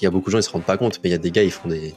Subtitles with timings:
[0.00, 1.18] Il y a beaucoup de gens, ils se rendent pas compte, mais il y a
[1.18, 1.92] des gars, ils font des,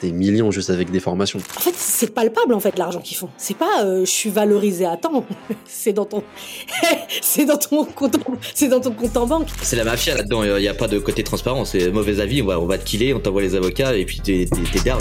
[0.00, 1.38] des millions juste avec des formations.
[1.56, 3.28] En fait, c'est palpable en fait l'argent qu'ils font.
[3.36, 5.24] C'est pas euh, je suis valorisé à temps.
[5.64, 6.24] c'est dans ton
[7.22, 8.16] c'est dans ton compte
[8.54, 9.48] c'est dans ton compte en banque.
[9.62, 12.46] C'est la mafia là-dedans, il n'y a pas de côté transparent, c'est mauvais avis, on
[12.46, 15.00] va, on va te killer, on t'envoie les avocats et puis t'es t'es down.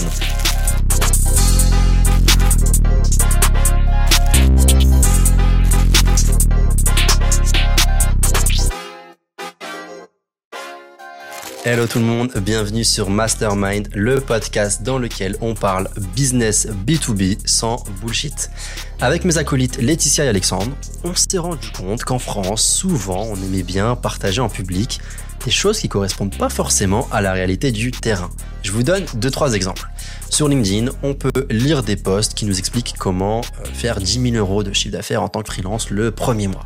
[11.68, 17.40] Hello tout le monde, bienvenue sur Mastermind, le podcast dans lequel on parle business B2B
[17.44, 18.52] sans bullshit.
[19.02, 23.64] Avec mes acolytes Laetitia et Alexandre, on s'est rendu compte qu'en France, souvent, on aimait
[23.64, 25.02] bien partager en public
[25.44, 28.30] des choses qui correspondent pas forcément à la réalité du terrain.
[28.62, 29.90] Je vous donne deux trois exemples.
[30.30, 34.36] Sur LinkedIn, on peut lire des posts qui nous expliquent comment euh, faire 10 000
[34.36, 36.66] euros de chiffre d'affaires en tant que freelance le premier mois.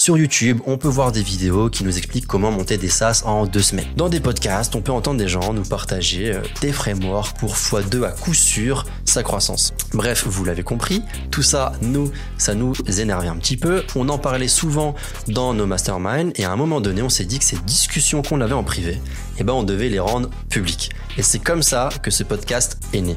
[0.00, 3.46] Sur YouTube, on peut voir des vidéos qui nous expliquent comment monter des SaaS en
[3.46, 3.88] deux semaines.
[3.96, 8.04] Dans des podcasts, on peut entendre des gens nous partager euh, des frameworks pour x2
[8.04, 9.74] à coup sûr sa croissance.
[9.94, 13.82] Bref, vous l'avez compris, tout ça, nous, ça nous énervait un petit peu.
[13.96, 14.94] On en parlait souvent
[15.26, 18.40] dans nos masterminds et à un moment donné, on s'est dit que ces discussions qu'on
[18.40, 19.02] avait en privé,
[19.38, 20.90] eh ben, on devait les rendre publiques.
[21.16, 23.16] Et c'est comme ça que ce podcast est né.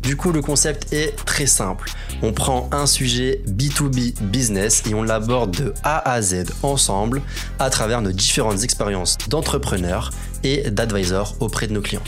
[0.00, 1.90] Du coup, le concept est très simple.
[2.22, 7.22] On prend un sujet B2B business et on l'aborde de A à Z ensemble
[7.58, 10.10] à travers nos différentes expériences d'entrepreneurs
[10.44, 12.02] et d'advisors auprès de nos clients.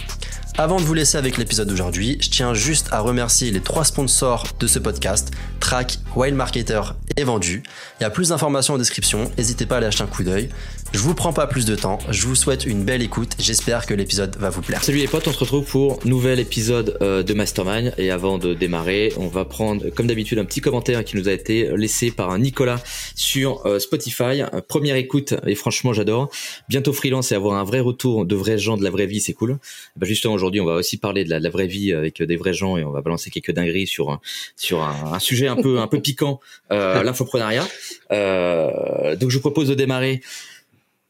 [0.58, 4.46] Avant de vous laisser avec l'épisode d'aujourd'hui, je tiens juste à remercier les trois sponsors
[4.58, 6.80] de ce podcast, Track, Wild Marketer
[7.16, 7.62] et Vendu.
[7.98, 10.50] Il y a plus d'informations en description, n'hésitez pas à aller acheter un coup d'œil.
[10.92, 13.94] Je vous prends pas plus de temps, je vous souhaite une belle écoute, j'espère que
[13.94, 14.82] l'épisode va vous plaire.
[14.82, 18.52] Salut les potes, on se retrouve pour nouvel épisode euh, de Mastermind et avant de
[18.52, 22.36] démarrer, on va prendre comme d'habitude un petit commentaire qui nous a été laissé par
[22.38, 22.82] Nicolas
[23.14, 24.42] sur euh, Spotify.
[24.66, 26.28] Première écoute et franchement j'adore.
[26.68, 29.32] Bientôt freelance et avoir un vrai retour de vrais gens de la vraie vie, c'est
[29.32, 29.58] cool.
[29.96, 32.76] Bah justement aujourd'hui on va aussi parler de la, vraie vie avec des vrais gens
[32.76, 34.20] et on va balancer quelques dingueries sur
[34.56, 36.40] sur un, sujet un peu un peu piquant,
[36.72, 37.66] euh, l'infoprenariat.
[38.10, 40.20] Euh, donc je vous propose de démarrer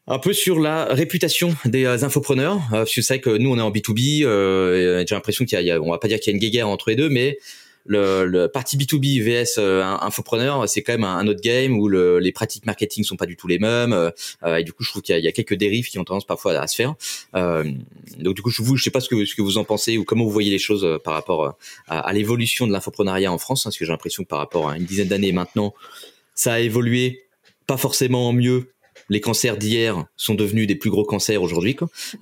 [0.07, 2.57] un peu sur la réputation des euh, infopreneurs.
[2.73, 4.25] Euh, parce que c'est vrai que nous, on est en B2B.
[4.25, 6.67] Euh, j'ai l'impression qu'il y, a, on va pas dire qu'il y a une guéguerre
[6.67, 7.37] entre les deux, mais
[7.85, 12.19] le, le parti B2B vs euh, infopreneur, c'est quand même un, autre game où le,
[12.19, 13.93] les pratiques marketing sont pas du tout les mêmes.
[13.93, 16.25] Euh, et du coup, je trouve qu'il y, y, a quelques dérives qui ont tendance
[16.25, 16.95] parfois à se faire.
[17.35, 17.63] Euh,
[18.17, 19.97] donc du coup, je vous, je sais pas ce que, ce que vous en pensez
[19.97, 23.61] ou comment vous voyez les choses par rapport à, à l'évolution de l'infoprenariat en France,
[23.61, 25.73] hein, parce que j'ai l'impression que par rapport à une dizaine d'années maintenant,
[26.35, 27.23] ça a évolué
[27.67, 28.70] pas forcément mieux
[29.11, 31.75] les cancers d'hier sont devenus des plus gros cancers aujourd'hui.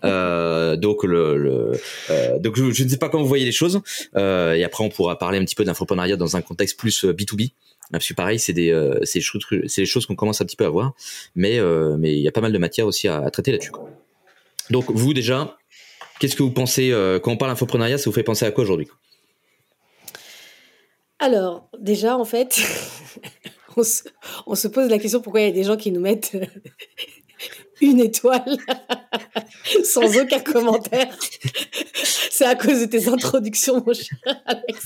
[0.04, 1.72] Euh, donc euh,
[2.10, 3.82] je, ne sais pas comment vous voyez les choses.
[4.16, 7.52] Euh, et après on pourra parler un petit peu d'infoprenariat dans un contexte plus B2B.
[7.92, 8.72] Parce que pareil, c'est des
[9.04, 9.20] c'est
[9.78, 10.94] les choses qu'on commence un petit peu à voir,
[11.36, 11.60] mais
[11.98, 13.72] mais il y a pas mal de matière aussi à, traiter là-dessus.
[14.70, 15.58] Donc vous déjà,
[16.20, 16.92] qu'est-ce que vous pensez
[17.24, 18.88] quand on parle d'infoprenariat, ça vous fait penser à quoi aujourd'hui
[21.20, 22.62] Alors déjà en fait.
[24.46, 26.38] On se, pose la question pourquoi il y a des gens qui nous mettent
[27.82, 28.58] une étoile
[29.84, 31.16] sans aucun commentaire.
[32.04, 34.86] C'est à cause de tes introductions, mon cher Alex.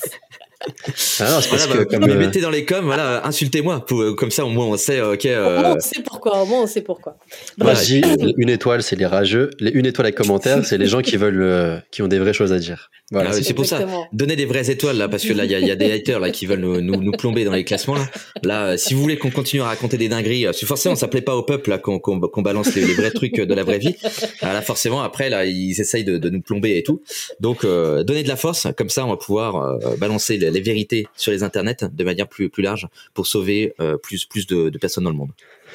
[1.20, 4.46] Ah c'est parce que comme, euh, mettez dans les coms, voilà, insultez-moi, euh, comme ça
[4.46, 5.02] au moins on sait.
[5.02, 5.26] Ok.
[5.26, 6.42] Euh, on sait pourquoi.
[6.42, 7.18] Au moins on sait pourquoi.
[7.58, 8.02] Moi, je dis
[8.38, 9.50] une étoile, c'est les rageux.
[9.60, 12.54] Les une étoile avec commentaire, c'est les gens qui veulent, qui ont des vraies choses
[12.54, 12.90] à dire.
[13.12, 13.32] Voilà.
[13.34, 13.86] Ah c'est pour ça.
[14.14, 16.46] Donnez des vraies étoiles là, parce que là il y a, des haters là qui
[16.46, 18.08] veulent nous, nous, plomber dans les classements là.
[18.44, 21.22] Là, si vous voulez qu'on continue à raconter des dingueries, parce que forcément ça plaît
[21.22, 23.96] pas au peuple là qu'on balance les, vrais trucs de la vraie vie.
[24.42, 27.02] Là forcément après là ils essayent de, nous plomber et tout.
[27.40, 31.32] Donc donnez de la force, comme ça on va pouvoir balancer les, les vérités sur
[31.32, 35.10] les internets de manière plus, plus large pour sauver euh, plus, plus de, personnes dans
[35.10, 35.32] le monde.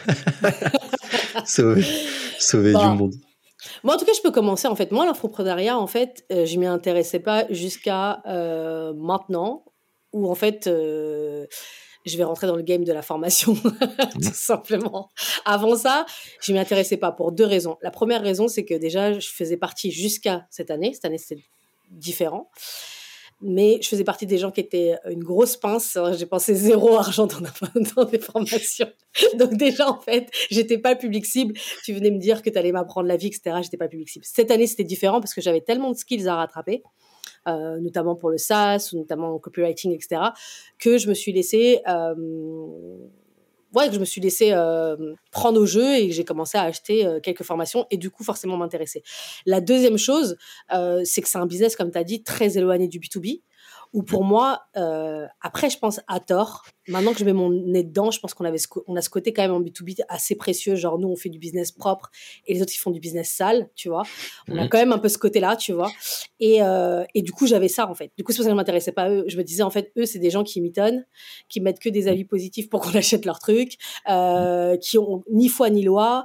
[1.45, 1.85] sauver
[2.39, 3.15] sauver du monde.
[3.83, 4.69] Moi, en tout cas, je peux commencer.
[4.69, 9.65] En fait, moi, l'infoprenariat, en fait, je euh, je m'y intéressais pas jusqu'à euh, maintenant,
[10.13, 13.55] où en fait, je vais rentrer dans le game de la formation,
[14.15, 15.11] tout simplement.
[15.45, 16.07] Avant ça,
[16.41, 17.77] je m'y intéressais pas pour deux raisons.
[17.83, 20.93] La première raison, c'est que déjà, je faisais partie jusqu'à cette année.
[20.95, 21.43] Cette année, c'était
[21.91, 22.51] différent
[23.41, 25.97] mais je faisais partie des gens qui étaient une grosse pince.
[26.17, 28.89] J'ai pensé zéro argent dans, des formations.
[29.37, 31.55] Donc déjà, en fait, j'étais pas public cible.
[31.85, 33.59] Tu venais me dire que tu allais m'apprendre la vie, etc.
[33.63, 34.25] J'étais pas public cible.
[34.25, 36.83] Cette année, c'était différent parce que j'avais tellement de skills à rattraper,
[37.47, 40.21] euh, notamment pour le SaaS, ou notamment en copywriting, etc.,
[40.79, 41.81] que je me suis laissée...
[41.89, 42.15] Euh,
[43.75, 46.63] ouais, que je me suis laissé euh, prendre au jeu et que j'ai commencé à
[46.63, 49.03] acheter euh, quelques formations et du coup forcément m'intéresser.
[49.47, 50.37] La deuxième chose,
[50.73, 53.43] euh, c'est que c'est un business, comme tu as dit, très éloigné du B2B.
[53.93, 56.65] Où pour moi, euh, après, je pense à tort.
[56.89, 59.33] Maintenant que je mets mon nez dedans, je pense qu'on avait on a ce côté
[59.33, 60.75] quand même en B2B assez précieux.
[60.75, 62.11] Genre, nous, on fait du business propre
[62.47, 64.03] et les autres, ils font du business sale, tu vois.
[64.49, 65.91] On a quand même un peu ce côté-là, tu vois.
[66.41, 68.11] Et, euh, et du coup, j'avais ça, en fait.
[68.17, 69.25] Du coup, c'est pour ça que je m'intéressais pas à eux.
[69.27, 71.05] Je me disais, en fait, eux, c'est des gens qui mitonnent,
[71.49, 73.77] qui mettent que des avis positifs pour qu'on achète leur truc,
[74.09, 76.25] euh, qui ont ni foi ni loi,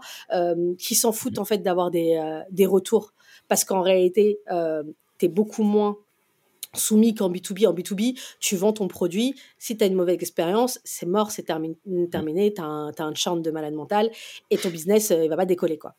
[0.77, 2.21] qui s'en foutent, en fait, d'avoir des,
[2.51, 3.13] des retours.
[3.47, 4.83] Parce qu'en réalité, euh,
[5.19, 5.97] tu es beaucoup moins
[6.75, 7.67] soumis qu'en B2B.
[7.67, 9.35] En B2B, tu vends ton produit.
[9.57, 11.75] Si tu as une mauvaise expérience, c'est mort, c'est terminé,
[12.11, 14.09] terminé tu as un, as un charme de malade mental
[14.49, 15.77] et ton business, euh, il va pas décoller.
[15.77, 15.95] quoi.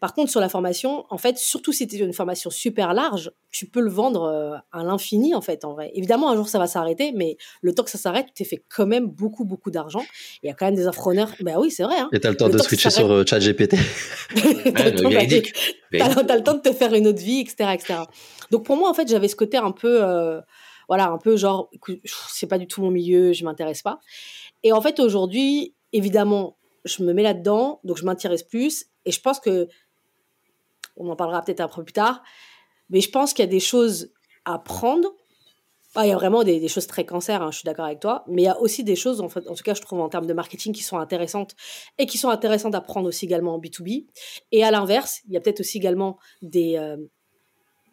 [0.00, 3.66] Par contre, sur la formation, en fait, surtout si tu une formation super large, tu
[3.66, 5.90] peux le vendre euh, à l'infini, en fait, en vrai.
[5.94, 8.86] Évidemment, un jour, ça va s'arrêter, mais le temps que ça s'arrête, tu fait quand
[8.86, 10.04] même beaucoup, beaucoup d'argent.
[10.42, 11.32] Il y a quand même des infopreneurs.
[11.40, 11.96] Ben oui, c'est vrai.
[11.98, 12.10] Hein.
[12.12, 13.76] Et tu as le temps de switcher sur euh, ChatGPT.
[14.34, 17.70] t'as le, temps de te faire une autre vie, etc.
[17.74, 17.94] etc.
[18.50, 20.15] Donc pour moi, en fait, j'avais ce côté un peu, euh,
[20.88, 21.70] voilà, un peu genre,
[22.04, 23.98] c'est pas du tout mon milieu, je m'intéresse pas.
[24.62, 28.86] Et en fait, aujourd'hui, évidemment, je me mets là-dedans, donc je m'intéresse plus.
[29.04, 29.68] Et je pense que,
[30.96, 32.22] on en parlera peut-être un peu plus tard,
[32.88, 34.12] mais je pense qu'il y a des choses
[34.44, 35.14] à prendre.
[35.94, 38.22] Ah, il y a vraiment des, choses très cancer, hein, je suis d'accord avec toi,
[38.28, 40.10] mais il y a aussi des choses, en, fait, en tout cas, je trouve en
[40.10, 41.54] termes de marketing qui sont intéressantes
[41.96, 44.06] et qui sont intéressantes à prendre aussi également en B2B.
[44.52, 46.98] Et à l'inverse, il y a peut-être aussi également des, euh,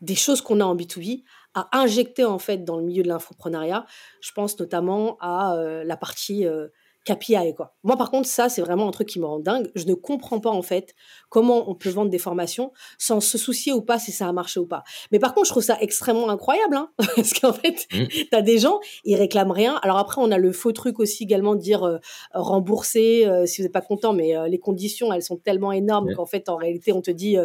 [0.02, 1.24] des choses qu'on a en B2B
[1.54, 3.86] à injecter en fait dans le milieu de l'infoprenariat.
[4.22, 6.68] Je pense notamment à euh, la partie euh,
[7.06, 7.76] KPI quoi.
[7.84, 9.70] Moi par contre ça c'est vraiment un truc qui me rend dingue.
[9.76, 10.96] Je ne comprends pas en fait
[11.30, 14.60] comment on peut vendre des formations sans se soucier ou pas si ça a marché
[14.60, 14.84] ou pas.
[15.12, 18.08] Mais par contre je trouve ça extrêmement incroyable hein, parce qu'en fait mmh.
[18.08, 19.80] tu as des gens ils réclament rien.
[19.84, 21.98] Alors après on a le faux truc aussi également de dire euh,
[22.34, 26.48] rembourser si vous n'êtes pas content mais les conditions elles sont tellement énormes qu'en fait
[26.48, 27.38] en réalité on te dit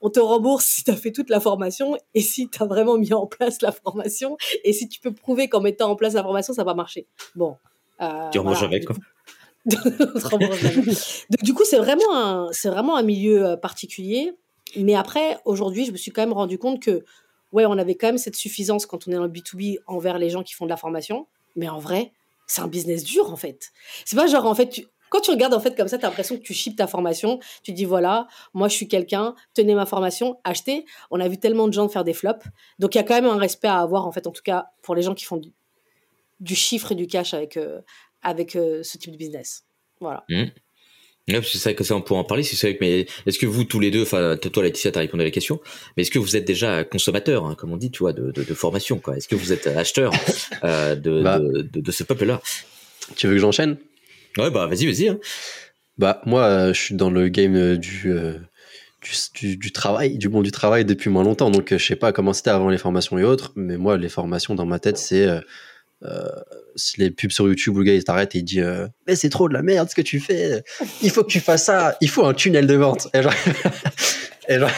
[0.00, 2.96] on te rembourse si tu as fait toute la formation et si tu as vraiment
[2.96, 6.22] mis en place la formation et si tu peux prouver qu'en mettant en place la
[6.22, 7.06] formation, ça va marcher.
[7.34, 7.56] Bon.
[8.00, 8.96] Euh, tu rembourses avec quoi
[9.68, 14.32] Donc du coup, c'est vraiment un, c'est vraiment un milieu euh, particulier.
[14.76, 17.04] Mais après, aujourd'hui, je me suis quand même rendu compte que,
[17.52, 20.30] ouais, on avait quand même cette suffisance quand on est dans le B2B envers les
[20.30, 21.26] gens qui font de la formation.
[21.56, 22.12] Mais en vrai,
[22.46, 23.72] c'est un business dur, en fait.
[24.04, 26.08] C'est pas genre, en fait, tu, quand tu regardes en fait comme ça, tu as
[26.08, 27.38] l'impression que tu ships ta formation.
[27.62, 30.84] Tu dis voilà, moi je suis quelqu'un, tenez ma formation, achetez.
[31.10, 32.46] On a vu tellement de gens faire des flops.
[32.78, 34.66] Donc il y a quand même un respect à avoir en fait, en tout cas
[34.82, 35.40] pour les gens qui font
[36.40, 37.80] du, chiffre et du cash avec, euh,
[38.22, 39.64] avec euh, ce type de business.
[40.00, 40.24] Voilà.
[40.28, 40.44] Mmh.
[41.42, 42.42] c'est vrai que ça, on pourra en parler.
[42.42, 45.24] C'est vrai, mais est-ce que vous tous les deux, enfin toi Laetitia, t'as répondu à
[45.24, 45.60] la question,
[45.96, 48.54] mais est-ce que vous êtes déjà consommateur, hein, comme on dit, tu vois, de, de,
[48.54, 49.16] formation, quoi?
[49.16, 50.12] Est-ce que vous êtes acheteur
[50.64, 51.38] euh, de, bah.
[51.40, 52.40] de, de, ce peuple-là?
[53.16, 53.78] Tu veux que j'enchaîne?
[54.36, 55.08] Ouais, bah vas-y, vas-y.
[55.08, 55.18] Hein.
[55.98, 57.76] Bah moi, euh, je suis dans le game euh,
[58.06, 58.38] euh,
[59.34, 61.50] du, du, travail, du monde du travail depuis moins longtemps.
[61.50, 64.54] Donc je sais pas comment c'était avant les formations et autres, mais moi les formations
[64.54, 65.26] dans ma tête c'est
[66.96, 68.60] les pubs sur YouTube où le gars il t'arrête et il dit
[69.06, 70.62] mais c'est trop de la merde ce que tu fais,
[71.02, 73.08] il faut que tu fasses ça, il faut un tunnel de vente.
[74.50, 74.70] Et genre,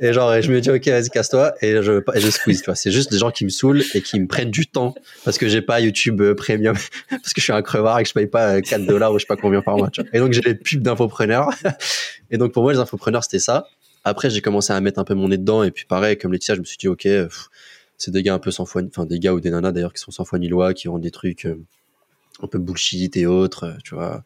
[0.00, 2.74] et genre, et je me dis, ok, vas-y, casse-toi, et je, je squeeze, tu vois.
[2.74, 5.48] C'est juste des gens qui me saoulent et qui me prennent du temps parce que
[5.48, 6.76] j'ai pas YouTube euh, Premium,
[7.10, 9.18] parce que je suis un crevard et que je paye pas 4 euh, dollars ou
[9.18, 10.08] je sais pas combien par mois, tu vois.
[10.14, 11.50] Et donc, j'ai les pubs d'infopreneurs.
[12.30, 13.66] Et donc, pour moi, les infopreneurs, c'était ça.
[14.04, 16.54] Après, j'ai commencé à mettre un peu mon nez dedans, et puis pareil, comme Laetitia,
[16.54, 17.06] je me suis dit, ok,
[17.98, 20.00] c'est des gars un peu sans foi, enfin, des gars ou des nanas d'ailleurs qui
[20.00, 21.62] sont sans foi ni loi, qui vendent des trucs euh,
[22.42, 24.24] un peu bullshit et autres, tu vois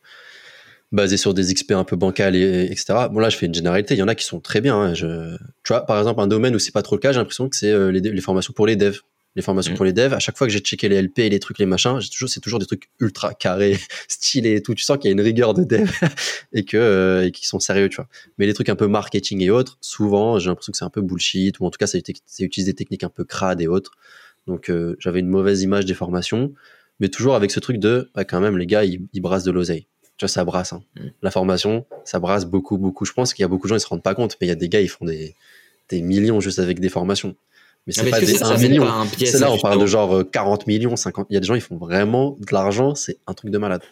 [0.93, 3.09] basé sur des experts un peu bancals et, etc.
[3.11, 3.95] Bon là, je fais une généralité.
[3.95, 4.77] Il y en a qui sont très bien.
[4.77, 4.95] Hein.
[4.95, 7.49] Je, tu vois, par exemple, un domaine où c'est pas trop le cas, j'ai l'impression
[7.49, 9.01] que c'est euh, les, formations pour les devs.
[9.37, 9.77] Les formations mmh.
[9.77, 10.15] pour les devs.
[10.15, 12.41] À chaque fois que j'ai checké les LP et les trucs, les machins, toujours, c'est
[12.41, 13.79] toujours des trucs ultra carrés,
[14.09, 14.75] stylés et tout.
[14.75, 15.91] Tu sens qu'il y a une rigueur de dev
[16.53, 18.09] et que euh, et qui sont sérieux, tu vois.
[18.39, 21.03] Mais les trucs un peu marketing et autres, souvent, j'ai l'impression que c'est un peu
[21.03, 22.03] bullshit ou en tout cas, c'est
[22.41, 23.93] utiliser des techniques un peu crades et autres.
[24.47, 26.53] Donc, euh, j'avais une mauvaise image des formations,
[27.01, 29.51] mais toujours avec ce truc de, bah, quand même, les gars, ils, ils brassent de
[29.51, 30.73] l'oseille tu vois, ça brasse.
[30.73, 30.83] Hein.
[30.97, 31.09] Mm.
[31.23, 33.05] La formation, ça brasse beaucoup, beaucoup.
[33.05, 34.51] Je pense qu'il y a beaucoup de gens, ils se rendent pas compte, mais il
[34.51, 35.35] y a des gars, ils font des,
[35.89, 37.37] des millions juste avec des formations.
[37.87, 38.87] Mais c'est pas des 1 million.
[39.17, 41.27] C'est là, on parle de genre 40 euh, millions, 50.
[41.31, 43.83] Il y a des gens, ils font vraiment de l'argent, c'est un truc de malade.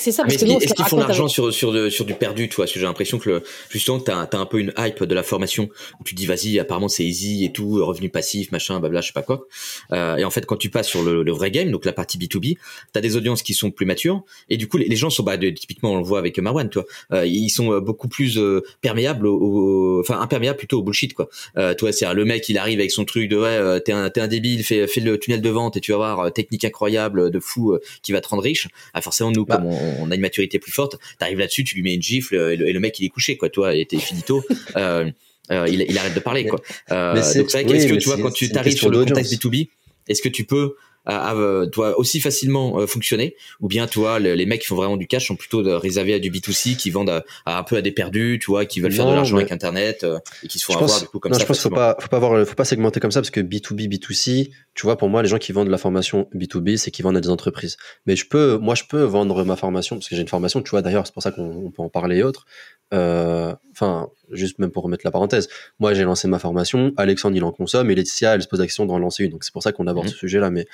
[0.00, 2.64] C'est ça, parce que Est-ce qu'ils font l'argent sur, sur, sur du perdu, tu vois?
[2.64, 5.22] Parce que j'ai l'impression que le, justement, t'as as un peu une hype de la
[5.22, 5.68] formation
[6.00, 9.12] où tu dis, vas-y, apparemment c'est easy et tout, revenu passif, machin, blabla, je sais
[9.12, 9.46] pas quoi.
[9.92, 12.16] Euh, et en fait, quand tu passes sur le, le, vrai game, donc la partie
[12.16, 12.56] B2B,
[12.94, 15.36] t'as des audiences qui sont plus matures et du coup, les, les gens sont, bah,
[15.36, 18.38] de, typiquement, on le voit avec Marwan, tu vois, euh, ils sont euh, beaucoup plus
[18.38, 21.28] euh, perméables, au, enfin imperméables plutôt au bullshit, quoi.
[21.58, 24.08] Euh, toi, c'est le mec, il arrive avec son truc de, ouais, euh, t'es un,
[24.08, 27.30] t'es un débile, fais, fais le tunnel de vente et tu vas voir technique incroyable
[27.30, 28.66] de fou qui va te rendre riche.
[28.94, 29.56] Ah, forcément, nous, bah.
[29.56, 32.34] comme on, on a une maturité plus forte, t'arrives là-dessus, tu lui mets une gifle
[32.34, 34.42] et le, mec il est couché quoi, toi, et t'es finito.
[34.76, 35.10] euh,
[35.50, 36.60] euh, il, il, arrête de parler quoi.
[36.92, 39.68] Euh, donc c'est vrai qu'est-ce que tu vois quand tu t'arrives sur le contexte B2B,
[40.08, 40.74] est-ce que tu peux
[41.06, 43.36] doit aussi facilement fonctionner.
[43.60, 46.30] Ou bien toi les, mecs qui font vraiment du cash sont plutôt réservés à du
[46.30, 49.14] B2C qui vendent à, un peu à des perdus tu vois qui veulent faire de
[49.14, 50.06] l'argent avec internet
[50.42, 51.96] et qui se font avoir du coup comme non, ça je pense qu'il faut pas
[52.00, 55.08] faut pas avoir faut pas segmenter comme ça parce que B2B B2C tu vois pour
[55.08, 57.76] moi les gens qui vendent de la formation B2B c'est qui vendent à des entreprises.
[58.06, 60.70] Mais je peux moi je peux vendre ma formation parce que j'ai une formation tu
[60.70, 64.70] vois d'ailleurs c'est pour ça qu'on peut en parler et autres euh, enfin, juste même
[64.70, 68.34] pour remettre la parenthèse, moi j'ai lancé ma formation, Alexandre il en consomme et Laetitia
[68.34, 69.30] elle se pose la question d'en lancer une.
[69.30, 70.12] Donc c'est pour ça qu'on aborde mhm.
[70.12, 70.50] ce sujet-là.
[70.50, 70.66] Mais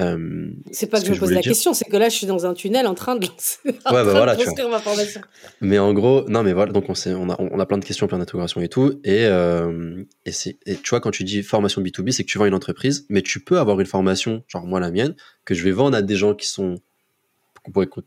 [0.00, 2.46] euh, c'est pas que, je me pose la question, c'est que là je suis dans
[2.46, 4.36] un tunnel en train de lancer, ouais, bah voilà,
[4.70, 5.20] ma formation.
[5.60, 8.06] Mais en gros, non mais voilà, donc on, on, a, on a plein de questions,
[8.06, 9.00] plein d'interrogations et tout.
[9.04, 10.32] Et, euh, et,
[10.66, 13.20] et tu vois, quand tu dis formation B2B, c'est que tu vends une entreprise, mais
[13.20, 16.16] tu peux avoir une formation, genre moi la mienne, que je vais vendre à des
[16.16, 16.76] gens qui sont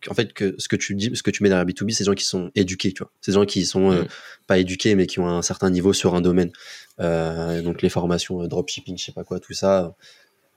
[0.10, 2.08] en fait que ce que tu dis ce que tu mets derrière B2B c'est des
[2.08, 3.12] gens qui sont éduqués tu vois.
[3.22, 4.08] C'est des gens qui sont euh, mm.
[4.48, 6.52] pas éduqués mais qui ont un certain niveau sur un domaine.
[7.00, 9.96] Euh, donc les formations euh, dropshipping je sais pas quoi tout ça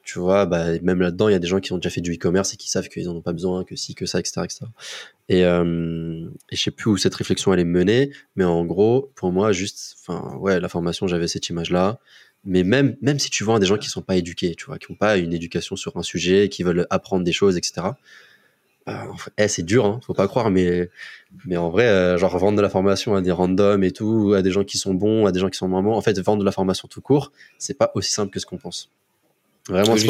[0.08, 2.00] tu vois bah, même là dedans il y a des gens qui ont déjà fait
[2.00, 4.40] du e-commerce et qui savent qu'ils en ont pas besoin que si que ça etc
[4.44, 4.60] etc
[5.28, 9.12] et, euh, et je sais plus où cette réflexion elle est menée mais en gros
[9.16, 11.98] pour moi juste enfin ouais la formation j'avais cette image là
[12.44, 14.78] mais même même si tu vends à des gens qui sont pas éduqués tu vois
[14.78, 17.88] qui ont pas une éducation sur un sujet qui veulent apprendre des choses etc
[19.36, 20.90] eh, c'est dur, hein, faut pas croire, mais,
[21.46, 24.42] mais en vrai, euh, genre vendre de la formation à des randoms et tout, à
[24.42, 26.40] des gens qui sont bons, à des gens qui sont moins bons, en fait, vendre
[26.40, 28.90] de la formation tout court, c'est pas aussi simple que ce qu'on pense.
[29.68, 30.06] Vraiment, c'est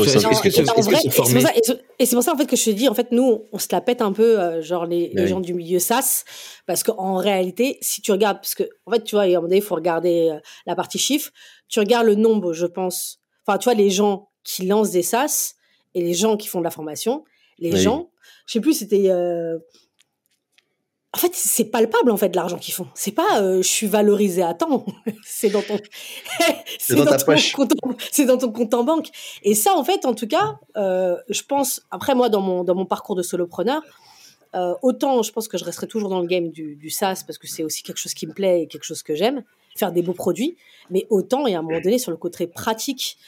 [1.99, 3.67] Et c'est pour ça en fait que je te dis, en fait, nous, on se
[3.73, 6.25] la pète un peu, euh, genre les, les gens du milieu SaaS,
[6.67, 9.63] parce qu'en réalité, si tu regardes, parce que en fait, tu vois, à un il
[9.63, 11.33] faut regarder euh, la partie chiffre.
[11.69, 13.19] Tu regardes le nombre, je pense.
[13.45, 15.55] Enfin, tu vois, les gens qui lancent des SaaS
[15.95, 17.25] et les gens qui font de la formation,
[17.59, 18.11] les gens
[18.49, 19.11] je sais plus, c'était.
[19.11, 19.59] Euh,
[21.15, 22.87] en fait, c'est palpable en fait l'argent qu'ils font.
[22.95, 24.87] C'est pas euh, je suis valorisé à temps.
[25.25, 25.77] c'est dans ton.
[26.79, 27.17] c'est dans, ton
[27.83, 28.01] compte.
[28.11, 29.09] C'est dans ton compte en banque.
[29.43, 31.83] Et ça, en fait, en tout cas, euh, je pense.
[31.91, 33.83] Après moi, dans mon dans mon parcours de solopreneur,
[34.83, 37.47] autant je pense que je resterai toujours dans le game du, du SaaS parce que
[37.47, 39.45] c'est aussi quelque chose qui me plaît et quelque chose que j'aime
[39.77, 40.57] faire des beaux produits,
[40.91, 43.19] mais autant et à un moment donné sur le côté pratique,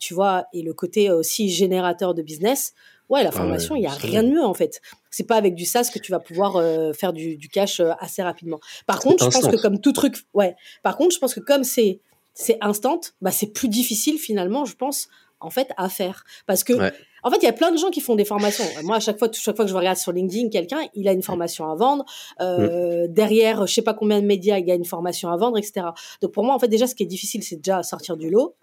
[0.00, 2.74] tu vois, et le côté aussi générateur de business,
[3.08, 4.80] Ouais, la ah formation, il y n'y a rien de mieux en fait.
[5.10, 7.92] C'est pas avec du SaaS que tu vas pouvoir euh, faire du, du cash euh,
[8.00, 8.60] assez rapidement.
[8.86, 10.54] Par contre, je pense que comme tout truc, ouais.
[10.82, 12.00] Par contre, je pense que comme c'est
[12.34, 15.08] c'est instant, bah c'est plus difficile finalement, je pense,
[15.40, 16.24] en fait, à faire.
[16.46, 16.74] Parce que
[17.24, 18.64] en fait, il y a plein de gens qui font des formations.
[18.84, 21.22] Moi, à chaque fois, chaque fois que je regarde sur LinkedIn, quelqu'un, il a une
[21.22, 22.04] formation à vendre.
[22.40, 25.58] Euh, Derrière, je sais pas combien de médias, il y a une formation à vendre,
[25.58, 25.86] etc.
[26.22, 28.54] Donc pour moi, en fait, déjà, ce qui est difficile, c'est déjà sortir du lot.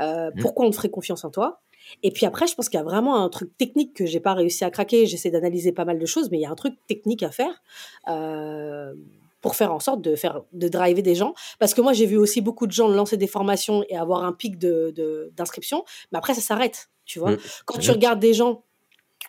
[0.00, 1.60] Euh, pourquoi on te ferait confiance en toi?
[2.02, 4.34] Et puis après, je pense qu'il y a vraiment un truc technique que j'ai pas
[4.34, 5.06] réussi à craquer.
[5.06, 7.62] J'essaie d'analyser pas mal de choses, mais il y a un truc technique à faire.
[8.08, 8.94] Euh,
[9.40, 12.16] pour faire en sorte de faire de driver des gens parce que moi j'ai vu
[12.16, 16.34] aussi beaucoup de gens lancer des formations et avoir un pic de d'inscription mais après
[16.34, 17.38] ça s'arrête tu vois mmh.
[17.64, 18.64] quand tu regardes des gens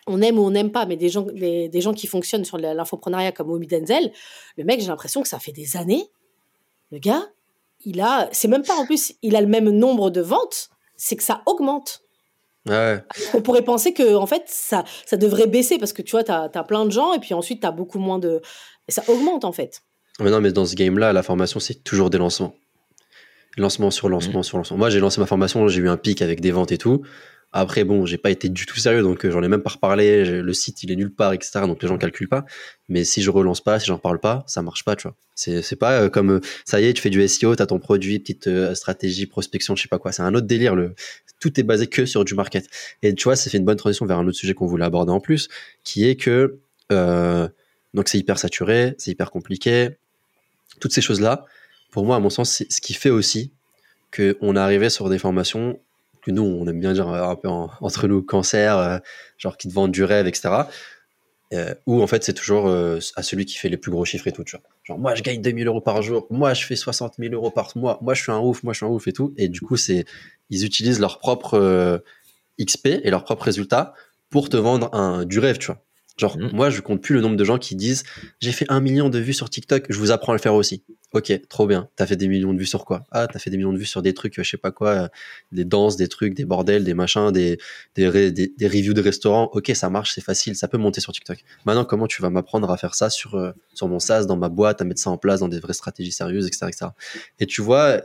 [0.06, 3.32] on aime ou on n'aime pas, mais des gens, des, gens qui fonctionnent sur l'infoprenariat
[3.32, 4.12] comme Omi Denzel,
[4.56, 6.10] le mec, j'ai l'impression que ça fait des années.
[6.90, 7.28] Le gars,
[7.84, 11.16] il a, c'est même pas en plus, il a le même nombre de ventes, c'est
[11.16, 12.02] que ça augmente.
[13.34, 16.32] On pourrait penser que en fait ça, ça devrait baisser parce que tu vois, tu
[16.32, 18.40] as, plein de gens et puis ensuite tu as beaucoup moins de.
[18.88, 19.82] ça augmente en fait.
[20.20, 22.54] Mais non, mais dans ce game-là, la formation, c'est toujours des lancements.
[23.56, 24.44] Lancement sur lancement mmh.
[24.44, 24.76] sur lancement.
[24.76, 27.02] Moi, j'ai lancé ma formation, j'ai eu un pic avec des ventes et tout.
[27.52, 30.24] Après, bon, j'ai pas été du tout sérieux, donc euh, j'en ai même pas reparlé.
[30.24, 31.60] Le site, il est nulle part, etc.
[31.62, 32.44] Donc les gens calculent pas.
[32.88, 35.16] Mais si je relance pas, si j'en parle pas, ça marche pas, tu vois.
[35.34, 38.18] C'est, pas euh, comme euh, ça y est, tu fais du SEO, t'as ton produit,
[38.18, 40.12] petite stratégie, prospection, je sais pas quoi.
[40.12, 40.76] C'est un autre délire.
[41.40, 42.68] Tout est basé que sur du market.
[43.02, 45.12] Et tu vois, ça fait une bonne transition vers un autre sujet qu'on voulait aborder
[45.12, 45.48] en plus,
[45.82, 46.58] qui est que
[47.94, 49.90] donc c'est hyper saturé, c'est hyper compliqué.
[50.80, 51.46] Toutes ces choses là,
[51.90, 53.52] pour moi, à mon sens, c'est ce qui fait aussi
[54.14, 55.78] qu'on est arrivé sur des formations
[56.20, 58.98] que nous, on aime bien dire un peu entre nous, cancer, euh,
[59.38, 60.50] genre qui te vendent du rêve, etc.
[61.52, 64.28] Euh, ou en fait, c'est toujours euh, à celui qui fait les plus gros chiffres
[64.28, 64.62] et tout, tu vois.
[64.84, 67.76] Genre, moi, je gagne 2000 euros par jour, moi, je fais 60 000 euros par
[67.76, 69.34] mois, moi, je suis un ouf, moi, je suis un ouf et tout.
[69.36, 70.04] Et du coup, c'est,
[70.50, 72.02] ils utilisent leur propre
[72.60, 73.94] XP et leurs propres résultats
[74.28, 75.82] pour te vendre un, du rêve, tu vois.
[76.20, 76.50] Genre, mmh.
[76.52, 78.04] moi, je compte plus le nombre de gens qui disent
[78.40, 80.84] j'ai fait un million de vues sur TikTok, je vous apprends à le faire aussi.
[81.12, 81.88] Ok, trop bien.
[81.96, 83.04] T'as fait des millions de vues sur quoi?
[83.10, 85.08] Ah, t'as fait des millions de vues sur des trucs, je sais pas quoi, euh,
[85.50, 87.58] des danses, des trucs, des bordels, des machins, des,
[87.96, 89.50] des, des, reviews de restaurants.
[89.52, 91.38] Ok, ça marche, c'est facile, ça peut monter sur TikTok.
[91.64, 94.50] Maintenant, comment tu vas m'apprendre à faire ça sur, euh, sur mon SaaS, dans ma
[94.50, 96.66] boîte, à mettre ça en place dans des vraies stratégies sérieuses, etc.
[96.68, 96.86] etc.
[97.40, 98.02] Et tu vois,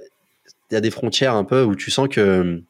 [0.71, 2.63] il y a des frontières un peu où tu sens que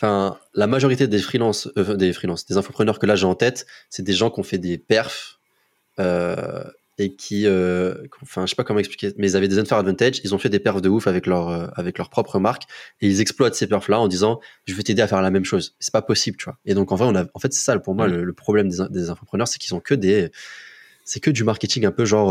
[0.00, 3.66] enfin, la majorité des freelances, euh, des freelances, des infopreneurs que là j'ai en tête,
[3.90, 5.38] c'est des gens qui ont fait des perfs
[5.98, 6.64] euh,
[6.96, 10.20] et qui, euh, enfin, je sais pas comment expliquer, mais ils avaient des unfair advantage.
[10.24, 12.64] Ils ont fait des perfs de ouf avec leur avec leur propre marque
[13.00, 15.44] et ils exploitent ces perfs là en disant je vais t'aider à faire la même
[15.44, 15.76] chose.
[15.80, 16.58] C'est pas possible, tu vois.
[16.64, 18.78] Et donc en vrai, on a, en fait, c'est ça pour moi le, problème des,
[18.90, 20.30] des infopreneurs, c'est qu'ils ont que des,
[21.04, 22.30] c'est que du marketing un peu genre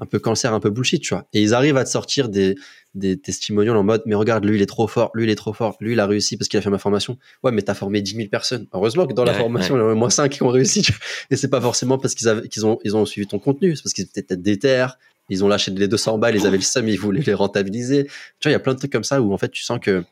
[0.00, 1.26] un peu cancer, un peu bullshit, tu vois.
[1.32, 2.56] Et ils arrivent à te sortir des,
[2.94, 5.52] des testimonials en mode, mais regarde, lui, il est trop fort, lui, il est trop
[5.52, 7.18] fort, lui, il a réussi parce qu'il a fait ma formation.
[7.42, 8.66] Ouais, mais t'as formé 10 000 personnes.
[8.72, 10.86] Heureusement que dans la formation, il y en a au moins 5 qui ont réussi.
[11.30, 13.92] Et c'est pas forcément parce qu'ils qu'ils ont, ils ont suivi ton contenu, c'est parce
[13.92, 14.86] qu'ils étaient peut-être déter,
[15.28, 18.04] ils ont lâché les 200 balles, ils avaient le seum, ils voulaient les rentabiliser.
[18.04, 19.78] Tu vois, il y a plein de trucs comme ça où en fait, tu sens
[19.80, 20.02] que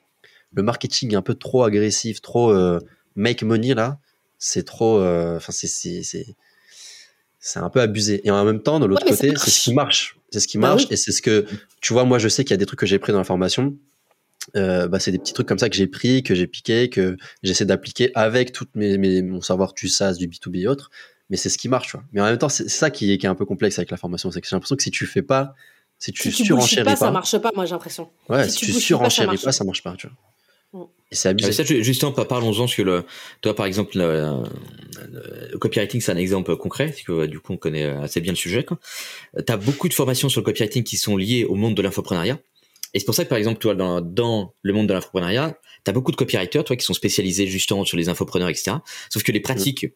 [0.53, 2.79] le marketing est un peu trop agressif, trop euh,
[3.17, 3.99] make money là.
[4.39, 6.27] C'est trop, euh, enfin, c'est, c'est,
[7.49, 8.27] c'est, un peu abusé.
[8.27, 10.17] Et en même temps, de l'autre côté, c'est ce qui marche.
[10.31, 11.47] C'est ce qui bah marche et c'est ce que
[11.81, 12.05] tu vois.
[12.05, 13.77] Moi, je sais qu'il y a des trucs que j'ai pris dans la formation.
[14.57, 17.17] Euh, bah, c'est des petits trucs comme ça que j'ai pris, que j'ai piqué, que
[17.43, 20.91] j'essaie d'appliquer avec tout mes, mes, mon savoir du SaaS, du B2B et autres.
[21.31, 22.05] Mais c'est ce qui marche, tu vois.
[22.13, 23.97] Mais en même temps, c'est ça qui est, qui est un peu complexe avec la
[23.97, 24.31] formation.
[24.31, 25.55] C'est que j'ai l'impression que si tu fais pas,
[25.99, 28.09] si tu, si tu surenchéris pas, ça marche pas, moi j'ai l'impresation.
[28.29, 30.17] Ouais, si, tu, surenchéris pas, ça marche pas, tu vois.
[31.11, 31.53] C'est abusé.
[31.53, 33.05] ça, justement, parlons-en, parce que le,
[33.41, 34.43] toi, par exemple, le,
[35.59, 38.67] copywriting, c'est un exemple concret, parce que du coup, on connaît assez bien le sujet.
[38.67, 42.39] Tu as beaucoup de formations sur le copywriting qui sont liées au monde de l'infoprenariat.
[42.95, 45.91] Et c'est pour ça que, par exemple, toi, dans, dans le monde de l'infoprenariat, tu
[45.91, 48.77] as beaucoup de copywriters, toi, qui sont spécialisés justement sur les infopreneurs, etc.
[49.11, 49.87] Sauf que les pratiques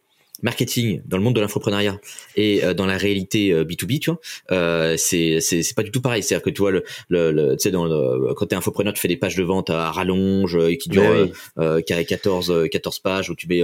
[0.42, 2.00] marketing dans le monde de l'infoprenariat
[2.36, 4.20] et euh, dans la réalité B2B, euh, tu vois,
[4.50, 6.22] euh, c'est c'est pas du tout pareil.
[6.22, 9.08] C'est-à-dire que tu vois le, le, tu sais dans le, quand t'es infopreneur, tu fais
[9.08, 11.84] des pages de vente à rallonge et qui durent oui.
[11.84, 13.62] 14 14 pages où tu mets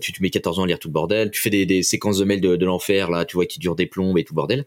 [0.00, 1.30] tu te mets 14 ans à lire tout le bordel.
[1.30, 3.76] Tu fais des, des séquences de mails de, de l'enfer là, tu vois, qui durent
[3.76, 4.64] des plombes et tout le bordel.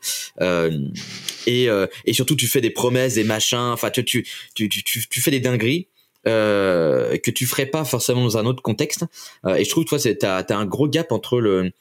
[1.48, 1.68] et
[2.06, 3.72] et surtout tu fais des promesses, des machins.
[3.74, 5.88] Enfin tu tu tu tu, tu fais des dingueries
[6.28, 9.06] euh, que tu ferais pas forcément dans un autre contexte.
[9.46, 11.72] Euh, et je trouve, toi, tu as, un gros gap entre le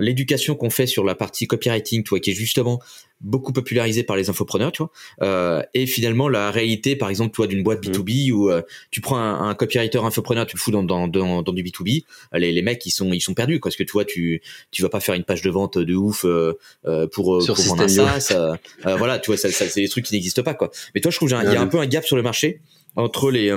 [0.00, 2.80] l'éducation qu'on fait sur la partie copywriting, tu vois, qui est justement
[3.20, 4.90] beaucoup popularisée par les infopreneurs, tu vois,
[5.22, 8.34] euh, et finalement la réalité, par exemple, toi, d'une boîte B2B mmh.
[8.34, 11.52] où euh, tu prends un, un, copywriter infopreneur, tu le fous dans, dans, dans, dans
[11.52, 14.40] du B2B, les, les mecs ils sont ils sont perdus, parce que tu vois, tu
[14.70, 16.54] tu vas pas faire une page de vente de ouf euh,
[16.86, 18.34] euh pour, sur pour vendre un SaaS,
[18.84, 20.70] voilà, tu vois, ça, ça c'est des trucs qui n'existent pas, quoi.
[20.94, 22.62] Mais toi, je trouve qu'il y a un peu un gap sur le marché
[22.96, 23.54] entre les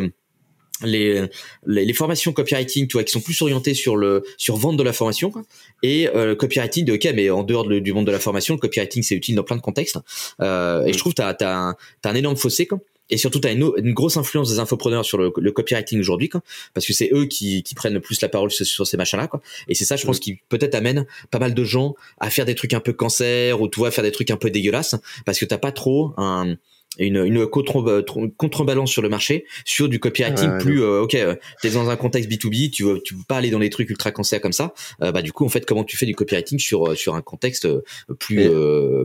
[0.84, 1.28] les,
[1.66, 4.94] les, formations copywriting, tu vois, qui sont plus orientées sur le sur vendre de la
[4.94, 5.32] formation
[5.82, 8.60] et euh, le copywriting de ok, mais en dehors du monde de la formation, le
[8.60, 9.98] copywriting c'est utile dans plein de contextes.
[10.42, 12.80] Euh, et je trouve t'as t'as un, as un énorme fossé quoi.
[13.10, 16.32] Et surtout, tu as une, une, grosse influence des infopreneurs sur le, le copywriting aujourd'hui,
[16.74, 19.28] parce que c'est eux qui, qui, prennent le plus la parole sur, ces machins-là.
[19.28, 19.42] Quoi.
[19.68, 22.56] Et c'est ça, je pense, qui peut-être amène pas mal de gens à faire des
[22.56, 25.46] trucs un peu cancer ou tu vois, faire des trucs un peu dégueulasses, parce que
[25.46, 26.56] t'as pas trop un,
[27.00, 28.04] une, une contre,
[28.38, 32.30] contrebalance sur le marché sur du copywriting plus euh, ok euh, t'es dans un contexte
[32.30, 35.12] B2B tu veux tu veux pas aller dans des trucs ultra cancer comme ça euh,
[35.12, 37.68] bah du coup en fait comment tu fais du copywriting sur sur un contexte
[38.20, 38.50] plus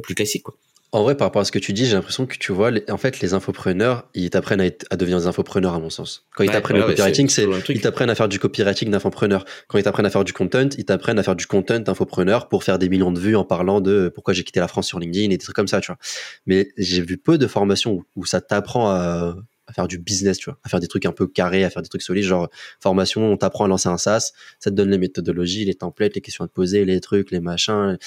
[0.03, 0.55] plus classique quoi
[0.91, 2.97] en vrai, par rapport à ce que tu dis, j'ai l'impression que tu vois, en
[2.97, 6.27] fait, les infopreneurs, ils t'apprennent à, à, devenir des infopreneurs, à mon sens.
[6.35, 9.45] Quand ils t'apprennent le copywriting, c'est, ils t'apprennent à faire du copywriting d'infopreneur.
[9.67, 12.65] Quand ils t'apprennent à faire du content, ils t'apprennent à faire du content d'infopreneur pour
[12.65, 15.27] faire des millions de vues en parlant de pourquoi j'ai quitté la France sur LinkedIn
[15.27, 15.99] et des trucs comme ça, tu vois.
[16.47, 20.47] Mais j'ai vu peu de formations où, ça t'apprend à, à faire du business, tu
[20.47, 22.49] vois, à faire des trucs un peu carrés, à faire des trucs solides, genre
[22.81, 26.23] formation, on t'apprend à lancer un SaaS, ça te donne les méthodologies, les templates, les
[26.23, 27.99] questions à te poser, les trucs, les machins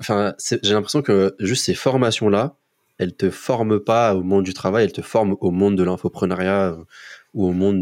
[0.00, 2.56] enfin, j'ai l'impression que juste ces formations-là,
[2.98, 6.68] elles te forment pas au monde du travail, elles te forment au monde de l'infoprenariat
[6.68, 6.84] euh,
[7.34, 7.80] ou au monde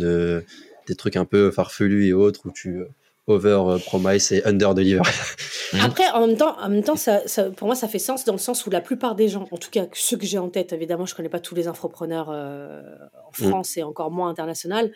[0.87, 2.89] des trucs un peu farfelus et autres où tu euh,
[3.27, 5.01] over euh, promise et under deliver.
[5.81, 7.23] Après, en même temps, en même temps ça,
[7.57, 9.71] pour moi, ça fait sens dans le sens où la plupart des gens, en tout
[9.71, 13.49] cas ceux que j'ai en tête, évidemment, je connais pas tous les infopreneurs en mm.
[13.49, 14.93] France et encore moins international,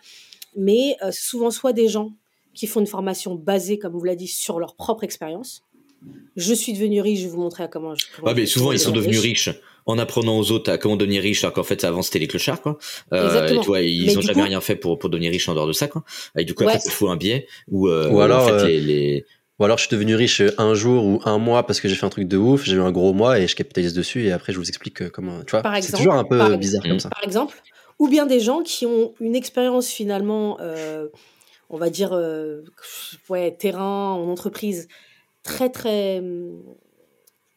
[0.56, 2.12] mais souvent soit des gens
[2.54, 5.64] qui font une formation basée, comme vous l'avez dit, sur leur propre expérience,
[6.36, 8.06] je suis devenu riche, je vais vous montrer à comment je.
[8.16, 9.50] Comment mais souvent ils sont devenus riches
[9.86, 12.60] en apprenant aux autres à comment devenir riche, alors qu'en fait avant c'était les clochards
[12.60, 12.78] quoi.
[13.12, 15.66] Euh, et tu vois, ils ont jamais rien fait pour pour devenir riche en dehors
[15.66, 16.04] de ça quoi.
[16.36, 19.24] Et du coup après il faut un biais ou, euh, ou alors euh, les,
[19.58, 22.06] Ou alors je suis devenu riche un jour ou un mois parce que j'ai fait
[22.06, 24.52] un truc de ouf, j'ai eu un gros mois et je capitalise dessus et après
[24.52, 25.42] je vous explique euh, comment.
[25.44, 27.08] Tu vois, c'est toujours un peu bizarre comme ça.
[27.08, 27.60] Par exemple,
[27.98, 30.58] ou bien des gens qui ont une expérience finalement,
[31.70, 32.12] on va dire,
[33.30, 34.86] ouais, terrain en entreprise
[35.48, 36.22] très très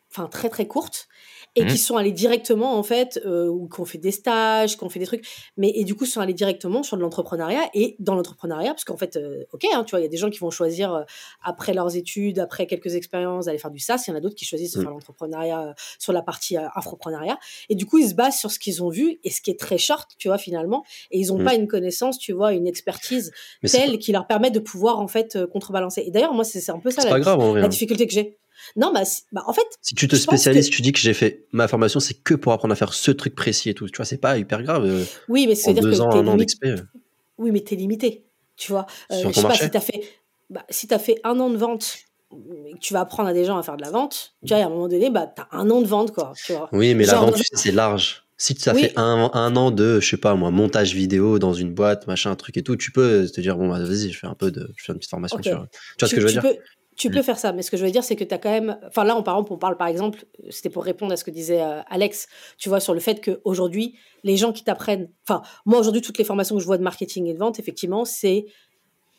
[0.10, 1.10] enfin très très courtes
[1.56, 1.78] et qui mmh.
[1.78, 5.00] sont allés directement en fait euh, ou qui ont fait des stages, qui ont fait
[5.00, 8.72] des trucs, mais et du coup sont allés directement sur de l'entrepreneuriat et dans l'entrepreneuriat
[8.72, 10.50] parce qu'en fait euh, ok hein, tu vois il y a des gens qui vont
[10.50, 11.04] choisir euh,
[11.44, 14.36] après leurs études, après quelques expériences d'aller faire du SaaS, il y en a d'autres
[14.36, 14.84] qui choisissent de mmh.
[14.84, 17.38] faire l'entrepreneuriat euh, sur la partie infoprenariat
[17.68, 19.60] et du coup ils se basent sur ce qu'ils ont vu et ce qui est
[19.60, 20.86] très short tu vois finalement.
[21.12, 21.46] Et ils ont mmh.
[21.46, 23.32] pas une connaissance tu vois une expertise
[23.70, 26.04] telle qui leur permet de pouvoir en fait contrebalancer.
[26.06, 28.41] Et d'ailleurs moi c'est un peu ça la, la difficulté que j'ai
[28.76, 29.66] Non, bah, bah, en fait.
[29.82, 32.72] Si tu te spécialises, tu dis que j'ai fait ma formation, c'est que pour apprendre
[32.72, 33.88] à faire ce truc précis et tout.
[33.88, 34.86] Tu vois, c'est pas hyper grave.
[34.86, 36.82] Euh, oui, mais c'est dire que ans, un an d'expérience.
[37.38, 38.26] Oui, mais t'es limité.
[38.56, 40.02] Tu vois, euh, je sais pas si t'as fait,
[40.50, 41.98] bah, si as fait un an de vente
[42.80, 44.70] tu vas apprendre à des gens à faire de la vente, tu vois, à un
[44.70, 46.34] moment donné, bah, t'as un an de vente, quoi.
[46.46, 46.70] Tu vois.
[46.72, 48.24] Oui, mais la vente, c'est large.
[48.38, 51.54] Si tu as fait un, un, an de, je sais pas moi, montage vidéo dans
[51.54, 54.26] une boîte, machin, truc et tout, tu peux te dire, bon, bah, vas-y, je fais
[54.26, 55.68] un peu de, je fais une petite formation Tu vois
[56.00, 56.44] ce que je veux dire?
[57.02, 58.52] Tu peux faire ça, mais ce que je veux dire, c'est que tu as quand
[58.52, 58.78] même.
[58.86, 61.32] Enfin, là, on, par exemple, on parle par exemple, c'était pour répondre à ce que
[61.32, 62.28] disait euh, Alex,
[62.60, 65.10] tu vois, sur le fait qu'aujourd'hui, les gens qui t'apprennent.
[65.28, 68.06] Enfin, moi, aujourd'hui, toutes les formations que je vois de marketing et de vente, effectivement,
[68.06, 68.46] c'est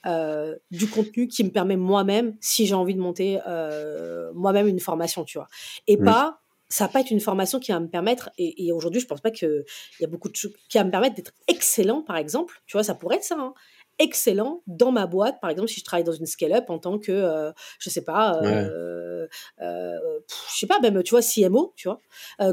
[0.06, 4.78] euh, du contenu qui me permet moi-même, si j'ai envie de monter euh, moi-même une
[4.78, 5.48] formation, tu vois.
[5.88, 6.38] Et pas.
[6.68, 9.30] Ça va pas être une formation qui va me permettre, et, aujourd'hui, je pense pas
[9.30, 9.62] qu'il
[10.00, 12.62] y a beaucoup de choses qui va me permettre d'être excellent, par exemple.
[12.64, 13.36] Tu vois, ça pourrait être ça.
[13.38, 13.52] Hein
[14.02, 15.40] excellent dans ma boîte.
[15.40, 18.40] Par exemple, si je travaille dans une scale-up en tant que, euh, je sais pas,
[18.42, 19.26] euh,
[19.60, 19.98] euh,
[20.52, 22.00] je sais pas, même, tu vois, CMO, tu vois,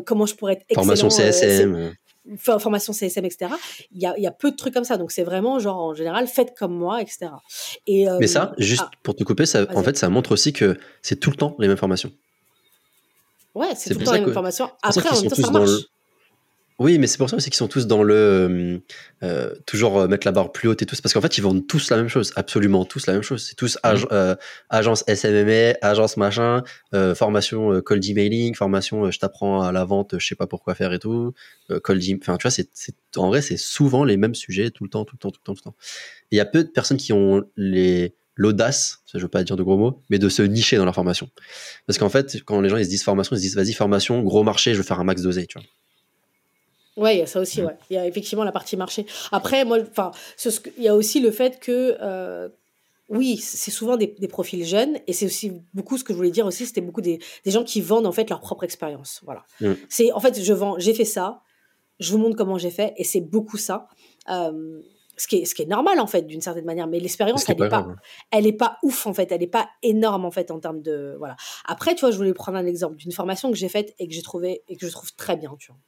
[0.06, 0.96] comment je pourrais être excellent.
[0.96, 1.96] Formation CSM.
[2.38, 3.52] formation CSM, etc.
[3.92, 4.98] Il y, a, il y a peu de trucs comme ça.
[4.98, 7.32] Donc, c'est vraiment, genre, en général, faites comme moi, etc.
[7.88, 10.78] Et, Mais ça, juste ah, pour te couper, ça, en fait, ça montre aussi que
[11.02, 12.12] c'est tout le temps les mêmes formations.
[13.56, 14.70] Ouais, c'est tout le temps les mêmes formations.
[14.84, 15.72] Après, en même temps, ça marche.
[16.80, 18.78] Oui, mais c'est pour ça aussi qu'ils sont tous dans le euh,
[19.24, 20.96] euh, toujours euh, mettre la barre plus haute et tout.
[21.04, 23.46] Parce qu'en fait, ils vendent tous la même chose, absolument tous la même chose.
[23.46, 24.38] C'est tous mmh.
[24.70, 26.64] agence SMMA, agence machin,
[27.16, 31.00] formation cold emailing, formation je t'apprends à la vente, je sais pas pourquoi faire et
[31.00, 31.34] tout.
[31.84, 32.70] cold enfin tu vois, c'est
[33.18, 35.46] en vrai c'est souvent les mêmes sujets tout le temps, tout le temps, tout le
[35.46, 35.78] temps, tout le temps.
[36.32, 39.64] Il y a peu de personnes qui ont les l'audace, je veux pas dire de
[39.64, 41.30] gros mots, mais de se nicher dans leur formation.
[41.88, 44.24] Parce qu'en fait, quand les gens ils se disent formation, ils se disent vas-y formation,
[44.24, 45.68] gros marché, je veux faire un max d'oseille, tu vois.
[47.00, 47.66] Ouais, il y a ça aussi, mm.
[47.66, 47.78] ouais.
[47.90, 49.06] Il y a effectivement la partie marché.
[49.32, 50.12] Après, moi, enfin,
[50.78, 52.50] il y a aussi le fait que, euh,
[53.08, 56.30] oui, c'est souvent des, des, profils jeunes, et c'est aussi beaucoup ce que je voulais
[56.30, 59.22] dire aussi, c'était beaucoup des, des, gens qui vendent en fait leur propre expérience.
[59.24, 59.44] Voilà.
[59.62, 59.74] Mm.
[59.88, 61.42] C'est en fait, je vends, j'ai fait ça,
[62.00, 63.88] je vous montre comment j'ai fait, et c'est beaucoup ça.
[64.30, 64.82] Euh,
[65.20, 67.58] ce qui, est, ce qui est normal en fait d'une certaine manière mais l'expérience elle
[67.60, 67.96] n'est pas, hein.
[68.32, 71.16] elle est pas ouf en fait elle n'est pas énorme en fait en termes de
[71.20, 71.36] voilà
[71.66, 74.14] après tu vois je voulais prendre un exemple d'une formation que j'ai faite et que
[74.14, 75.80] j'ai trouvé et que je trouve très bien tu vois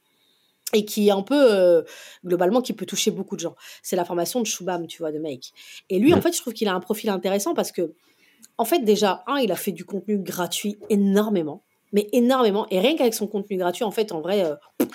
[0.72, 1.82] et qui est un peu euh,
[2.24, 3.54] globalement qui peut toucher beaucoup de gens.
[3.82, 5.52] C'est la formation de Shubham, tu vois, de Make.
[5.90, 7.92] Et lui, en fait, je trouve qu'il a un profil intéressant parce que,
[8.58, 12.66] en fait, déjà, un, il a fait du contenu gratuit énormément, mais énormément.
[12.70, 14.86] Et rien qu'avec son contenu gratuit, en fait, en vrai, euh,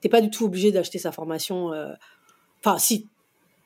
[0.00, 1.72] t'es pas du tout obligé d'acheter sa formation.
[1.72, 1.92] Euh,
[2.64, 2.78] enfin,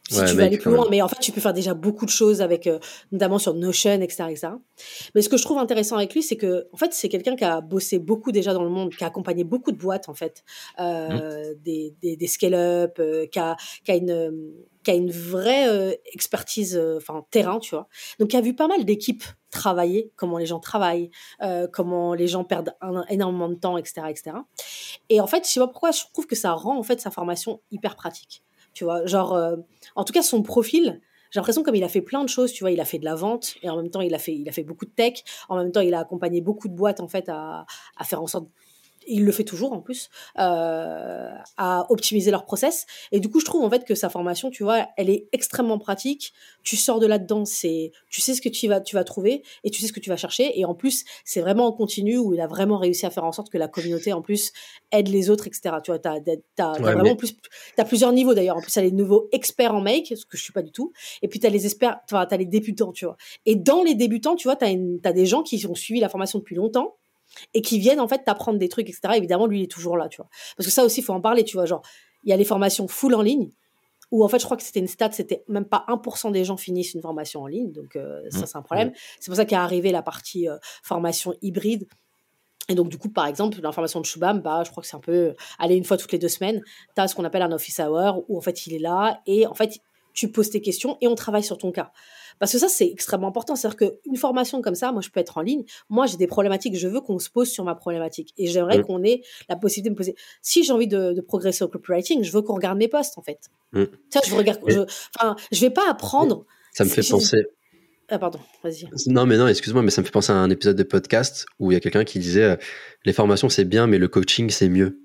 [0.09, 0.87] si, tu veux aller plus loin.
[0.91, 2.79] Mais en fait, tu peux faire déjà beaucoup de choses avec, euh,
[3.13, 4.49] notamment sur Notion, etc., etc.
[5.15, 7.45] Mais ce que je trouve intéressant avec lui, c'est que, en fait, c'est quelqu'un qui
[7.45, 10.45] a bossé beaucoup déjà dans le monde, qui a accompagné beaucoup de boîtes, en fait,
[10.81, 11.55] euh, mmh.
[11.63, 16.81] des, des, des scale-up, euh, qui, a, qui, a une, qui a une vraie expertise,
[16.97, 17.89] enfin, terrain, tu vois.
[18.19, 21.11] Donc, qui a vu pas mal d'équipes travailler, comment les gens travaillent,
[21.73, 22.75] comment les gens perdent
[23.09, 24.37] énormément de temps, etc., etc.
[25.09, 27.11] Et en fait, je sais pas pourquoi, je trouve que ça rend, en fait, sa
[27.11, 28.43] formation hyper pratique
[28.79, 29.05] tu vois.
[29.07, 29.57] Genre, euh,
[29.97, 32.63] en tout cas, son profil, j'ai l'impression comme il a fait plein de choses, tu
[32.63, 34.49] vois, il a fait de la vente et en même temps il a fait, il
[34.49, 37.09] a fait beaucoup de tech, en même temps il a accompagné beaucoup de boîtes en
[37.09, 38.47] fait à, à faire en sorte
[39.09, 42.87] il le fait toujours en plus, euh, à optimiser leur process.
[43.13, 45.79] Et du coup, je trouve en fait que sa formation, tu vois, elle est extrêmement
[45.79, 46.33] pratique.
[46.63, 49.71] Tu sors de là-dedans, c'est, tu sais ce que tu vas, tu vas trouver et
[49.71, 50.59] tu sais ce que tu vas chercher.
[50.59, 53.33] Et en plus, c'est vraiment en continu où il a vraiment réussi à faire en
[53.33, 54.53] sorte que la communauté, en plus,
[54.93, 55.77] aide les autres, etc.
[55.83, 56.21] Tu vois, t'as,
[56.55, 57.37] t'as, as vraiment plus,
[57.77, 58.57] t'as plusieurs niveaux d'ailleurs.
[58.57, 60.93] En plus, t'as les nouveaux experts en make, ce que je suis pas du tout.
[61.23, 63.17] Et puis t'as les experts, tu t'as les débutants, tu vois.
[63.47, 66.09] Et dans les débutants, tu vois, t'as, une, t'as des gens qui ont suivi la
[66.09, 66.97] formation depuis longtemps
[67.55, 69.15] et qui viennent en fait t'apprendre des trucs, etc.
[69.17, 70.29] Évidemment, lui, il est toujours là, tu vois.
[70.57, 71.67] Parce que ça aussi, il faut en parler, tu vois.
[71.67, 71.83] Genre,
[72.25, 73.51] il y a les formations full en ligne,
[74.11, 76.57] où en fait, je crois que c'était une stat, c'était même pas 1% des gens
[76.57, 78.47] finissent une formation en ligne, donc euh, ça, mmh.
[78.47, 78.93] c'est un problème.
[79.21, 81.87] C'est pour ça qu'est arrivé la partie euh, formation hybride.
[82.71, 85.01] Et donc, du coup, par exemple, l'information de Shubham, bah, je crois que c'est un
[85.01, 86.63] peu aller une fois toutes les deux semaines.
[86.95, 89.47] Tu as ce qu'on appelle un office hour où en fait, il est là et
[89.47, 89.79] en fait,
[90.19, 91.93] tu poses tes questions et on travaille sur ton cas.
[92.41, 93.55] Parce que ça, c'est extrêmement important.
[93.55, 95.65] C'est-à-dire qu'une formation comme ça, moi, je peux être en ligne.
[95.91, 96.77] Moi, j'ai des problématiques.
[96.77, 98.35] Je veux qu'on se pose sur ma problématique.
[98.37, 100.17] Et j'aimerais qu'on ait la possibilité de me poser.
[100.43, 103.49] Si j'ai envie de, progresser au copywriting, je veux qu'on regarde mes posts, en fait.
[104.11, 104.61] Ça, je regarde.
[104.67, 104.81] Je,
[105.17, 106.47] enfin, je vais pas apprendre.
[106.73, 107.47] Ça me fait penser.
[108.09, 108.89] Ah, pardon, vas-y.
[109.07, 111.71] Non, mais non, excuse-moi, mais ça me fait penser à un épisode de podcast où
[111.71, 112.57] il y a quelqu'un qui disait euh,
[113.05, 114.99] les formations, c'est bien, mais le coaching, c'est mieux.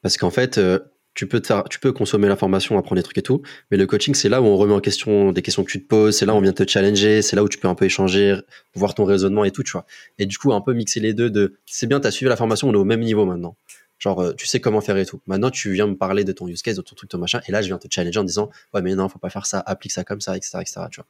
[0.00, 0.78] Parce qu'en fait, euh,
[1.16, 4.28] tu peux, tu peux consommer l'information, apprendre des trucs et tout, mais le coaching, c'est
[4.28, 6.36] là où on remet en question des questions que tu te poses, c'est là où
[6.36, 8.36] on vient te challenger, c'est là où tu peux un peu échanger,
[8.74, 9.86] voir ton raisonnement et tout, tu vois.
[10.18, 12.36] Et du coup, un peu mixer les deux de, c'est bien, tu as suivi la
[12.36, 13.56] formation, on est au même niveau maintenant.
[13.98, 15.22] Genre, euh, tu sais comment faire et tout.
[15.26, 17.52] Maintenant, tu viens me parler de ton use case, de ton truc, ton machin, et
[17.52, 19.92] là, je viens te challenger en disant, ouais, mais non, faut pas faire ça, applique
[19.92, 21.06] ça comme ça, etc., etc., tu vois.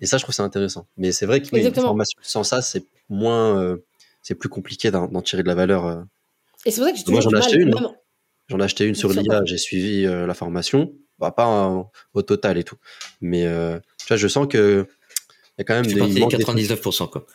[0.00, 0.86] Et ça, je trouve c'est intéressant.
[0.96, 3.84] Mais c'est vrai que une formation sans ça, c'est moins, euh,
[4.22, 5.84] c'est plus compliqué d'en tirer de la valeur.
[5.84, 6.00] Euh.
[6.64, 7.76] Et c'est pour ça que Moi, j'en ai acheté une.
[7.76, 7.94] Hein.
[8.52, 10.92] J'en ai acheté une sur l'IA, j'ai suivi euh, la formation.
[11.18, 11.84] Bah, pas
[12.14, 12.76] au total et tout.
[13.20, 13.42] Mais
[13.98, 14.86] tu vois, je sens que
[15.58, 16.20] il y a quand même des.
[16.20, 17.26] 99%, quoi.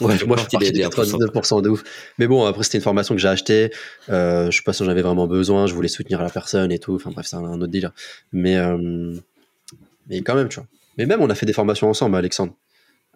[0.00, 1.84] Ouais, moi je suis parti 99% de ouf.
[2.18, 3.70] Mais bon, après c'était une formation que j'ai achetée.
[4.08, 5.66] Euh, je sais pas si j'en avais vraiment besoin.
[5.66, 6.94] Je voulais soutenir la personne et tout.
[6.94, 7.92] Enfin bref, c'est un, autre deal.
[8.32, 9.14] Mais euh,
[10.08, 10.66] mais quand même, tu vois.
[10.96, 12.54] Mais même on a fait des formations ensemble, Alexandre,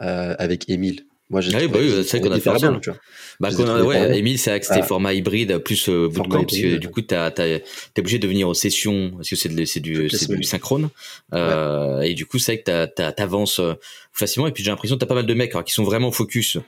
[0.03, 1.07] euh, avec Émile.
[1.29, 2.99] Moi, j'ai ah bah oui, c'est qu'on a fait bien, tu vois.
[3.41, 3.51] Bah,
[3.83, 7.33] ouais, Emile, c'est que c'était format hybride plus euh, bootcamp, parce que du coup, t'as,
[7.33, 7.63] t'es
[7.99, 10.89] obligé de venir aux sessions, parce que c'est, c'est du, c'est du synchrone.
[11.35, 13.75] Euh, et du coup, c'est vrai que t'avances euh,
[14.13, 14.47] facilement.
[14.47, 16.59] Et puis, j'ai l'impression que t'as pas mal de mecs qui sont vraiment focus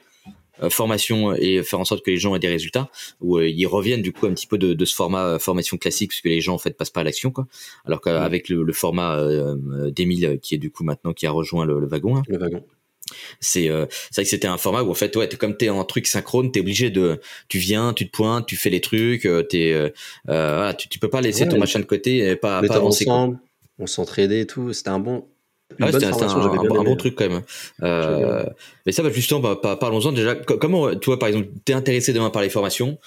[0.61, 2.90] euh, formation et faire en sorte que les gens aient des résultats
[3.21, 6.21] où ils reviennent du coup un petit peu de, de ce format formation classique parce
[6.21, 7.47] que les gens en fait passent pas à l'action quoi.
[7.85, 9.25] Alors qu'avec le, le, format
[9.94, 12.23] d'Emile qui est du coup maintenant qui a rejoint le, le wagon hein.
[12.27, 12.64] le wagon
[13.40, 15.68] c'est euh, c'est vrai que c'était un format où en fait ouais t'es comme t'es
[15.68, 19.27] en truc synchrone t'es obligé de tu viens tu te pointes tu fais les trucs
[19.27, 19.88] euh, t'es euh,
[20.29, 23.09] euh, voilà, tu, tu peux pas laisser ton machin de côté et pas, pas avancer
[23.09, 23.38] ensemble,
[23.79, 25.25] on s'entraidait et tout c'était un bon
[25.81, 27.42] ah c'était un, un, bon truc quand même.
[27.83, 28.44] Euh,
[28.87, 30.35] mais ça, bah, justement, bah, parlons-en déjà.
[30.35, 32.99] Comment, tu vois, par exemple, t'es intéressé demain par les formations?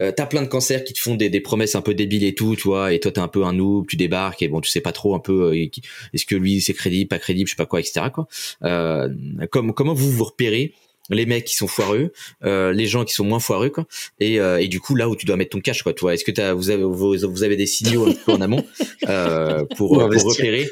[0.00, 2.34] Euh, t'as plein de cancers qui te font des, des, promesses un peu débiles et
[2.34, 4.70] tout, tu vois, et toi t'es un peu un noob, tu débarques et bon, tu
[4.70, 5.68] sais pas trop un peu euh,
[6.12, 8.06] est-ce que lui c'est crédible, pas crédible, je sais pas quoi, etc.
[8.12, 8.28] Quoi.
[8.64, 9.08] Euh,
[9.50, 10.74] comme, comment vous vous repérez
[11.10, 12.12] les mecs qui sont foireux,
[12.44, 13.86] euh, les gens qui sont moins foireux, quoi.
[14.20, 15.92] Et, euh, et, du coup, là où tu dois mettre ton cash, quoi.
[15.92, 18.40] Tu vois, est-ce que as, vous avez vous, vous, avez des signaux un peu en
[18.40, 18.64] amont
[19.08, 20.68] euh, pour, pour, pour repérer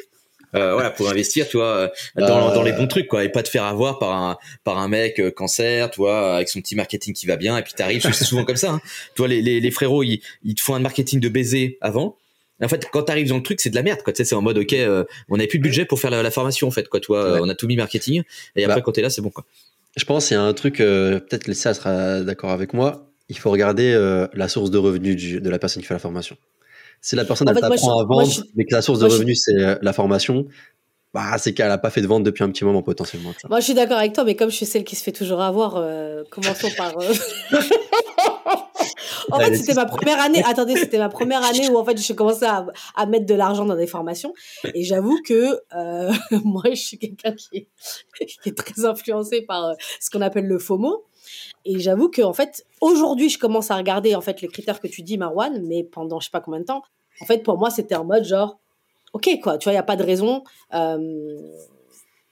[0.54, 3.42] euh, voilà pour investir tu vois euh, dans, dans, les bons trucs quoi et pas
[3.42, 6.74] te faire avoir par un par un mec euh, cancer tu vois avec son petit
[6.74, 8.80] marketing qui va bien et puis t'arrives c'est souvent comme ça hein.
[9.14, 12.16] tu vois les, les, les frérots ils, ils te font un marketing de baiser avant
[12.60, 14.12] en fait, quand t'arrives dans le truc, c'est de la merde, quoi.
[14.12, 14.74] Tu sais, c'est en mode, ok,
[15.28, 16.98] on n'avait plus de budget pour faire la, formation, en fait, quoi.
[16.98, 18.24] Tu vois, on a tout mis marketing,
[18.56, 19.44] et après, bah, quand t'es là, c'est bon, quoi.
[19.96, 23.06] Je pense qu'il y a un truc, peut-être ça sera d'accord avec moi.
[23.28, 23.92] Il faut regarder
[24.34, 26.36] la source de revenus de la personne qui fait la formation.
[27.00, 29.76] Si la personne, elle t'apprend à vendre, mais que la source de revenus, c'est euh,
[29.82, 30.46] la formation,
[31.14, 33.32] bah, c'est qu'elle n'a pas fait de vente depuis un petit moment potentiellement.
[33.48, 35.40] Moi, je suis d'accord avec toi, mais comme je suis celle qui se fait toujours
[35.40, 36.98] avoir, euh, commençons par.
[36.98, 37.12] Euh,
[39.30, 40.42] en fait, c'était ma première année.
[40.44, 43.64] Attendez, c'était ma première année où en fait, j'ai commencé à, à, mettre de l'argent
[43.64, 44.34] dans des formations.
[44.74, 45.60] Et j'avoue que
[46.44, 47.68] moi, je suis quelqu'un qui,
[48.42, 51.04] qui est, très influencé par ce qu'on appelle le FOMO.
[51.64, 54.88] Et j'avoue que en fait, aujourd'hui, je commence à regarder en fait les critères que
[54.88, 56.82] tu dis, Marwan, mais pendant je sais pas combien de temps.
[57.20, 58.58] En fait, pour moi, c'était en mode genre,
[59.12, 60.44] ok quoi, tu vois, il y a pas de raison.
[60.74, 60.96] Euh,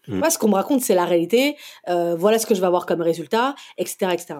[0.08, 0.30] mm.
[0.30, 1.56] ce qu'on me raconte, c'est la réalité.
[1.88, 4.34] Euh, voilà ce que je vais avoir comme résultat, etc., etc.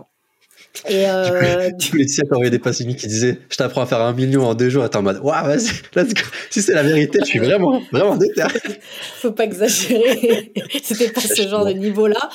[0.89, 1.71] Et euh...
[1.95, 4.69] Laetitia t'as envoyé des passionnés qui disaient Je t'apprends à faire un million en deux
[4.69, 4.85] jours.
[4.85, 6.23] Attends, en mode Waouh, vas-y, let's go.
[6.51, 8.43] Si c'est la vérité, je suis vraiment, vraiment déter.
[9.17, 10.53] Faut pas exagérer.
[10.83, 12.29] c'était pas ce genre de niveau-là.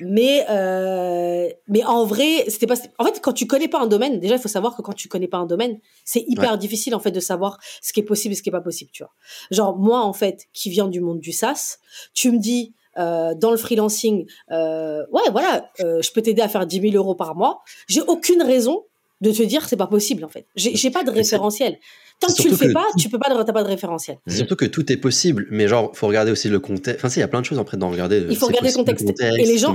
[0.00, 2.76] Mais, euh, mais en vrai, c'était pas.
[2.98, 5.08] En fait, quand tu connais pas un domaine, déjà, il faut savoir que quand tu
[5.08, 8.32] connais pas un domaine, c'est hyper difficile, en fait, de savoir ce qui est possible
[8.32, 9.12] et ce qui est pas possible, tu vois.
[9.50, 11.78] Genre, moi, en fait, qui viens du monde du SaaS,
[12.14, 16.48] tu me dis euh, dans le freelancing, euh, ouais, voilà, euh, je peux t'aider à
[16.48, 17.62] faire 10 000 euros par mois.
[17.88, 18.84] J'ai aucune raison
[19.20, 20.46] de te dire c'est pas possible en fait.
[20.56, 21.78] J'ai pas de référentiel.
[22.18, 24.18] Tant que tu le fais pas, tu peux pas, t'as pas de référentiel.
[24.26, 26.98] Surtout que tout est possible, mais genre faut regarder aussi le contexte.
[26.98, 28.24] Enfin, si, il y a plein de choses après d'en regarder.
[28.30, 29.06] Il faut regarder le contexte.
[29.20, 29.74] Et les gens,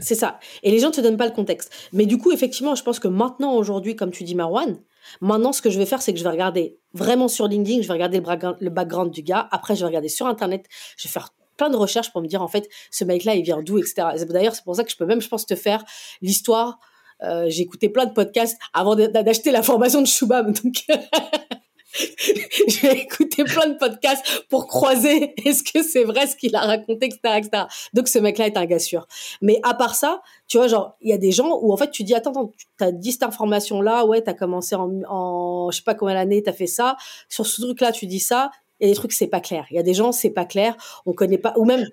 [0.00, 0.40] c'est ça.
[0.64, 1.72] Et les gens te donnent pas le contexte.
[1.92, 4.76] Mais du coup, effectivement, je pense que maintenant, aujourd'hui, comme tu dis, Marwan,
[5.20, 7.86] maintenant, ce que je vais faire, c'est que je vais regarder vraiment sur LinkedIn, je
[7.86, 8.20] vais regarder
[8.60, 9.48] le background du gars.
[9.52, 10.64] Après, je vais regarder sur Internet,
[10.96, 13.42] je vais faire plein de recherches pour me dire en fait ce mec là il
[13.42, 13.94] vient d'où etc
[14.28, 15.84] d'ailleurs c'est pour ça que je peux même je pense te faire
[16.22, 16.78] l'histoire.
[17.22, 20.84] Euh, j'ai écouté plein de podcasts avant d'acheter la formation de Shubham donc
[22.68, 27.06] j'ai écouté plein de podcasts pour croiser est-ce que c'est vrai ce qu'il a raconté
[27.06, 27.64] etc etc
[27.94, 29.06] donc ce mec là est un gars sûr.
[29.40, 31.90] Mais à part ça tu vois genre il y a des gens où en fait
[31.90, 35.78] tu dis attends attends t'as dit cette information là ouais t'as commencé en, en je
[35.78, 36.96] sais pas combien d'années t'as fait ça.
[37.30, 39.66] Sur ce truc là tu dis ça il y a des trucs c'est pas clair.
[39.70, 41.86] Il y a des gens c'est pas clair, on connaît pas ou même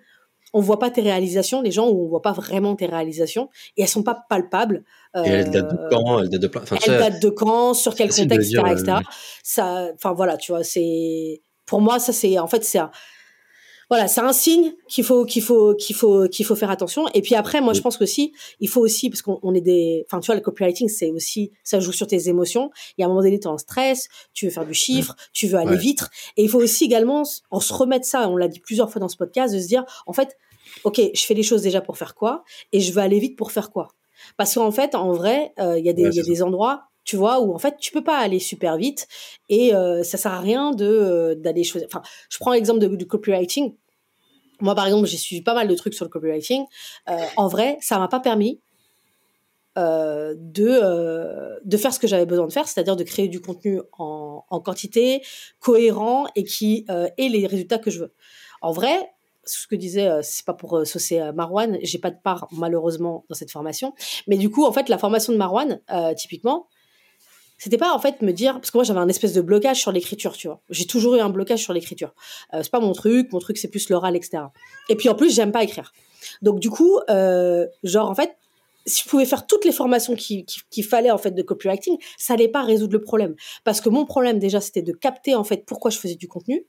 [0.55, 3.81] on voit pas tes réalisations, les gens où on voit pas vraiment tes réalisations et
[3.81, 4.83] elles sont pas palpables.
[5.15, 6.19] et elles datent de quand?
[6.19, 7.73] Elles datent de, enfin, elles datent de quand?
[7.73, 8.97] Sur quel contexte, etc., etc.
[9.43, 12.79] Ça, enfin voilà, tu vois, c'est pour moi ça c'est en fait c'est
[13.89, 17.07] voilà, c'est un signe qu'il faut qu'il faut qu'il faut qu'il faut faire attention.
[17.13, 20.05] Et puis après, moi, je pense que si il faut aussi parce qu'on est des,
[20.07, 22.71] enfin, tu vois, le copywriting, c'est aussi ça joue sur tes émotions.
[22.97, 25.15] Il y a un moment donné, tu es en stress, tu veux faire du chiffre,
[25.33, 26.01] tu veux aller vite,
[26.37, 28.29] et il faut aussi également en se remettre ça.
[28.29, 30.37] On l'a dit plusieurs fois dans ce podcast, de se dire, en fait,
[30.83, 33.51] ok, je fais les choses déjà pour faire quoi, et je veux aller vite pour
[33.51, 33.89] faire quoi.
[34.37, 37.15] Parce qu'en fait, en vrai, euh, il y a des, y a des endroits tu
[37.15, 39.07] vois où en fait tu peux pas aller super vite
[39.49, 43.07] et euh, ça sert à rien de euh, d'aller choisir enfin je prends l'exemple du
[43.07, 43.75] copywriting
[44.63, 46.63] moi, par exemple, j'ai suivi pas mal de trucs sur le copywriting.
[47.09, 48.61] Euh, en vrai, ça m'a pas permis
[49.77, 53.41] euh, de, euh, de faire ce que j'avais besoin de faire, c'est-à-dire de créer du
[53.41, 55.21] contenu en, en quantité,
[55.59, 58.13] cohérent et qui ait les résultats que je veux.
[58.61, 58.95] En vrai,
[59.43, 63.51] ce que disait, c'est pas pour saucer Marwan, j'ai pas de part malheureusement dans cette
[63.51, 63.93] formation,
[64.27, 66.67] mais du coup, en fait, la formation de Marwan, euh, typiquement,
[67.63, 69.93] c'était pas en fait me dire parce que moi j'avais un espèce de blocage sur
[69.93, 70.59] l'écriture tu vois.
[70.69, 72.13] J'ai toujours eu un blocage sur l'écriture.
[72.53, 74.43] Euh, c'est pas mon truc mon truc c'est plus l'oral etc
[74.89, 75.93] et puis en plus j'aime pas écrire.
[76.41, 78.35] Donc du coup euh, genre en fait
[78.85, 81.97] si je pouvais faire toutes les formations qu'il qui, qui fallait en fait de copywriting
[82.17, 83.33] ça allait pas résoudre le problème.
[83.63, 86.65] Parce que mon problème déjà c'était de capter en fait pourquoi je faisais du contenu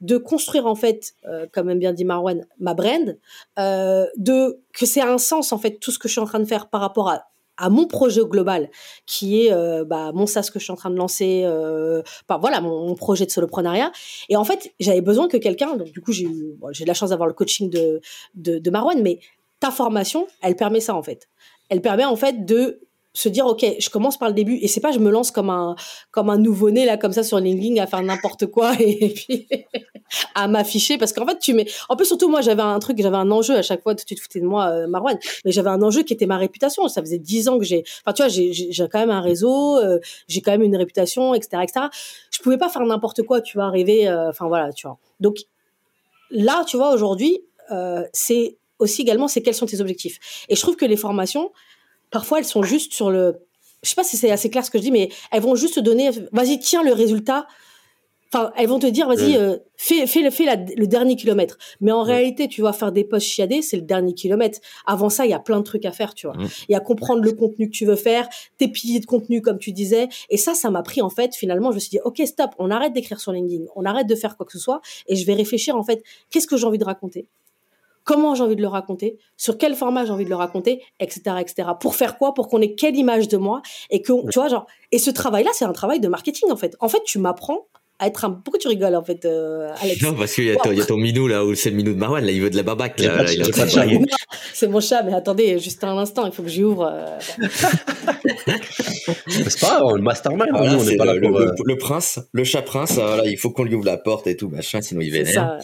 [0.00, 3.18] de construire en fait euh, comme aime bien dit Marwan ma brand
[3.58, 6.38] euh, de que c'est un sens en fait tout ce que je suis en train
[6.38, 7.24] de faire par rapport à
[7.58, 8.70] à mon projet global,
[9.04, 12.38] qui est euh, bah, mon SaaS que je suis en train de lancer, euh, bah,
[12.40, 13.92] voilà, mon, projet de soloprenariat.
[14.28, 16.94] Et en fait, j'avais besoin que quelqu'un, donc du coup, j'ai eu, j'ai de la
[16.94, 18.00] chance d'avoir le coaching de,
[18.34, 19.20] de, de Marwan, mais
[19.60, 21.28] ta formation, elle permet ça en fait.
[21.68, 24.80] Elle permet en fait de se dire ok je commence par le début et c'est
[24.80, 25.74] pas je me lance comme un
[26.10, 29.48] comme un nouveau né là comme ça sur LinkedIn à faire n'importe quoi et, puis
[30.34, 30.98] à m'afficher.
[30.98, 33.56] Parce qu'en fait tu mets en plus surtout moi j'avais un truc j'avais un enjeu
[33.56, 36.12] à chaque fois tu te foutais de moi euh, Marwan mais j'avais un enjeu qui
[36.12, 36.86] était ma réputation.
[36.88, 39.78] Ça faisait dix ans que j'ai enfin tu vois j'ai j'ai quand même un réseau
[39.78, 41.86] euh, j'ai quand même une réputation etc etc
[42.30, 44.98] je pouvais pas faire n'importe quoi tu vois arriver euh, enfin voilà tu vois.
[45.20, 45.38] Donc
[46.30, 50.46] là tu vois aujourd'hui euh, c'est aussi également c'est quels sont tes objectifs.
[50.48, 51.52] Et je trouve que les formations
[52.10, 53.36] parfois elles sont juste sur le
[53.82, 55.76] je sais pas si c'est assez clair ce que je dis mais elles vont juste
[55.76, 57.46] te donner vas-y tiens le résultat.
[58.30, 61.56] Enfin elles vont te dire vas-y euh, fais fais le fais la, le dernier kilomètre.
[61.80, 64.58] Mais en réalité tu vas faire des posts chiadés c'est le dernier kilomètre.
[64.84, 66.36] Avant ça il y a plein de trucs à faire tu vois.
[66.68, 69.58] Il y a comprendre le contenu que tu veux faire tes piliers de contenu comme
[69.58, 70.08] tu disais.
[70.28, 72.70] Et ça ça m'a pris en fait finalement je me suis dit ok stop on
[72.70, 75.34] arrête d'écrire sur LinkedIn on arrête de faire quoi que ce soit et je vais
[75.34, 77.28] réfléchir en fait qu'est-ce que j'ai envie de raconter?
[78.08, 81.20] Comment j'ai envie de le raconter, sur quel format j'ai envie de le raconter, etc.,
[81.40, 81.68] etc.
[81.78, 82.32] Pour faire quoi?
[82.32, 83.60] Pour qu'on ait quelle image de moi?
[83.90, 86.74] Et que, tu vois, genre, et ce travail-là, c'est un travail de marketing en fait.
[86.80, 87.66] En fait, tu m'apprends
[87.98, 88.30] à être un.
[88.30, 90.00] Pourquoi tu rigoles en fait, euh, Alex?
[90.00, 90.72] Non, parce qu'il y, wow.
[90.72, 92.56] y, a ton minou là, ou c'est le minou de Marwan, là, il veut de
[92.56, 92.98] la babac.
[92.98, 93.26] Là, là,
[94.54, 96.90] c'est mon chat, mais attendez, juste un instant, il faut que j'y ouvre.
[96.90, 97.18] Euh...
[99.28, 101.54] c'est pas grave, le mastermind, voilà, on est pas le, là pour, le, euh...
[101.62, 104.48] le, prince, le chat prince, voilà, il faut qu'on lui ouvre la porte et tout,
[104.48, 105.58] machin, sinon il vénère.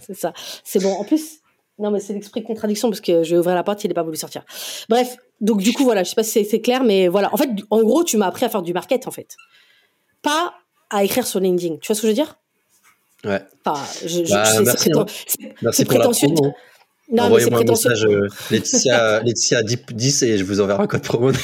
[0.00, 0.32] C'est ça,
[0.64, 0.92] c'est bon.
[0.92, 1.39] En plus,
[1.80, 3.94] non, mais c'est l'esprit de contradiction parce que je vais ouvrir la porte, il n'est
[3.94, 4.44] pas voulu sortir.
[4.88, 7.32] Bref, donc du coup, voilà, je sais pas si c'est clair, mais voilà.
[7.32, 9.36] En fait, en gros, tu m'as appris à faire du market, en fait.
[10.22, 10.54] Pas
[10.90, 11.76] à écrire sur LinkedIn.
[11.76, 12.36] Tu vois ce que je veux dire?
[13.24, 13.42] Ouais.
[13.64, 15.06] Enfin, je, je, bah, c'est, merci, hein.
[15.62, 16.28] merci pour prétentieux.
[16.28, 16.54] La promo.
[17.12, 21.32] Non, Envoyez-moi un message euh, Laetitia, Laetitia 10 et je vous enverrai un code promo.
[21.32, 21.38] non,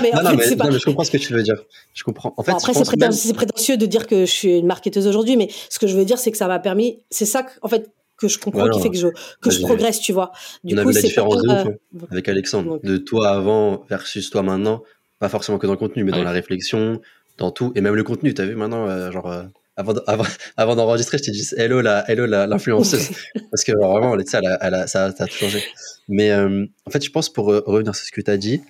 [0.00, 0.64] mais, non, fait, mais, pas...
[0.64, 1.56] non, mais je comprends ce que tu veux dire.
[1.92, 2.32] Je comprends.
[2.36, 3.36] En fait, après, c'est prétentieux, même...
[3.36, 6.18] prétentieux de dire que je suis une marketeuse aujourd'hui, mais ce que je veux dire,
[6.18, 7.90] c'est que ça m'a permis, c'est ça, en fait,
[8.22, 9.08] que je comprends voilà, qui fait que je
[9.40, 10.32] que je progresse tu vois.
[10.64, 12.06] Du on coup, a vu la différence pas, de ouf, euh...
[12.10, 12.70] avec Alexandre.
[12.72, 12.84] Donc.
[12.84, 14.82] de toi avant versus toi maintenant
[15.18, 16.18] pas forcément que dans le contenu mais ouais.
[16.18, 17.00] dans la réflexion
[17.38, 19.42] dans tout et même le contenu t'as vu maintenant euh, genre euh,
[19.76, 20.24] avant, avant,
[20.56, 23.10] avant d'enregistrer, je t'ai dit hello la hello l'influenceuse.
[23.50, 25.62] Parce que genre, vraiment ça, elle a, elle a, ça, ça a tout changé.
[26.08, 28.60] Mais euh, en fait, je pense pour euh, revenir sur ce que tu as dit,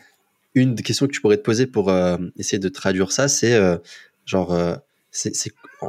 [0.55, 3.55] une des questions que tu pourrais te poser pour euh, essayer de traduire ça, c'est
[3.55, 3.79] euh,
[4.27, 4.57] genre,
[5.11, 5.33] c'est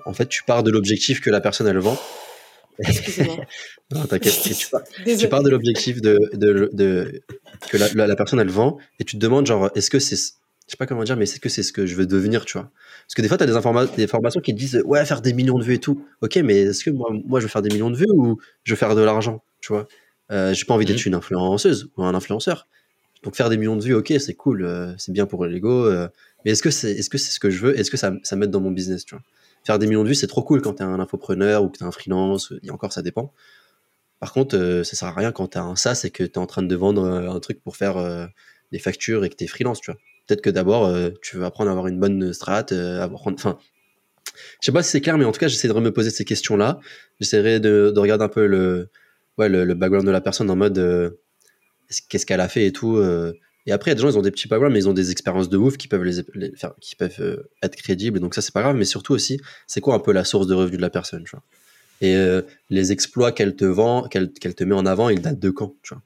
[0.06, 1.97] en fait, tu pars de l'objectif que la personne elle vend
[3.93, 4.41] non, t'inquiète.
[4.43, 7.21] Tu, pars, tu pars de l'objectif de, de, de,
[7.69, 10.15] que la, la, la, personne elle vend et tu te demandes genre est-ce que c'est
[10.15, 12.57] je sais pas comment dire mais est-ce que c'est ce que je veux devenir tu
[12.57, 12.71] vois?
[13.05, 15.21] Parce que des fois tu as des, informa des formations qui te disent ouais faire
[15.21, 16.05] des millions de vues et tout.
[16.21, 18.73] Ok mais est-ce que moi moi je veux faire des millions de vues ou je
[18.73, 19.88] veux faire de l'argent tu vois?
[20.31, 21.09] Euh, j'ai pas envie d'être mmh.
[21.09, 22.67] une influenceuse ou un influenceur.
[23.23, 26.07] Donc faire des millions de vues ok c'est cool euh, c'est bien pour l'ego euh,
[26.43, 28.36] mais est-ce que c'est est-ce que c'est ce que je veux est-ce que ça ça
[28.36, 29.23] m'aide dans mon business tu vois?
[29.63, 31.86] Faire des millions de vues, c'est trop cool quand t'es un infopreneur ou que t'es
[31.86, 33.34] un freelance, et encore ça dépend.
[34.19, 36.45] Par contre, euh, ça sert à rien quand t'as un SaaS et que t'es en
[36.45, 38.26] train de vendre euh, un truc pour faire euh,
[38.71, 39.99] des factures et que t'es freelance, tu vois.
[40.28, 42.65] Peut-être que d'abord, euh, tu veux apprendre à avoir une bonne strat,
[43.02, 43.58] apprendre, enfin,
[44.62, 46.23] je sais pas si c'est clair, mais en tout cas, j'essaie de me poser ces
[46.23, 46.80] questions-là.
[47.19, 48.89] J'essaierai de, de, regarder un peu le,
[49.38, 51.17] ouais, le, background de la personne en mode,
[52.08, 53.04] qu'est-ce qu'elle a fait et tout,
[53.65, 54.93] et après, il y a des gens, ils ont des petits backgrounds, mais ils ont
[54.93, 58.19] des expériences de ouf qui peuvent les, les faire, qui peuvent euh, être crédibles.
[58.19, 58.76] Donc ça, c'est pas grave.
[58.76, 61.32] Mais surtout aussi, c'est quoi un peu la source de revenus de la personne, tu
[61.32, 61.43] vois?
[62.02, 65.39] Et euh, les exploits qu'elle te vend, qu'elle qu te met en avant, ils datent
[65.39, 66.04] de quand, tu vois?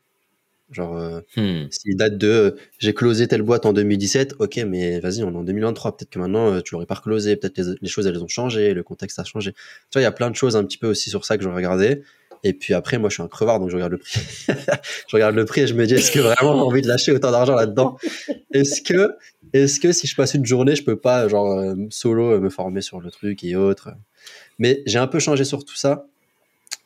[0.69, 1.67] Genre, euh, hmm.
[1.71, 5.37] s'ils datent de euh, j'ai closé telle boîte en 2017, ok, mais vas-y, on est
[5.37, 5.97] en 2023.
[5.97, 7.37] Peut-être que maintenant, tu l'aurais pas closé.
[7.37, 9.53] Peut-être les, les, choses, elles ont changé, le contexte a changé.
[9.53, 9.59] Tu
[9.93, 11.49] vois, il y a plein de choses un petit peu aussi sur ça que je
[11.49, 12.03] regardais.
[12.43, 14.19] Et puis après, moi, je suis un crevard, donc je regarde le prix.
[14.47, 17.11] je regarde le prix et je me dis, est-ce que vraiment j'ai envie de lâcher
[17.11, 17.97] autant d'argent là-dedans?
[18.53, 19.11] Est-ce que,
[19.53, 22.81] est-ce que si je passe une journée, je peux pas, genre, euh, solo, me former
[22.81, 23.89] sur le truc et autres?
[24.59, 26.07] Mais j'ai un peu changé sur tout ça.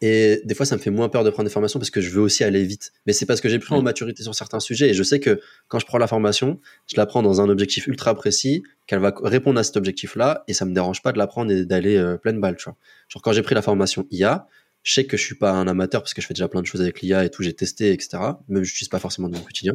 [0.03, 2.09] Et des fois, ça me fait moins peur de prendre des formations parce que je
[2.09, 2.91] veux aussi aller vite.
[3.05, 5.39] Mais c'est parce que j'ai pris en maturité sur certains sujets et je sais que
[5.67, 9.13] quand je prends la formation, je la prends dans un objectif ultra précis, qu'elle va
[9.23, 12.17] répondre à cet objectif-là et ça me dérange pas de la prendre et d'aller euh,
[12.17, 12.75] pleine balle, tu vois.
[13.09, 14.47] Genre quand j'ai pris la formation IA,
[14.83, 16.65] je sais que je suis pas un amateur parce que je fais déjà plein de
[16.65, 18.17] choses avec l'IA et tout, j'ai testé, etc.
[18.47, 19.73] Même je n'utilise pas forcément dans mon quotidien.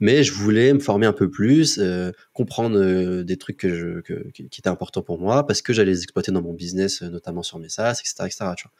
[0.00, 4.00] Mais je voulais me former un peu plus, euh, comprendre euh, des trucs que je,
[4.00, 7.42] que, qui étaient importants pour moi parce que j'allais les exploiter dans mon business, notamment
[7.42, 8.36] sur mes SaaS, etc., etc.
[8.56, 8.72] Tu vois.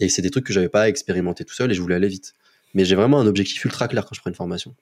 [0.00, 2.34] Et c'est des trucs que j'avais pas expérimenté tout seul et je voulais aller vite.
[2.74, 4.74] Mais j'ai vraiment un objectif ultra clair quand je prends une formation.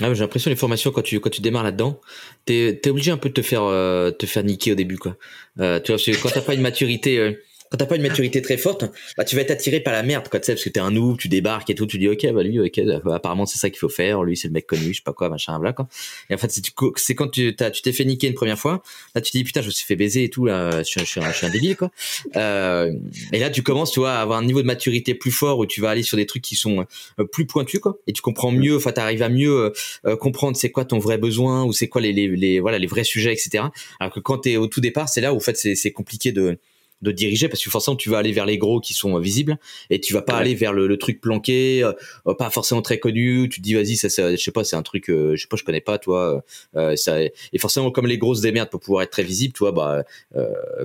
[0.00, 2.00] Ah, j'ai l'impression les formations quand tu quand tu démarres là-dedans,
[2.46, 5.16] t'es es obligé un peu de te faire euh, te faire niquer au début quoi.
[5.58, 7.32] Euh, tu vois parce quand t'as pas une maturité euh,
[7.70, 8.84] quand t'as pas une maturité très forte,
[9.16, 10.90] bah tu vas être attiré par la merde, quoi, tu sais, parce que t'es un
[10.90, 12.80] noob, tu débarques et tout, tu dis ok, bah lui, ok,
[13.12, 15.28] apparemment c'est ça qu'il faut faire, lui c'est le mec connu, je sais pas quoi,
[15.28, 15.86] machin, bla quoi.
[16.30, 18.82] Et en fait c'est quand tu t'es fait niquer une première fois,
[19.14, 21.20] là tu te dis putain je me suis fait baiser et tout, là, je suis,
[21.20, 21.92] un, débile quoi.
[22.34, 22.92] Euh,
[23.32, 25.66] et là tu commences, tu vois, à avoir un niveau de maturité plus fort où
[25.66, 26.86] tu vas aller sur des trucs qui sont
[27.20, 29.72] euh, plus pointus quoi, et tu comprends mieux, enfin t'arrives à mieux
[30.06, 32.88] euh, comprendre c'est quoi ton vrai besoin ou c'est quoi les, les, les, voilà les
[32.88, 33.64] vrais sujets etc.
[34.00, 36.32] Alors que quand t'es au tout départ, c'est là où en fait c'est, c'est compliqué
[36.32, 36.58] de
[37.02, 40.00] de diriger parce que forcément tu vas aller vers les gros qui sont visibles et
[40.00, 43.60] tu vas pas aller vers le, le truc planqué euh, pas forcément très connu tu
[43.60, 45.56] te dis vas-y ça, ça je sais pas c'est un truc euh, je sais pas
[45.56, 46.44] je connais pas toi
[46.76, 50.04] euh, ça et forcément comme les grosses démerdes pour pouvoir être très visible toi bah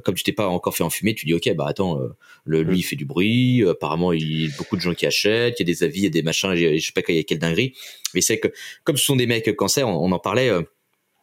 [0.03, 1.99] comme tu t'es pas encore fait enfumer tu dis ok bah attends
[2.45, 5.59] le lui il fait du bruit apparemment il y a beaucoup de gens qui achètent
[5.59, 7.19] il y a des avis il y a des machins je sais pas il y
[7.19, 7.73] a quelle dinguerie
[8.13, 8.47] mais c'est que
[8.83, 10.51] comme ce sont des mecs cancer on, on en parlait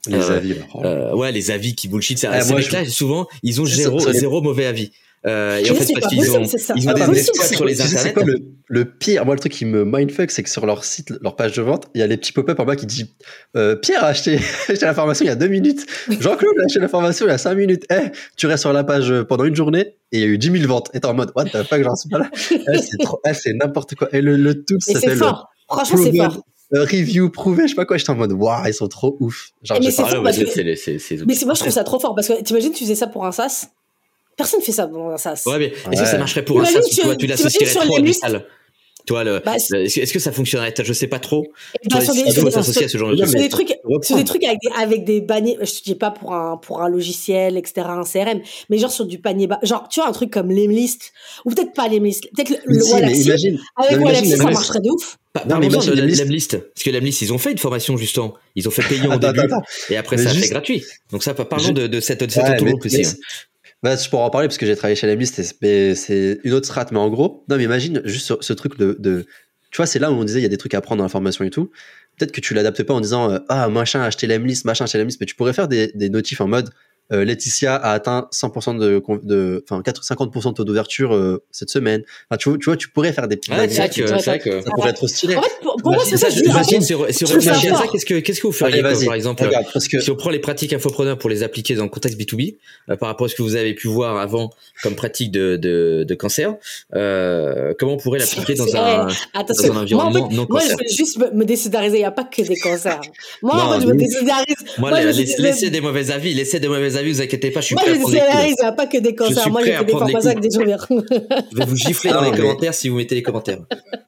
[0.09, 0.55] les euh, avis.
[0.85, 2.19] Euh, ouais, les avis qui bullshit.
[2.19, 4.91] Ça, ah, ces mecs-là, souvent, ils ont zéro, zéro mauvais avis.
[5.25, 6.43] Euh, et en fait, parce qu'ils ont,
[6.75, 8.13] ils ont des exploits sur les internets.
[8.13, 11.13] Quoi, le, le, pire, moi, le truc qui me mindfuck, c'est que sur leur site,
[11.21, 13.07] leur page de vente, il y a les petits pop-up en bas qui disent
[13.57, 15.87] euh, Pierre a acheté, acheté la formation il y a deux minutes.
[16.09, 17.85] Jean-Claude a acheté la formation il y a cinq minutes.
[17.93, 20.59] Eh, tu restes sur la page pendant une journée et il y a eu 10
[20.59, 20.91] 000 ventes.
[20.93, 22.31] Et t'es en mode What the fuck, j'en suis pas là.
[22.51, 24.09] eh, c'est trop, eh, c'est n'importe quoi.
[24.13, 25.51] Et le, le tout, ça C'est fort.
[25.69, 26.43] Franchement, c'est fort.
[26.75, 29.51] Euh, review prouvé, je sais pas quoi, j'étais en mode waouh, ils sont trop ouf.
[29.63, 30.03] Genre, mais c'est
[31.45, 33.69] moi je trouve ça trop fort parce que t'imagines tu faisais ça pour un SaaS
[34.35, 35.43] Personne fait ça pour un SaaS.
[35.47, 38.47] Ouais, mais est-ce que ça marcherait pour un SaaS tu, tu l'associerais trop à Mistral
[39.07, 40.75] toi, le, bah, est-ce que ça fonctionnerait?
[40.83, 41.47] Je sais pas trop.
[41.91, 44.71] Bah, sur des, sur, sur, ce genre de des trucs, sur des trucs avec des,
[44.81, 45.59] avec des paniers.
[45.61, 48.41] Je te dis pas pour un pour un logiciel, etc., un CRM,
[48.71, 49.59] mais genre sur du panier bas.
[49.63, 51.13] Genre, tu vois un truc comme Lemlist
[51.45, 53.59] ou peut-être pas Lemlist, peut-être le, le Wallaxy.
[53.77, 55.19] Avec Wallaxy, ça marcherait de ouf.
[55.33, 58.35] Pas, non, mais de Lemlist, parce que Lemlist, ils ont fait une formation justement.
[58.55, 59.49] Ils ont fait payer au début
[59.89, 60.85] et après ça a fait gratuit.
[61.11, 63.07] Donc ça, parlons de, de cette, de cette aussi.
[63.83, 66.67] Bah, je pourrais en parler parce que j'ai travaillé chez Lemlist et c'est une autre
[66.67, 66.87] strat.
[66.93, 69.27] Mais en gros, non, mais imagine juste ce, truc de, de,
[69.71, 71.05] tu vois, c'est là où on disait il y a des trucs à prendre dans
[71.05, 71.71] la formation et tout.
[72.17, 75.19] Peut-être que tu l'adaptes pas en disant euh, ah machin acheter Lemlist, machin acheter Lemlist,
[75.21, 76.71] mais tu pourrais faire des notifs en mode
[77.13, 82.03] euh, Laetitia a atteint 100% de, de enfin 50% de taux d'ouverture euh, cette semaine.
[82.31, 85.07] Enfin, tu, tu vois, tu pourrais faire des petites ouais, c'est que, ça pourrait être
[85.07, 85.37] stylé.
[85.37, 86.29] En fait, pour, moi, c'est ça.
[86.29, 90.01] Qu'est-ce que qu'est-ce que vous feriez par exemple parce que...
[90.01, 92.57] si on prend les pratiques infopreneurs pour les appliquer dans le contexte B2B
[92.89, 94.51] euh, par rapport à ce que vous avez pu voir avant
[94.83, 96.55] comme pratique de de, de cancer,
[96.95, 100.97] euh, comment on pourrait l'appliquer dans un dans un environnement non cancer Moi, je veux
[100.97, 101.97] juste me décidariser.
[101.97, 103.01] Il n'y a pas que des cancers.
[103.43, 104.57] Moi, en fait, je me décidarise.
[104.79, 107.85] Moi, laissez des mauvais avis, laissez des mauvais avis, vous inquiétez pas, je suis moi,
[107.85, 109.51] prêt à prendre il n'y a pas que des concerts.
[109.51, 110.61] Moi, j'ai fait des formations des gens
[111.53, 113.59] Je vais vous gifler dans les commentaires si vous mettez les commentaires.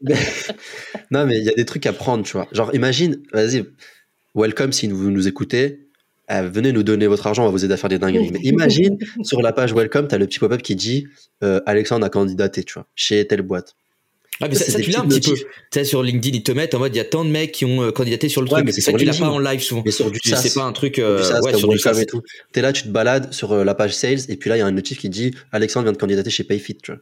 [1.11, 2.49] non, mais il y a des trucs à prendre, tu vois.
[2.53, 3.65] Genre, imagine, vas-y,
[4.35, 5.81] welcome si vous nous écoutez.
[6.31, 8.31] Euh, venez nous donner votre argent, on va vous aider à faire des dingueries.
[8.33, 11.07] Mais imagine, sur la page welcome, tu as le petit pop-up qui dit
[11.43, 13.77] euh, Alexandre a candidaté, tu vois, chez telle boîte.
[14.41, 15.37] Ah, mais ça, ça, tu l'as un petit peu.
[15.37, 17.53] Tu sais, sur LinkedIn, ils te mettent en mode, il y a tant de mecs
[17.53, 18.65] qui ont euh, candidaté sur le truc.
[18.65, 19.83] Mais c'est ça que tu l'as pas en live souvent.
[19.85, 22.23] Mais sur du C'est pas un truc, euh, du ouais, sur du SaaS et tout.
[22.53, 24.63] T'es là, tu te balades sur euh, la page sales, et puis là, il y
[24.63, 27.01] a un notif qui dit, Alexandre vient de candidater chez Payfit, tu vois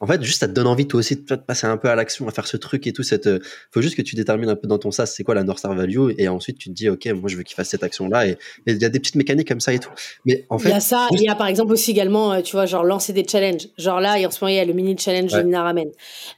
[0.00, 2.28] en fait, juste ça te donne envie toi aussi de passer un peu à l'action,
[2.28, 3.02] à faire ce truc et tout.
[3.02, 3.38] Cette, euh,
[3.70, 5.74] faut juste que tu détermines un peu dans ton SaaS c'est quoi la North Star
[5.74, 8.26] Value et ensuite tu te dis ok, moi je veux qu'il fasse cette action là
[8.26, 8.36] et
[8.66, 9.90] il y a des petites mécaniques comme ça et tout.
[10.24, 12.42] Mais en fait, il y a ça, il y a par exemple aussi également, euh,
[12.42, 13.68] tu vois, genre lancer des challenges.
[13.78, 15.88] Genre là, en ce moment il y a le mini challenge de Nina Ramen.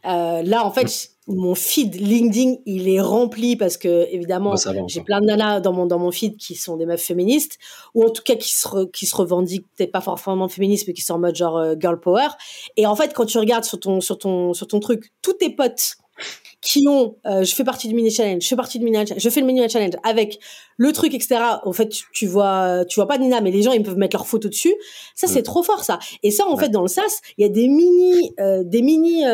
[0.04, 1.10] Euh, là, en fait.
[1.28, 4.54] Mon feed LinkedIn, il est rempli parce que évidemment,
[4.86, 7.58] j'ai plein de nanas dans mon dans mon feed qui sont des meufs féministes
[7.94, 11.02] ou en tout cas qui se qui se revendiquent peut-être pas forcément féministes mais qui
[11.02, 12.28] sont en mode genre euh, girl power.
[12.76, 15.50] Et en fait, quand tu regardes sur ton sur ton sur ton truc, tous tes
[15.50, 15.96] potes
[16.62, 19.22] qui ont, euh, je fais partie du mini challenge, je fais partie du mini challenge,
[19.22, 20.38] je fais le mini challenge avec
[20.76, 21.40] le truc etc.
[21.64, 24.26] En fait, tu, vois, tu vois pas Nina, mais les gens ils peuvent mettre leurs
[24.26, 24.74] photos dessus.
[25.16, 25.98] Ça c'est trop fort ça.
[26.22, 29.24] Et ça en fait dans le sas, il y a des mini, euh, des mini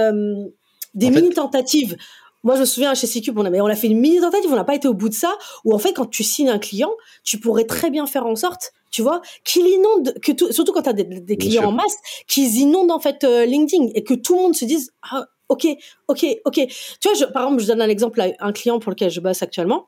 [0.94, 1.96] des mini tentatives
[2.44, 4.56] moi, je me souviens chez C-Cube, on a, on a fait une mini tentative, on
[4.56, 6.90] n'a pas été au bout de ça, où en fait, quand tu signes un client,
[7.22, 10.90] tu pourrais très bien faire en sorte, tu vois, qu'il inonde, que surtout quand tu
[10.90, 14.42] as des, clients en masse, qu'ils inondent en fait euh, LinkedIn et que tout le
[14.42, 15.66] monde se dise, ah, ok,
[16.08, 16.54] ok, ok.
[17.00, 19.20] Tu vois, je, par exemple, je donne un exemple à un client pour lequel je
[19.20, 19.86] bosse actuellement.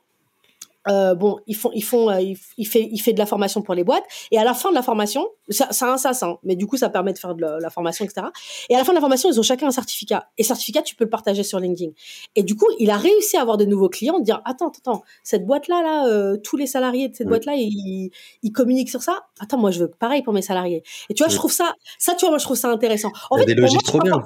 [0.88, 3.74] Euh, bon, ils font, ils font, euh, il, fait, il fait de la formation pour
[3.74, 4.04] les boîtes.
[4.30, 6.76] Et à la fin de la formation, ça, ça un sas, hein, mais du coup,
[6.76, 8.26] ça permet de faire de la, formation, etc.
[8.68, 10.28] Et à la fin de la formation, ils ont chacun un certificat.
[10.38, 11.92] Et certificat, tu peux le partager sur LinkedIn.
[12.36, 15.02] Et du coup, il a réussi à avoir de nouveaux clients, de dire attends, attends,
[15.22, 18.10] cette boîte-là, là, euh, tous les salariés de cette boîte-là, ils,
[18.42, 19.26] ils, communiquent sur ça?
[19.40, 20.82] Attends, moi, je veux pareil pour mes salariés.
[21.08, 23.10] Et tu vois, je trouve ça, ça, tu vois, moi, je trouve ça intéressant.
[23.30, 24.22] En Il y a des logiques trop bien.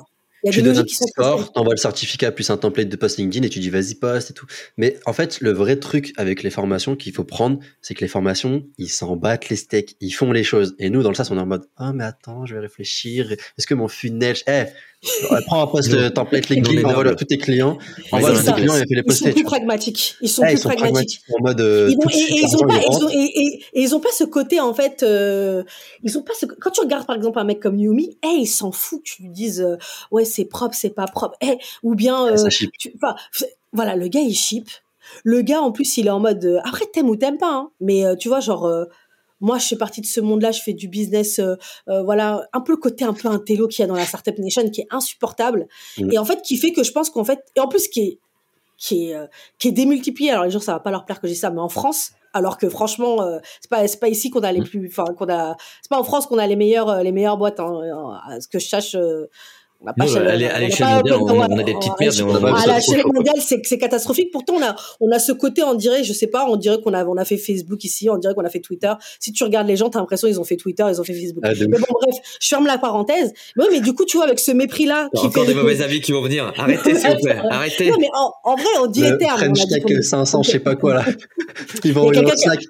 [0.48, 3.46] Y a tu donnes un score, t'envoies le certificat plus un template de post LinkedIn
[3.46, 4.46] et tu dis vas-y poste et tout.
[4.76, 8.08] Mais en fait, le vrai truc avec les formations qu'il faut prendre, c'est que les
[8.08, 10.74] formations, ils s'en battent les steaks, ils font les choses.
[10.78, 13.32] Et nous, dans le sas, on est en mode ah mais attends, je vais réfléchir.
[13.32, 14.64] Est-ce que mon funnel, eh,
[15.46, 17.78] Prends un poste de template LinkedIn, envoie à tous tes clients,
[18.10, 19.26] envoie à tes clients et fais les poster.
[19.26, 20.16] Ils sont plus pragmatiques.
[20.20, 21.20] Ils sont plus pragmatiques.
[21.32, 24.60] En mode, euh, et, ils ont pas, ils ont, et, ils ont pas ce côté,
[24.60, 25.62] en fait, euh,
[26.02, 28.46] ils ont pas ce, quand tu regardes, par exemple, un mec comme Yumi, hey, il
[28.46, 29.76] s'en fout que tu lui dises, euh,
[30.10, 32.68] ouais, c'est propre, c'est pas propre, hey, ou bien, euh, tu,
[33.72, 34.68] voilà, le gars, il ship.
[35.22, 38.04] Le gars, en plus, il est en mode, après, t'aimes ou t'aimes pas, hein, mais
[38.18, 38.68] tu vois, genre,
[39.40, 41.54] moi, je fais partie de ce monde-là, je fais du business, euh,
[41.88, 44.38] euh, voilà, un peu le côté un peu intello qu'il y a dans la startup
[44.38, 45.68] nation, qui est insupportable,
[45.98, 46.12] mmh.
[46.12, 48.18] et en fait, qui fait que je pense qu'en fait, et en plus, qui est
[48.76, 49.26] qui est euh,
[49.58, 50.30] qui est démultiplié.
[50.30, 52.58] Alors les gens, ça va pas leur plaire que j'ai ça, mais en France, alors
[52.58, 53.18] que franchement,
[53.60, 54.64] c'est pas c'est pas ici qu'on a les mmh.
[54.64, 57.58] plus, enfin qu'on a, c'est pas en France qu'on a les meilleures les meilleures boîtes.
[57.58, 58.96] Hein, à ce que je sache
[59.80, 62.20] on à l'échelle mondiale, on, a des petites merdes.
[62.22, 64.30] On a à l'échelle mondiale, c'est catastrophique.
[64.32, 66.94] Pourtant, on a, on a ce côté, on dirait, je sais pas, on dirait qu'on
[66.94, 68.92] a, on a fait Facebook ici, on dirait qu'on a fait Twitter.
[69.20, 71.44] Si tu regardes les gens, t'as l'impression ils ont fait Twitter, ils ont fait Facebook.
[71.46, 73.32] Ah, mais bon, bref, je ferme la parenthèse.
[73.56, 75.10] Mais, mais du coup, tu vois, avec ce mépris-là.
[75.14, 76.52] Encore des mauvais avis qui vont venir.
[76.56, 77.40] Arrêtez, s'il vous plaît.
[77.50, 77.90] Arrêtez.
[77.90, 78.08] Non, mais
[78.44, 79.38] en, vrai, on dit les termes.
[79.38, 81.04] French Tech 500, je sais pas quoi, là.
[81.84, 82.60] Ils vont envoyer leur Slack.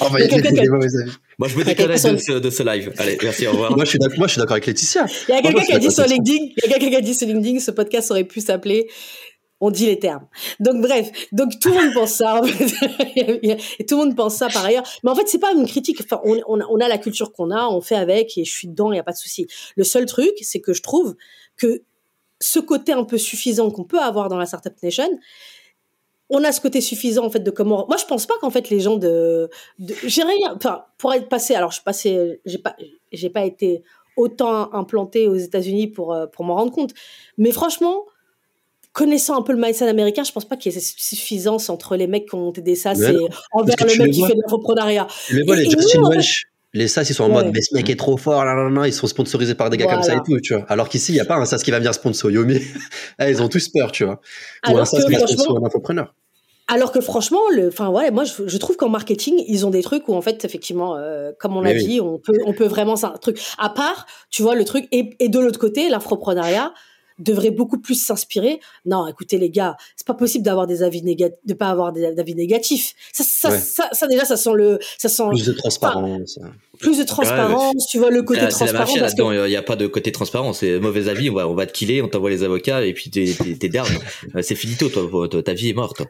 [0.00, 1.12] On va y des mauvais avis.
[1.38, 2.92] Moi, je me déconnecte de, ce, de ce live.
[2.98, 3.76] Allez, merci, au revoir.
[3.76, 5.06] moi, je suis d'accord avec Laetitia.
[5.28, 7.00] Il y a quelqu'un qui a dit sur LinkedIn, il y a quelqu'un qui a
[7.00, 8.88] dit sur LinkedIn, ce podcast aurait pu s'appeler
[9.60, 10.26] on dit les termes.
[10.60, 12.40] Donc bref, donc tout le monde pense ça.
[13.16, 14.84] et tout le monde pense ça par ailleurs.
[15.02, 16.00] Mais en fait, c'est pas une critique.
[16.02, 18.68] Enfin, on, on, on a la culture qu'on a, on fait avec, et je suis
[18.68, 19.46] dedans, il y a pas de souci.
[19.76, 21.16] Le seul truc, c'est que je trouve
[21.56, 21.82] que
[22.40, 25.08] ce côté un peu suffisant qu'on peut avoir dans la startup nation,
[26.34, 28.68] on a ce côté suffisant en fait de comment moi je pense pas qu'en fait
[28.70, 32.76] les gens de, j'ai rien enfin pour être passé alors je suis passé j'ai pas
[33.12, 33.82] j'ai pas été
[34.16, 36.92] autant implanté aux États-Unis pour euh, pour m'en rendre compte.
[37.38, 38.04] Mais franchement
[38.92, 41.96] connaissant un peu le mindset américain je pense pas qu'il y ait cette suffisance entre
[41.96, 43.16] les mecs qui ont monté des SAS et
[43.52, 47.28] envers le mec qui fait de l'infoprenariat les Justin Welch les SAS ils sont en
[47.28, 49.78] mode mais ce mec est trop fort là, là, là, ils sont sponsorisés par des
[49.78, 50.64] gars comme ça et tout tu vois.
[50.68, 52.60] Alors qu'ici il y a pas un SAS qui va venir sponsor Yomi
[53.18, 54.20] eh, ils ont tous peur tu vois.
[54.68, 56.14] Ou un SAS qui va sponsor un infopreneur
[56.66, 60.08] alors que franchement, le, enfin ouais, moi je, trouve qu'en marketing, ils ont des trucs
[60.08, 63.12] où en fait, effectivement, euh, comme on a dit, on peut, on peut vraiment ça
[63.14, 63.38] un truc.
[63.58, 66.72] À part, tu vois, le truc et, et de l'autre côté, l'infoprenariat
[67.18, 68.60] devrait beaucoup plus s'inspirer.
[68.84, 72.04] Non, écoutez les gars, c'est pas possible d'avoir des avis négatifs, de pas avoir des
[72.18, 72.94] avis négatifs.
[73.12, 76.38] Ça, ça, ça, ça, déjà, ça sent le, ça sent plus de transparence.
[76.80, 78.72] plus de transparence, tu vois le côté transparent.
[78.72, 79.32] La mafia là-dedans.
[79.32, 80.52] Il n'y a pas de côté transparent.
[80.52, 81.30] C'est mauvais avis.
[81.30, 83.78] On va, on va te killer, on t'envoie les avocats et puis t'es, t'es, t'es
[84.34, 86.02] euh, C'est finito, toi, ta vie est morte.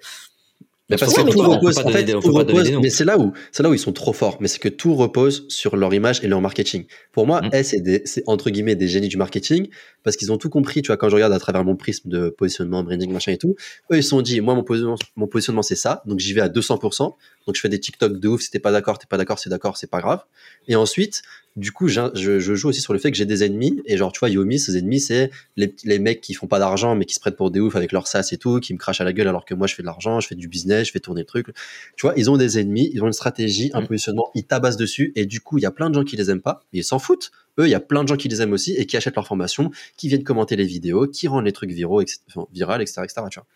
[0.90, 3.70] Mais parce que tout repose, en fait, tout repose, mais c'est là où, c'est là
[3.70, 4.36] où ils sont trop forts.
[4.40, 6.84] Mais c'est que tout repose sur leur image et leur marketing.
[7.12, 7.62] Pour moi, mm.
[7.62, 9.68] c'est c'est entre guillemets des génies du marketing
[10.02, 10.82] parce qu'ils ont tout compris.
[10.82, 13.54] Tu vois, quand je regarde à travers mon prisme de positionnement, branding, machin et tout,
[13.90, 16.42] eux ils se sont dit, moi mon positionnement, mon positionnement c'est ça, donc j'y vais
[16.42, 17.14] à 200%.
[17.46, 18.42] Donc je fais des TikTok de ouf.
[18.42, 20.22] Si t'es pas d'accord, t'es pas d'accord, c'est d'accord, c'est pas grave.
[20.68, 21.22] Et ensuite,
[21.56, 23.80] du coup, je, je, joue aussi sur le fait que j'ai des ennemis.
[23.86, 26.96] Et genre, tu vois, Yomi, ses ennemis, c'est les, les, mecs qui font pas d'argent,
[26.96, 29.00] mais qui se prêtent pour des ouf avec leur sas et tout, qui me crachent
[29.00, 30.92] à la gueule alors que moi, je fais de l'argent, je fais du business, je
[30.92, 31.48] fais tourner le truc.
[31.96, 33.86] Tu vois, ils ont des ennemis, ils ont une stratégie, un mm.
[33.86, 35.12] positionnement, ils tabassent dessus.
[35.14, 36.98] Et du coup, il y a plein de gens qui les aiment pas, ils s'en
[36.98, 37.30] foutent.
[37.60, 39.28] Eux, il y a plein de gens qui les aiment aussi et qui achètent leur
[39.28, 42.18] formation, qui viennent commenter les vidéos, qui rendent les trucs viraux, etc.,
[42.52, 43.46] viral, etc., etc., tu vois.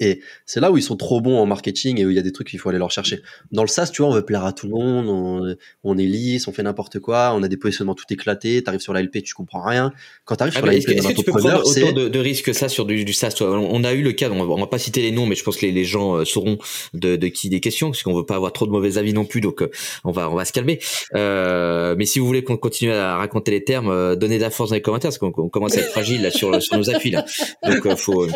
[0.00, 2.22] Et c'est là où ils sont trop bons en marketing et où il y a
[2.22, 3.20] des trucs qu'il faut aller leur chercher.
[3.52, 6.48] Dans le SaaS, tu vois, on veut plaire à tout le monde, on, est lisse,
[6.48, 9.34] on fait n'importe quoi, on a des positionnements tout éclatés, t'arrives sur la LP, tu
[9.34, 9.92] comprends rien.
[10.24, 12.46] Quand t'arrives ah sur la LP est-ce que tu peux prendre autant de, de risques
[12.46, 13.50] que ça sur du, du SaaS toi?
[13.50, 15.44] On a eu le cas, on va, on va pas citer les noms, mais je
[15.44, 16.58] pense que les, les gens euh, sauront
[16.94, 19.24] de, de, qui des questions, parce qu'on veut pas avoir trop de mauvais avis non
[19.24, 19.70] plus, donc euh,
[20.04, 20.80] on va on va se calmer.
[21.14, 24.50] Euh, mais si vous voulez qu'on continue à raconter les termes, euh, donnez de la
[24.50, 27.10] force dans les commentaires, parce qu'on commence à être fragile là, sur, sur nos appuis
[27.10, 27.24] là.
[27.66, 28.26] Donc faut,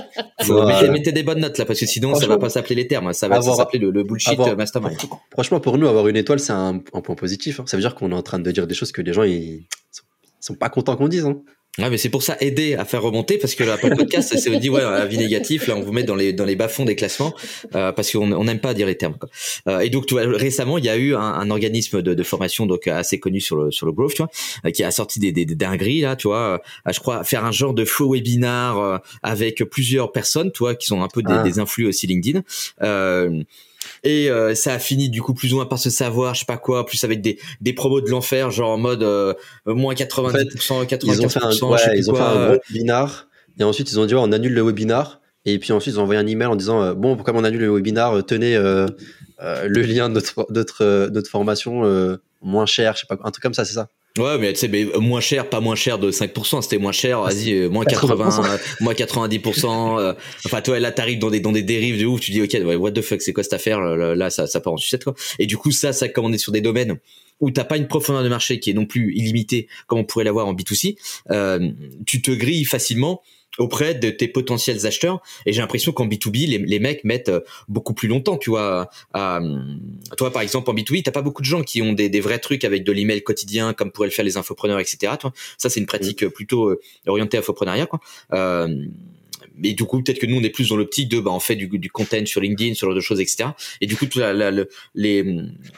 [0.43, 3.13] faut mettre des bonnes notes là, parce que sinon ça va pas s'appeler les termes,
[3.13, 4.97] ça va s'appeler le, bullshit mastermind.
[5.31, 7.61] Franchement, pour nous, avoir une étoile, c'est un, point positif.
[7.61, 7.65] Hein.
[7.67, 9.67] Ça veut dire qu'on est en train de dire des choses que les gens ils
[10.41, 11.25] sont, pas contents qu'on dise.
[11.25, 11.43] Hein.
[11.79, 14.57] Ouais, mais c'est pour ça aider à faire remonter parce que là, le podcast, c'est
[14.61, 16.95] dit ouais, avis négatif, là on vous met dans les dans les bas fonds des
[16.95, 17.35] classements
[17.75, 19.17] euh, parce qu'on on n'aime pas dire les termes.
[19.19, 19.29] Quoi.
[19.67, 22.23] Euh, et donc, tu vois, récemment, il y a eu un, un organisme de, de,
[22.23, 24.31] formation donc assez connu sur le sur le growth, tu vois,
[24.67, 26.63] euh, qui a sorti des, des, des dingueries là, tu vois.
[26.87, 30.87] Euh, je crois faire un genre de faux webinar avec plusieurs personnes, tu vois, qui
[30.87, 31.43] sont un peu des, ah.
[31.43, 32.43] des influx aussi LinkedIn.
[32.83, 33.43] Euh,
[34.03, 36.47] et euh, ça a fini du coup plus ou moins par se savoir, je sais
[36.47, 39.35] pas quoi, plus avec des, des promos de l'enfer, genre en mode euh,
[39.67, 40.99] moins 90%, 95%.
[41.05, 43.29] Ils ont fait un, ouais, ils ont fait un gros webinar
[43.59, 46.03] et ensuite ils ont dit ouais, on annule le webinar et puis ensuite ils ont
[46.03, 50.09] envoyé un email en disant euh, bon pourquoi on annule le webinar, tenez le lien
[50.09, 51.83] de notre notre, notre formation
[52.43, 53.89] moins cher, je sais pas un truc comme ça, c'est ça.
[54.17, 57.23] Ouais, mais tu sais, mais moins cher, pas moins cher de 5%, c'était moins cher,
[57.23, 59.99] vas-y, euh, moins 80%, euh, moins 90%.
[59.99, 60.13] Euh,
[60.47, 62.77] enfin, toi, là, t'arrives dans des, dans des dérives de ouf, tu dis, ok, ouais,
[62.77, 63.81] what the fuck, c'est quoi cette affaire?
[63.81, 65.15] Là, ça, ça part en sucette, quoi.
[65.41, 66.97] Et du coup, ça, ça, comme on est sur des domaines
[67.41, 70.25] où t'as pas une profondeur de marché qui est non plus illimitée, comme on pourrait
[70.25, 70.97] l'avoir en B2C,
[71.31, 71.71] euh,
[72.07, 73.23] tu te grilles facilement
[73.59, 75.21] auprès de tes potentiels acheteurs.
[75.47, 78.89] Et j'ai l'impression qu'en B2B, les, les, mecs mettent euh, beaucoup plus longtemps, tu vois.
[79.13, 82.39] toi, par exemple, en B2B, t'as pas beaucoup de gens qui ont des, des vrais
[82.39, 85.13] trucs avec de l'email quotidien, comme pourraient le faire les infopreneurs, etc.
[85.19, 85.33] Toi.
[85.59, 88.01] Ça, c'est une pratique plutôt euh, orientée infoprenariat, quoi.
[88.33, 88.87] Euh,
[89.57, 91.57] mais du coup peut-être que nous on est plus dans l'optique de bah on fait
[91.57, 93.51] du, du content sur LinkedIn sur de choses etc
[93.81, 95.23] et du coup la, la, les,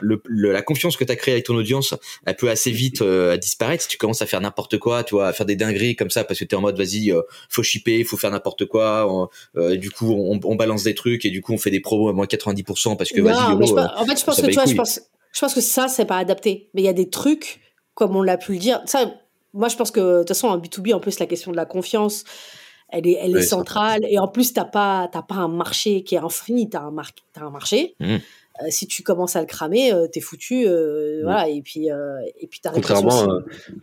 [0.00, 1.94] le, la confiance que tu as créée avec ton audience
[2.26, 3.82] elle peut assez vite euh, disparaître.
[3.82, 6.24] Si tu commences à faire n'importe quoi tu vois à faire des dingueries comme ça
[6.24, 9.76] parce que tu es en mode vas-y euh, faut shipper faut faire n'importe quoi euh,
[9.76, 12.12] du coup on, on, balance des trucs et du coup on fait des promos à
[12.12, 15.00] moins 90% parce que vas-y en fait je pense que tu vois je pense
[15.36, 16.70] je pense que ça c'est pas adapté.
[16.72, 17.60] Mais il y a des trucs
[17.94, 19.12] comme on l'a pu le dire ça
[19.52, 21.66] moi je pense que de toute façon en B2B en plus la question de la
[21.66, 22.24] confiance
[22.88, 24.04] elle est, elle est centrale.
[24.08, 27.40] Et en plus, t'as pas, t'as pas un marché qui est infini, un, mar as
[27.40, 27.94] un marché.
[28.00, 28.16] Mmh.
[28.62, 31.22] Euh, si tu commences à le cramer, euh, t'es foutu, euh, mmh.
[31.24, 31.48] voilà.
[31.48, 33.26] Et puis, euh, et puis contrairement,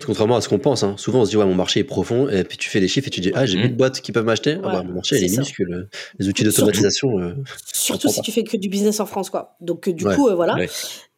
[0.03, 0.95] contrairement à ce qu'on pense, hein.
[0.97, 3.07] souvent on se dit ouais mon marché est profond, et puis tu fais les chiffres
[3.07, 3.67] et tu dis ah j'ai mmh.
[3.67, 4.57] de boîtes qui peuvent m'acheter.
[4.63, 5.89] ah, bah, mon marché il est minuscule.
[6.17, 7.35] Les outils d'automatisation.
[7.71, 9.57] Surtout, si tu fais que du business en France, quoi.
[9.61, 10.55] Donc du coup, voilà.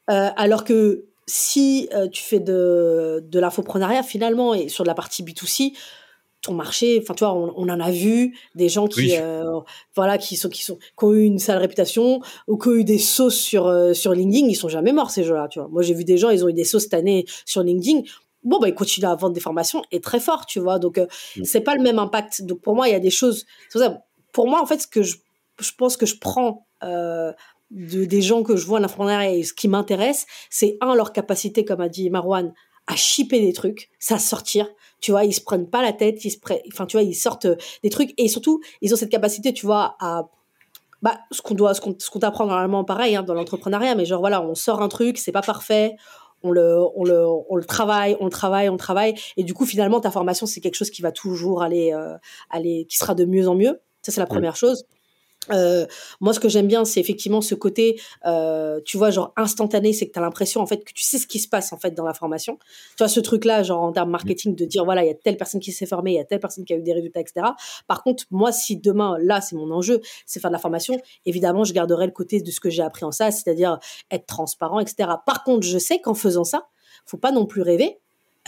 [0.07, 5.71] alors que si tu fais de, de l'infoprenariat finalement et sur la partie B2C,
[6.53, 6.99] marché.
[7.01, 9.59] Enfin, tu vois, on, en a vu des gens qui, euh,
[9.95, 12.83] voilà, qui sont, qui sont, qui ont eu une sale réputation ou qui ont eu
[12.83, 14.47] des sauces sur euh, sur LinkedIn.
[14.47, 15.47] Ils sont jamais morts ces gens-là.
[15.49, 17.63] Tu vois, moi j'ai vu des gens, ils ont eu des sauces cette année sur
[17.63, 18.01] LinkedIn.
[18.43, 20.77] Bon, bah, ils continuent à vendre des formations et très fort, tu vois.
[20.77, 21.45] Donc, euh, mm.
[21.45, 22.43] c'est pas le même impact.
[22.43, 23.45] Donc, pour moi, il y a des choses.
[24.31, 25.17] Pour moi, en fait, ce que je,
[25.59, 26.67] je pense que je prends
[27.71, 31.13] de, des gens que je vois à l'infirmerie et ce qui m'intéresse, c'est un leur
[31.13, 32.53] capacité, comme a dit Marwan,
[32.87, 34.67] à shipper des trucs, ça sortir.
[35.01, 36.37] Tu vois, ils se prennent pas la tête, ils se
[36.73, 39.65] enfin tu vois, ils sortent euh, des trucs et surtout ils ont cette capacité, tu
[39.65, 40.23] vois, à
[41.01, 44.05] bah ce qu'on doit, ce qu'on, ce qu'on t'apprend normalement pareil hein, dans l'entrepreneuriat, mais
[44.05, 45.95] genre voilà, on sort un truc, c'est pas parfait,
[46.41, 49.53] on le, on le, on le travaille, on le travaille, on le travaille, et du
[49.53, 52.15] coup finalement ta formation c'est quelque chose qui va toujours aller, euh,
[52.49, 53.79] aller, qui sera de mieux en mieux.
[54.01, 54.85] Ça c'est la première chose.
[55.51, 55.85] Euh,
[56.21, 60.07] moi, ce que j'aime bien, c'est effectivement ce côté, euh, tu vois, genre instantané, c'est
[60.07, 61.91] que tu as l'impression en fait que tu sais ce qui se passe en fait
[61.91, 62.57] dans la formation.
[62.57, 65.37] Tu vois, ce truc-là, genre en termes marketing, de dire voilà, il y a telle
[65.37, 67.47] personne qui s'est formée, il y a telle personne qui a eu des résultats, etc.
[67.87, 71.63] Par contre, moi, si demain, là, c'est mon enjeu, c'est faire de la formation, évidemment,
[71.63, 73.79] je garderai le côté de ce que j'ai appris en ça, c'est-à-dire
[74.11, 75.09] être transparent, etc.
[75.25, 76.67] Par contre, je sais qu'en faisant ça,
[77.05, 77.99] faut pas non plus rêver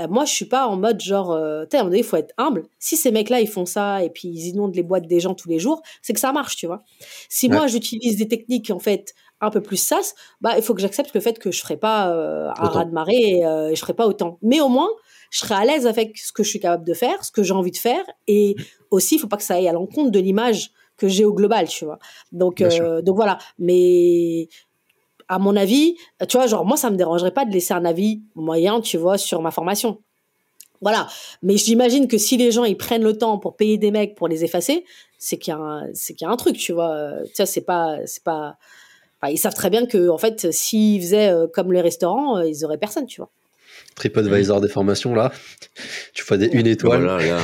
[0.09, 2.05] moi, je suis pas en mode genre, euh, tu sais, à un moment donné, il
[2.05, 2.63] faut être humble.
[2.77, 5.49] Si ces mecs-là, ils font ça et puis ils inondent les boîtes des gens tous
[5.49, 6.83] les jours, c'est que ça marche, tu vois.
[7.29, 10.81] Si moi, j'utilise des techniques, en fait, un peu plus sas, bah, il faut que
[10.81, 13.79] j'accepte le fait que je ferai pas euh, un raz de marée et, euh, je
[13.79, 14.39] ferai pas autant.
[14.41, 14.89] Mais au moins,
[15.31, 17.53] je serai à l'aise avec ce que je suis capable de faire, ce que j'ai
[17.53, 18.03] envie de faire.
[18.27, 18.55] Et
[18.91, 21.67] aussi, il faut pas que ça aille à l'encontre de l'image que j'ai au global,
[21.67, 21.99] tu vois.
[22.31, 23.37] Donc, euh, donc voilà.
[23.59, 24.47] Mais
[25.27, 25.97] à mon avis,
[26.27, 29.17] tu vois, genre, moi, ça me dérangerait pas de laisser un avis moyen, tu vois,
[29.17, 30.01] sur ma formation.
[30.81, 31.07] Voilà.
[31.41, 34.27] Mais j'imagine que si les gens, ils prennent le temps pour payer des mecs pour
[34.27, 34.85] les effacer,
[35.17, 37.13] c'est qu'il y a un, c'est qu'il y a un truc, tu vois.
[37.25, 38.57] Tu vois, c'est pas, c'est pas,
[39.29, 42.63] ils savent très bien que, en fait, s'ils faisaient euh, comme les restaurants, euh, ils
[42.63, 43.29] auraient personne, tu vois.
[43.95, 45.31] TripAdvisor des formations, là.
[46.13, 47.03] Tu fais des une étoile.
[47.03, 47.39] Voilà,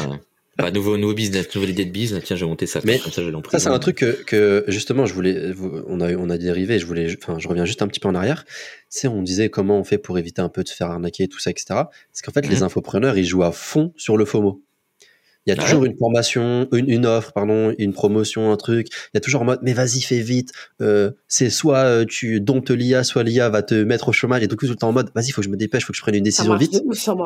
[0.58, 2.24] bah, nouveau, nouveau business, nouvelle idée de business.
[2.24, 2.80] Tiens, j'ai monté ça.
[2.84, 5.51] Mais comme ça, ça c'est un truc que, que, justement, je voulais,
[5.88, 6.78] on a, on a dérivé.
[6.78, 8.45] Je voulais, enfin, je reviens juste un petit peu en arrière.
[8.88, 11.39] C'est, on disait comment on fait pour éviter un peu de se faire arnaquer, tout
[11.39, 11.66] ça, etc.
[11.70, 12.64] Parce qu'en fait, les mhm.
[12.64, 14.62] infopreneurs, ils jouent à fond sur le FOMO.
[15.45, 18.88] Il y a ah toujours une formation, une, une, offre, pardon, une promotion, un truc.
[18.89, 20.51] Il y a toujours en mode, mais vas-y, fais vite.
[20.82, 24.43] Euh, c'est soit euh, tu domptes l'IA, soit l'IA va te mettre au chômage.
[24.43, 25.91] Et du coup, tout le temps en mode, vas-y, faut que je me dépêche, faut
[25.91, 26.76] que je prenne une décision vite.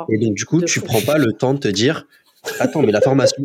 [0.10, 2.08] Et donc, du coup, tu prends pas le temps de te dire,
[2.60, 3.44] Attends, mais la formation.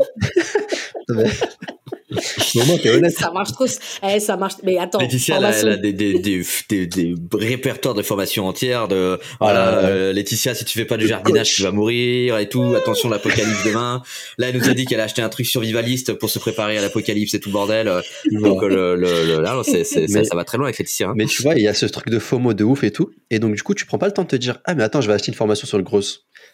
[2.83, 3.13] T'es honnête.
[3.13, 3.67] ça marche trop.
[4.09, 4.55] Eh, ça marche.
[4.63, 4.99] Mais attends.
[4.99, 9.19] Laetitia, elle, a, elle a des, des, des, des, des répertoires de formation entière de,
[9.41, 12.75] voilà, euh, Laetitia, si tu fais pas du jardinage, tu vas mourir et tout.
[12.77, 14.03] Attention, l'apocalypse demain.
[14.39, 16.83] Là, elle nous a dit qu'elle a acheté un truc survivaliste pour se préparer à
[16.83, 17.91] l'apocalypse et tout bordel.
[18.31, 21.09] Donc, le, le, là, ça, ça, va très loin avec Laetitia.
[21.09, 21.15] Hein.
[21.17, 23.11] Mais tu vois, il y a ce truc de FOMO de ouf et tout.
[23.31, 25.01] Et donc, du coup, tu prends pas le temps de te dire, ah, mais attends,
[25.01, 26.01] je vais acheter une formation sur le gros.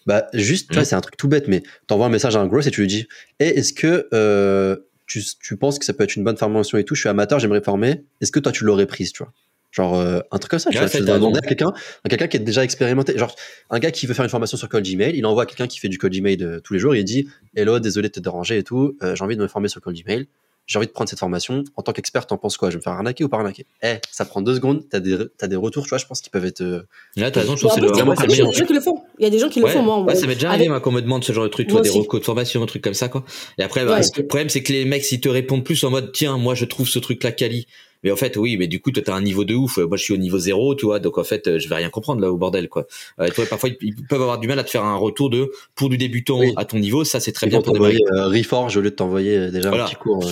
[0.08, 0.84] Bah, juste, mm.
[0.84, 2.88] c'est un truc tout bête, mais t'envoies un message à un gros et tu lui
[2.88, 3.06] dis,
[3.40, 6.78] hey, eh, est-ce que, euh, tu, tu, penses que ça peut être une bonne formation
[6.78, 9.34] et tout, je suis amateur, j'aimerais former, est-ce que toi tu l'aurais prise, tu vois
[9.70, 11.74] Genre euh, un truc comme ça, tu vois, tu demander à quelqu'un,
[12.08, 13.36] quelqu'un qui est déjà expérimenté, genre
[13.68, 15.78] un gars qui veut faire une formation sur Code Gmail, il envoie à quelqu'un qui
[15.78, 18.56] fait du Code Gmail de, tous les jours, il dit "Hello, désolé de te déranger
[18.56, 20.26] et tout, euh, j'ai envie de me former sur Code Gmail."
[20.68, 21.64] J'ai envie de prendre cette formation.
[21.76, 22.68] En tant qu'expert, t'en penses quoi?
[22.68, 23.66] Je vais me faire arnaquer ou pas arnaquer?
[23.82, 26.30] Eh, ça prend deux secondes, t'as des, as des retours, tu vois, je pense qu'ils
[26.30, 26.60] peuvent être.
[26.60, 26.82] Euh,
[27.16, 28.80] Là, t'as raison, je pense que c'est vraiment Il y a des gens qui le
[28.80, 29.02] font.
[29.18, 30.02] Il y a des gens qui le font, moi.
[30.02, 31.90] Ouais, ça m'est déjà arrivé, moi, qu'on me demande ce genre de truc, toi, des
[31.90, 33.24] recours de formation, un truc comme ça, quoi.
[33.58, 36.12] Et après, bah, le problème, c'est que les mecs, s'ils te répondent plus en mode,
[36.12, 37.66] tiens, moi, je trouve ce truc-là quali,
[38.04, 39.78] mais en fait, oui, mais du coup, toi, t'as un niveau de ouf.
[39.78, 41.00] Moi, je suis au niveau zéro, tu vois.
[41.00, 42.86] Donc, en fait, euh, je vais rien comprendre là au bordel, quoi.
[43.20, 45.98] Euh, parfois, ils peuvent avoir du mal à te faire un retour de pour du
[45.98, 47.04] débutant à ton niveau.
[47.04, 49.84] Ça, c'est très bien pour t'envoyer euh, Reforge au lieu de t'envoyer euh, déjà un
[49.84, 50.24] petit cours.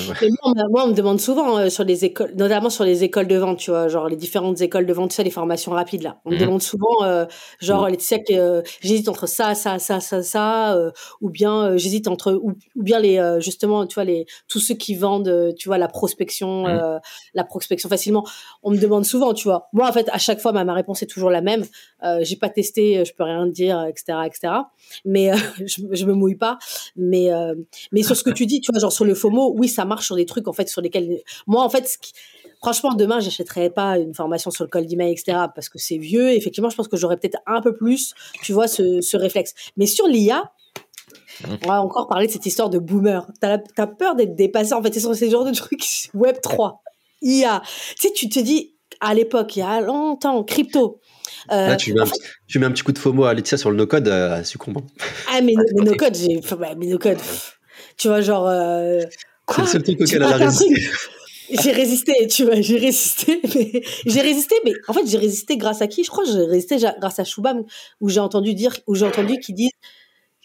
[0.71, 3.71] moi, on me demande souvent sur les écoles, notamment sur les écoles de vente, tu
[3.71, 6.21] vois, genre les différentes écoles de vente, tu sais, les formations rapides là.
[6.25, 6.41] On me mhm.
[6.41, 7.27] demande souvent,
[7.61, 7.91] genre, mhm.
[7.91, 10.79] les tu sais, que j'hésite entre ça, ça, ça, ça, ça,
[11.21, 15.55] ou bien j'hésite entre, ou, bien les, justement, tu vois, les tous ceux qui vendent,
[15.59, 17.01] tu vois, la prospection, mhm.
[17.35, 18.25] la prospection facilement
[18.63, 19.69] on me demande souvent, tu vois.
[19.73, 21.65] Moi, en fait, à chaque fois, ma, réponse est toujours la même.
[22.03, 24.53] Euh, j'ai pas testé, je peux rien dire, etc., etc.
[25.05, 25.37] Mais euh,
[25.67, 26.59] je, me mouille pas.
[26.97, 27.55] Mais euh,
[27.93, 30.07] mais sur ce que tu dis, tu vois, genre sur le FOMO, oui, ça marche
[30.07, 31.99] sur des trucs en fait sur lesquels moi, en fait,
[32.61, 35.47] franchement, demain, j'achèterais pas une formation sur le cold email, etc.
[35.55, 36.31] Parce que c'est vieux.
[36.31, 39.55] Effectivement, je pense que j'aurais peut-être un peu plus, tu vois, ce, réflexe.
[39.77, 40.53] Mais sur l'IA,
[41.63, 43.27] on va encore parler de cette histoire de boomer.
[43.41, 44.73] T'as as peur d'être dépassé.
[44.73, 46.83] En fait, c'est sur ces genres de trucs Web 3.
[47.23, 47.63] IA.
[47.99, 51.01] Tu sais, tu te dis, à l'époque, il y a longtemps, crypto.
[51.53, 52.07] Euh, Là, tu mets, un,
[52.47, 54.85] tu mets, un, petit coup de FOMO à Laetitia sur le no-code, euh, succombant.
[55.31, 56.41] Ah, mais, mais no-code, j'ai.
[56.57, 57.19] Bah, mais no-code.
[57.97, 58.47] Tu vois, genre.
[58.49, 59.03] Euh,
[59.49, 60.75] c'est le seul truc auquel elle a résisté.
[61.49, 65.81] J'ai résisté, tu vois, j'ai résisté, mais j'ai résisté, mais en fait j'ai résisté grâce
[65.81, 66.03] à qui?
[66.03, 67.63] Je crois que j'ai résisté grâce à Shubham,
[68.01, 69.71] où j'ai entendu dire, où j'ai entendu qu'il dit il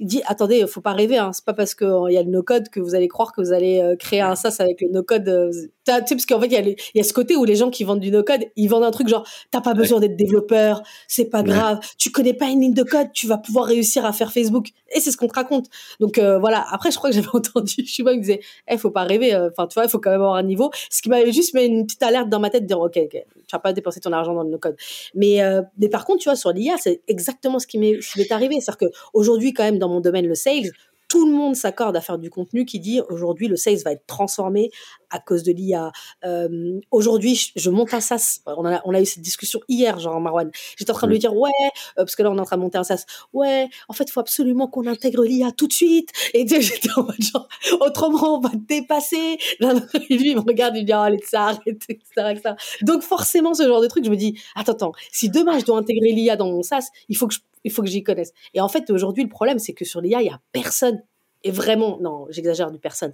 [0.06, 2.80] dit attendez, faut pas rêver, hein, c'est pas parce qu'il y a le no-code que
[2.80, 5.28] vous allez croire que vous allez euh, créer un SaaS avec le no-code.
[5.30, 7.84] Euh, tu sais, parce qu'en fait, il y, a ce côté où les gens qui
[7.84, 11.44] vendent du no-code, ils vendent un truc genre t'as pas besoin d'être développeur, c'est pas
[11.44, 14.70] grave, tu connais pas une ligne de code, tu vas pouvoir réussir à faire Facebook.
[14.94, 15.68] Et c'est ce qu'on te raconte.
[16.00, 16.66] Donc euh, voilà.
[16.70, 19.36] Après, je crois que j'avais entendu, pas, me disait, eh, faut pas rêver.
[19.36, 20.72] Enfin, tu vois, il faut quand même avoir un niveau.
[20.90, 23.24] Ce qui m'avait juste mis une petite alerte dans ma tête, de dire ok, tu
[23.52, 24.76] vas pas dépenser ton argent dans le no-code.
[25.16, 25.40] Mais
[25.78, 28.96] mais par contre, tu vois, sur l'IA, c'est exactement ce qui m'est arrivé, c'est-à-dire que
[29.14, 30.72] aujourd'hui, quand même, dans mon domaine, le sales,
[31.12, 34.06] tout le monde s'accorde à faire du contenu qui dit aujourd'hui le sales va être
[34.08, 34.72] transformé
[35.10, 35.92] à cause de l'IA.
[36.24, 38.40] Euh, aujourd'hui, je monte un SaaS.
[38.46, 40.50] On a, on a eu cette discussion hier, genre Marwan.
[40.78, 41.72] J'étais en train de lui dire ouais, euh,
[42.06, 43.04] parce que là on est en train de monter un SaaS.
[43.34, 46.12] Ouais, en fait, il faut absolument qu'on intègre l'IA tout de suite.
[46.34, 47.50] Et j'étais en mode genre
[47.82, 49.38] autrement on va te dépasser.
[49.60, 53.54] Et lui il me regarde, il me dit oh, allez ça arrête, etc., Donc forcément
[53.54, 56.38] ce genre de truc, je me dis attends attends, si demain je dois intégrer l'IA
[56.38, 58.34] dans mon SaaS, il faut que je il faut que j'y connaisse.
[58.54, 61.02] Et en fait, aujourd'hui, le problème, c'est que sur l'IA, il y a personne.
[61.44, 63.14] Et vraiment, non, j'exagère du personne.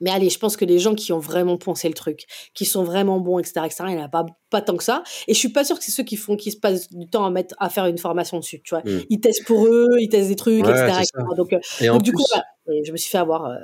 [0.00, 2.24] Mais allez, je pense que les gens qui ont vraiment pensé le truc,
[2.54, 5.02] qui sont vraiment bons, etc., etc., il n'y en a pas, pas tant que ça.
[5.28, 7.24] Et je suis pas sûre que c'est ceux qui font, qui se passent du temps
[7.24, 8.82] à mettre, à faire une formation dessus, tu vois.
[8.84, 9.02] Mm.
[9.10, 11.02] Ils testent pour eux, ils testent des trucs, etc.,
[11.36, 12.24] Donc, euh, du coup,
[12.66, 13.46] je me suis fait avoir.
[13.46, 13.56] Euh,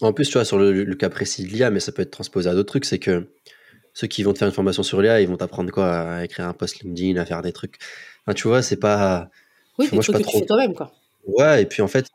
[0.00, 2.48] en plus, tu vois, sur le, cas précis de l'IA, mais ça peut être transposé
[2.48, 3.28] à d'autres trucs, c'est que
[3.94, 6.46] ceux qui vont te faire une formation sur l'IA, ils vont t'apprendre quoi À écrire
[6.46, 7.78] un post LinkedIn, à faire des trucs
[8.32, 9.28] tu vois, c'est pas.
[9.78, 10.32] Oui, moi, je pas que trop...
[10.32, 10.92] tu fais toi-même, quoi.
[11.26, 12.06] Ouais, et puis en fait,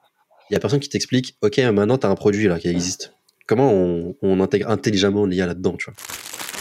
[0.50, 3.14] il y a personne qui t'explique, ok, maintenant tu as un produit là qui existe.
[3.46, 5.96] Comment on, on intègre intelligemment l'IA là-dedans, tu vois?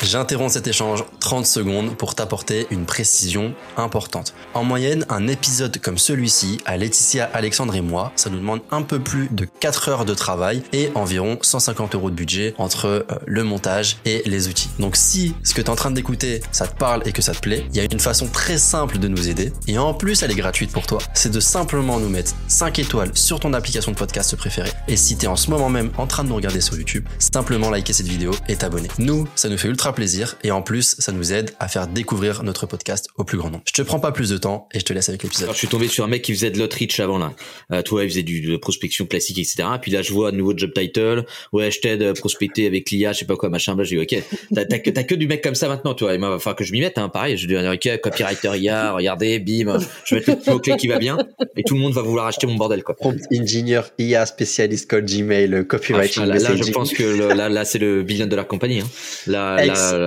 [0.03, 4.33] J'interromps cet échange 30 secondes pour t'apporter une précision importante.
[4.55, 8.83] En moyenne, un épisode comme celui-ci, à Laetitia, Alexandre et moi, ça nous demande un
[8.83, 13.03] peu plus de 4 heures de travail et environ 150 euros de budget entre euh,
[13.27, 14.71] le montage et les outils.
[14.79, 17.35] Donc si ce que tu es en train d'écouter, ça te parle et que ça
[17.35, 20.23] te plaît, il y a une façon très simple de nous aider et en plus
[20.23, 20.99] elle est gratuite pour toi.
[21.13, 24.73] C'est de simplement nous mettre 5 étoiles sur ton application de podcast préférée.
[24.87, 27.05] Et si tu es en ce moment même en train de nous regarder sur YouTube,
[27.19, 28.89] simplement liker cette vidéo et t'abonner.
[28.99, 31.87] Nous, ça nous fait ultra fera plaisir et en plus, ça nous aide à faire
[31.87, 33.63] découvrir notre podcast au plus grand nombre.
[33.67, 35.49] Je te prends pas plus de temps et je te laisse avec l'épisode.
[35.53, 37.33] Je suis tombé sur un mec qui faisait de l'outreach avant là.
[37.73, 39.65] Euh, toi, il faisait du de prospection classique, etc.
[39.81, 41.25] Puis là, je vois un nouveau job title.
[41.53, 43.75] Ouais, je t'aide à prospecter avec l'IA, je sais pas quoi, machin.
[43.75, 44.23] Bah, j'ai dit, ok,
[44.55, 46.13] t'as, t'as, que, t'as que du mec comme ça maintenant, toi.
[46.15, 47.39] Il va falloir que je m'y mette, hein, pareil.
[47.39, 51.17] Je dis, ok, copywriter IA, regardez, bim, je vais mettre le mot-clé qui va bien
[51.57, 52.95] et tout le monde va vouloir acheter mon bordel, quoi.
[52.95, 56.25] Prompt engineer IA spécialiste code Gmail, copywriting.
[56.25, 58.81] Ah, là, là, je pense que le, là, là, c'est le billion de la compagnie.
[58.81, 58.89] Hein.
[59.27, 59.57] Là,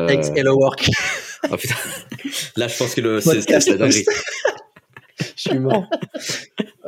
[0.10, 0.90] ex, Hello Work.
[1.50, 1.76] Oh, putain.
[2.56, 4.06] Là, je pense que le, c'est, la dinguerie.
[5.20, 5.86] je suis mort.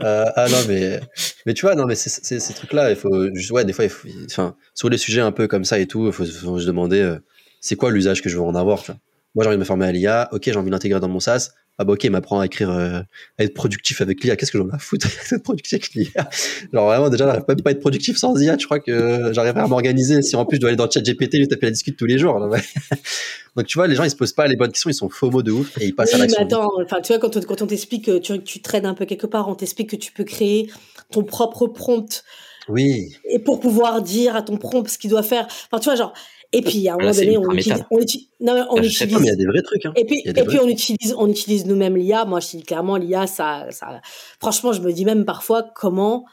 [0.01, 0.99] euh, ah non, mais,
[1.45, 4.07] mais tu vois, non, mais c'est, ces trucs-là, il faut, ouais, des fois, il faut,
[4.25, 7.01] enfin, sur les sujets un peu comme ça et tout, il faut, faut se demander,
[7.01, 7.19] euh,
[7.61, 8.99] c'est quoi l'usage que je veux en avoir, tu vois.
[9.35, 11.51] Moi, j'ai envie de me former à l'IA, ok, j'ai envie d'intégrer dans mon SaaS,
[11.79, 12.99] ah bah ok, il m'apprend à écrire, euh,
[13.39, 14.35] à être productif avec l'IA.
[14.35, 16.29] Qu'est-ce que j'en ai à foutre d'être productif avec l'IA
[16.71, 18.57] Genre vraiment, déjà, j'arrive même pas à être productif sans IA.
[18.59, 21.01] Je crois que j'arriverai à m'organiser si en plus je dois aller dans le chat
[21.01, 22.39] GPT, lui taper la discute tous les jours.
[23.55, 25.31] Donc tu vois, les gens ils se posent pas les bonnes questions, ils sont faux
[25.31, 26.39] mots de ouf et ils passent oui, à l'action.
[26.39, 28.93] mais attends, enfin tu vois quand on, quand on t'explique que tu, tu traînes un
[28.93, 30.69] peu quelque part, on t'explique que tu peux créer
[31.11, 32.23] ton propre prompt.
[32.69, 33.15] Oui.
[33.29, 35.47] Et pour pouvoir dire à ton prompt ce qu'il doit faire.
[35.71, 36.13] Enfin tu vois genre
[36.53, 39.17] et puis à un moment Là, c'est donné, on utilise, on utilise, non, on utilise
[39.19, 39.85] il y a des vrais trucs.
[39.85, 39.93] Hein.
[39.95, 42.25] Et puis, et puis on utilise, on utilise nous-mêmes l'IA.
[42.25, 43.99] Moi, je dis clairement, l'IA, ça, ça,
[44.39, 46.25] franchement, je me dis même parfois comment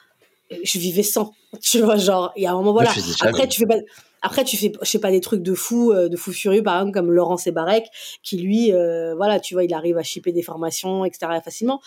[0.62, 1.32] je vivais sans.
[1.60, 2.92] Tu vois, genre, il y a un moment, voilà.
[2.94, 3.28] Moi.
[3.28, 3.78] Après, tu fais pas,
[4.22, 6.76] après, tu fais, je sais pas, des trucs de fou, euh, de fou furieux, par
[6.76, 7.86] exemple, comme Laurent Sebarek,
[8.22, 11.80] qui lui, euh, voilà, tu vois, il arrive à shipper des formations, etc., facilement.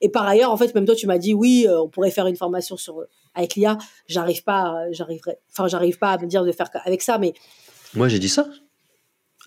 [0.00, 2.26] Et par ailleurs, en fait, même toi, tu m'as dit, oui, euh, on pourrait faire
[2.26, 3.76] une formation sur, avec l'IA.
[4.06, 7.34] J'arrive pas, j'arriverai, enfin, j'arrive pas à me dire de faire avec ça, mais
[7.94, 8.46] Moi, j'ai dit ça.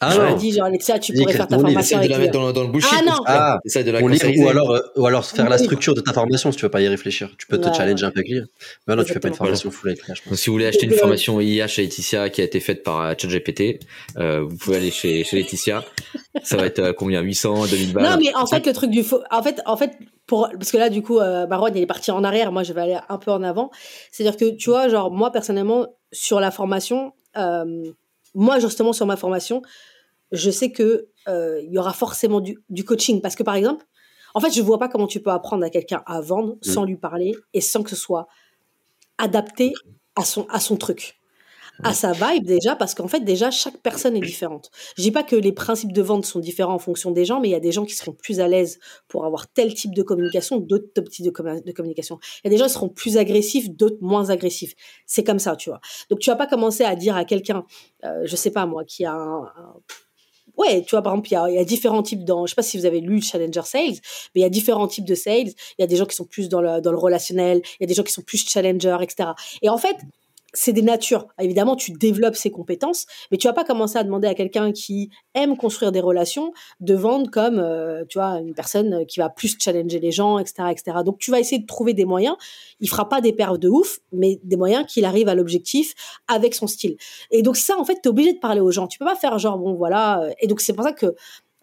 [0.05, 0.35] Ah non.
[0.35, 2.63] dit, genre, Alexia, tu pourrais faire ta formation Essaye de la mettre dans, le- dans
[2.63, 2.91] le bullshit.
[2.93, 3.23] Ah, non.
[3.25, 6.51] Ah, Essaye de la ou alors, euh, ou alors faire la structure de ta formation
[6.51, 7.29] si tu veux pas y réfléchir.
[7.37, 8.41] Tu peux te challenger un peu avec l'IA.
[8.87, 10.29] Mais non, tu fais pas une formation full avec l'IA, je pense.
[10.31, 12.99] Donc, si vous voulez acheter une formation IA chez Laetitia qui a été faite par
[13.01, 13.79] euh, ChatGPT,
[14.17, 15.85] euh, vous pouvez aller chez, chez Laetitia.
[16.43, 17.21] Ça va être euh, combien?
[17.21, 18.03] 800, 2000 balles?
[18.03, 19.91] Non, mais en fait, le truc du faux, en fait, en fait,
[20.27, 22.51] pour, parce que là, du coup, euh, Marwan, il est parti en arrière.
[22.51, 23.71] Moi, je vais aller un peu en avant.
[24.11, 27.83] C'est-à-dire que, tu vois, genre, moi, personnellement, sur la formation, euh,
[28.33, 29.61] moi, justement, sur ma formation,
[30.31, 33.21] je sais que euh, il y aura forcément du, du coaching.
[33.21, 33.85] Parce que, par exemple,
[34.33, 36.97] en fait, je vois pas comment tu peux apprendre à quelqu'un à vendre sans lui
[36.97, 38.27] parler et sans que ce soit
[39.17, 39.73] adapté
[40.15, 41.19] à son, à son truc.
[41.81, 44.69] À sa vibe déjà, parce qu'en fait, déjà, chaque personne est différente.
[44.95, 47.49] Je dis pas que les principes de vente sont différents en fonction des gens, mais
[47.49, 50.03] il y a des gens qui seront plus à l'aise pour avoir tel type de
[50.03, 52.19] communication, d'autres types de, commu- de communication.
[52.43, 54.75] Il y a des gens qui seront plus agressifs, d'autres moins agressifs.
[55.07, 55.81] C'est comme ça, tu vois.
[56.09, 57.65] Donc, tu vas pas commencer à dire à quelqu'un,
[58.05, 59.51] euh, je sais pas moi, qui a un,
[60.57, 62.45] Ouais, tu vois, par exemple, il y a, il y a différents types dans.
[62.45, 63.95] Je sais pas si vous avez lu Challenger Sales,
[64.35, 65.47] mais il y a différents types de sales.
[65.47, 67.83] Il y a des gens qui sont plus dans le, dans le relationnel, il y
[67.85, 69.29] a des gens qui sont plus challenger, etc.
[69.63, 69.95] Et en fait,
[70.53, 71.27] c'est des natures.
[71.39, 75.09] Évidemment, tu développes ses compétences, mais tu vas pas commencer à demander à quelqu'un qui
[75.33, 79.57] aime construire des relations de vendre comme, euh, tu vois, une personne qui va plus
[79.59, 80.97] challenger les gens, etc., etc.
[81.03, 82.35] Donc, tu vas essayer de trouver des moyens.
[82.79, 85.95] Il fera pas des perfs de ouf, mais des moyens qu'il arrive à l'objectif
[86.27, 86.97] avec son style.
[87.31, 88.87] Et donc, ça, en fait, tu es obligé de parler aux gens.
[88.87, 90.21] Tu peux pas faire genre, bon, voilà.
[90.21, 91.15] euh, Et donc, c'est pour ça que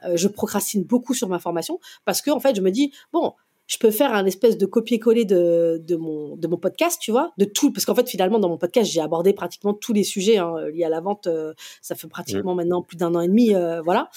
[0.05, 3.35] euh, je procrastine beaucoup sur ma formation parce que, en fait, je me dis, bon,
[3.71, 7.33] je peux faire un espèce de copier-coller de, de, mon, de mon podcast, tu vois,
[7.39, 10.39] de tout, parce qu'en fait, finalement, dans mon podcast, j'ai abordé pratiquement tous les sujets
[10.39, 11.29] hein, liés à la vente.
[11.29, 14.11] euh, ça fait pratiquement maintenant plus d'un an et demi, euh, voilà.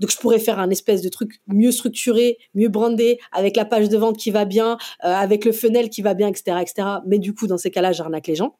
[0.00, 3.90] Donc, je pourrais faire un espèce de truc mieux structuré, mieux brandé, avec la page
[3.90, 6.88] de vente qui va bien, euh, avec le funnel qui va bien, etc., etc.
[7.06, 8.56] Mais du coup, dans ces cas-là, j'arnaque les gens.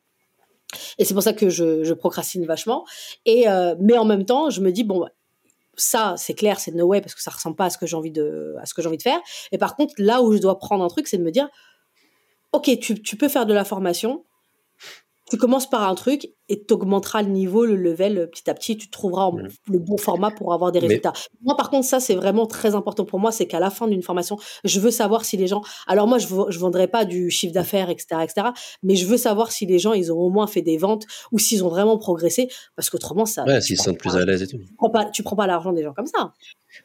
[0.98, 2.84] Et c'est pour ça que je, je procrastine vachement.
[3.24, 5.06] Et euh, mais en même temps, je me dis bon,
[5.76, 7.96] ça c'est clair, c'est no way parce que ça ressemble pas à ce que j'ai
[7.96, 9.20] envie de à ce que j'ai envie de faire.
[9.52, 11.48] Et par contre, là où je dois prendre un truc, c'est de me dire
[12.52, 14.24] ok, tu, tu peux faire de la formation.
[15.30, 18.54] Tu commences par un truc et tu augmenteras le niveau, le level euh, petit à
[18.54, 18.76] petit.
[18.76, 19.30] Tu trouveras
[19.70, 21.12] le bon format pour avoir des Mais- résultats.
[21.42, 23.32] Moi, par contre, ça, c'est vraiment très important pour moi.
[23.32, 25.62] C'est qu'à la fin d'une formation, je veux savoir si les gens.
[25.86, 28.48] Alors, moi, je ne je vendrai pas du chiffre d'affaires, etc., etc.
[28.82, 31.38] Mais je veux savoir si les gens, ils ont au moins fait des ventes ou
[31.38, 32.48] s'ils ont vraiment progressé.
[32.76, 33.44] Parce qu'autrement, ça.
[33.44, 34.58] Ouais, s'ils se sentent plus à l'aise et tout.
[34.58, 36.32] Tu prends pas, tu prends pas l'argent des gens comme ça.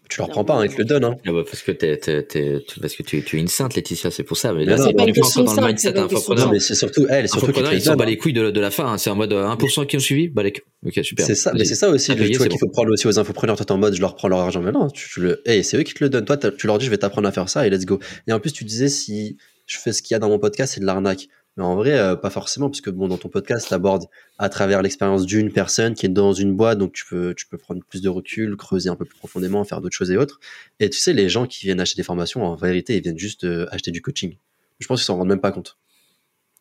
[0.09, 1.03] Tu leur prends pas, hein, ils te le donnent.
[1.03, 1.15] Hein.
[1.27, 3.75] Ah bah, parce que t'es, t'es, t'es- tu- parce que tu, tu es une sainte,
[3.75, 4.53] Laetitia, c'est pour ça.
[4.53, 7.27] Mais là, non, c'est pas une dans le question de mindset sainte, c'est surtout elle,
[7.27, 8.85] surtout qu'ils te les couilles de, de la fin.
[8.93, 8.97] hein.
[8.97, 10.27] C'est en mode euh, 1% qui ont suivi.
[10.27, 10.53] Bah, les...
[10.85, 11.25] Ok, super.
[11.25, 13.19] C'est ça, mais c'est ça aussi, Ah, le, tu c'est qu'il faut prendre aussi aux
[13.19, 13.55] infopreneurs.
[13.55, 14.61] Toi, t'es en mode, je leur prends leur argent.
[14.61, 16.25] Mais non, tu, tu le, hey, c'est eux qui te le donnent.
[16.25, 17.99] Toi, tu leur dis, je vais t'apprendre à faire ça et let's go.
[18.27, 20.73] Et en plus, tu disais, si je fais ce qu'il y a dans mon podcast,
[20.73, 21.27] c'est de l'arnaque.
[21.57, 24.05] Mais en vrai, euh, pas forcément, parce que bon, dans ton podcast, t'abordes
[24.37, 27.57] à travers l'expérience d'une personne qui est dans une boîte, donc tu peux, tu peux
[27.57, 30.39] prendre plus de recul, creuser un peu plus profondément, faire d'autres choses et autres.
[30.79, 33.43] Et tu sais, les gens qui viennent acheter des formations, en vérité, ils viennent juste
[33.43, 34.37] euh, acheter du coaching.
[34.79, 35.77] Je pense qu'ils s'en rendent même pas compte.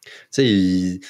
[0.05, 1.01] Tu sais, ils,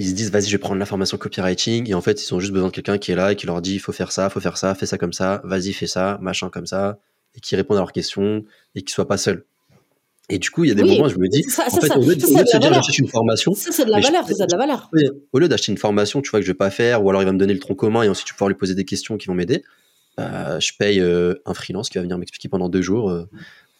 [0.00, 2.40] ils se disent vas-y je vais prendre la formation copywriting et en fait ils ont
[2.40, 4.28] juste besoin de quelqu'un qui est là et qui leur dit il faut faire ça,
[4.28, 6.98] il faut faire ça, fais ça comme ça, vas-y fais ça, machin comme ça
[7.36, 8.42] et qui répondent à leurs questions
[8.74, 9.44] et qui soient pas seuls.
[10.30, 12.02] Et du coup, il y a des moments où je me dis, en fait, au
[12.02, 14.58] lieu, de, se dire j'achète une formation, ça c'est de la valeur, ça de la
[14.58, 14.90] valeur.
[15.32, 17.26] Au lieu d'acheter une formation, tu vois que je vais pas faire, ou alors il
[17.26, 19.18] va me donner le tronc commun et ensuite tu vas pouvoir lui poser des questions
[19.18, 19.64] qui vont m'aider.
[20.16, 23.28] Bah, je paye euh, un freelance qui va venir m'expliquer pendant deux jours euh,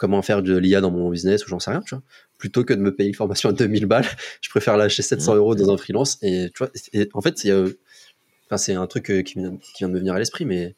[0.00, 2.02] comment faire de l'IA dans mon business ou j'en sais rien, tu vois.
[2.38, 4.06] Plutôt que de me payer une formation à 2000 balles,
[4.40, 6.16] je préfère lâcher 700 euros dans un freelance.
[6.22, 6.70] Et tu vois,
[7.12, 10.46] en fait, c'est un truc euh, qui vient, qui vient, de me venir à l'esprit,
[10.46, 10.74] mais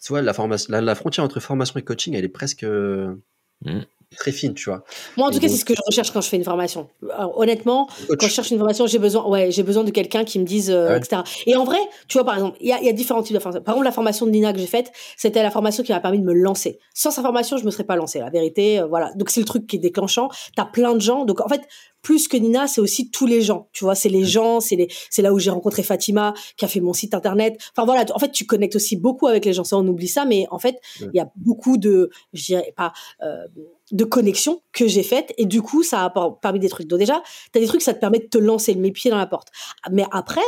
[0.00, 2.64] tu vois, la, formation, la, frontière entre formation et coaching, elle est presque.
[2.64, 3.80] Mmh
[4.16, 4.84] très fine, tu vois.
[5.16, 6.88] Moi, en tout cas, c'est ce que je recherche quand je fais une formation.
[7.36, 10.44] honnêtement, quand je cherche une formation, j'ai besoin, ouais, j'ai besoin de quelqu'un qui me
[10.44, 11.22] dise, euh, etc.
[11.46, 13.40] Et en vrai, tu vois, par exemple, il y a, y a, différents types de
[13.40, 13.62] formations.
[13.62, 16.18] Par exemple, la formation de Nina que j'ai faite, c'était la formation qui m'a permis
[16.18, 16.78] de me lancer.
[16.94, 18.20] Sans sa formation, je me serais pas lancée.
[18.20, 19.12] La vérité, euh, voilà.
[19.14, 20.28] Donc c'est le truc qui est déclenchant.
[20.56, 21.24] T'as plein de gens.
[21.24, 21.62] Donc en fait,
[22.04, 23.68] plus que Nina, c'est aussi tous les gens.
[23.72, 26.68] Tu vois, c'est les gens, c'est les, c'est là où j'ai rencontré Fatima, qui a
[26.68, 27.58] fait mon site internet.
[27.74, 29.64] Enfin voilà, en fait, tu connectes aussi beaucoup avec les gens.
[29.64, 32.92] Ça, on oublie ça, mais en fait, il y a beaucoup de, je dirais pas,
[33.22, 33.46] euh,
[33.94, 36.88] de connexions que j'ai faites et du coup, ça a permis des trucs.
[36.88, 37.22] Donc déjà,
[37.52, 39.26] tu as des trucs, ça te permet de te lancer, de mettre pieds dans la
[39.26, 39.48] porte.
[39.90, 40.42] Mais après,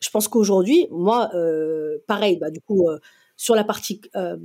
[0.00, 2.98] je pense qu'aujourd'hui, moi, euh, pareil, bah, du coup, euh,
[3.36, 4.36] sur la partie euh,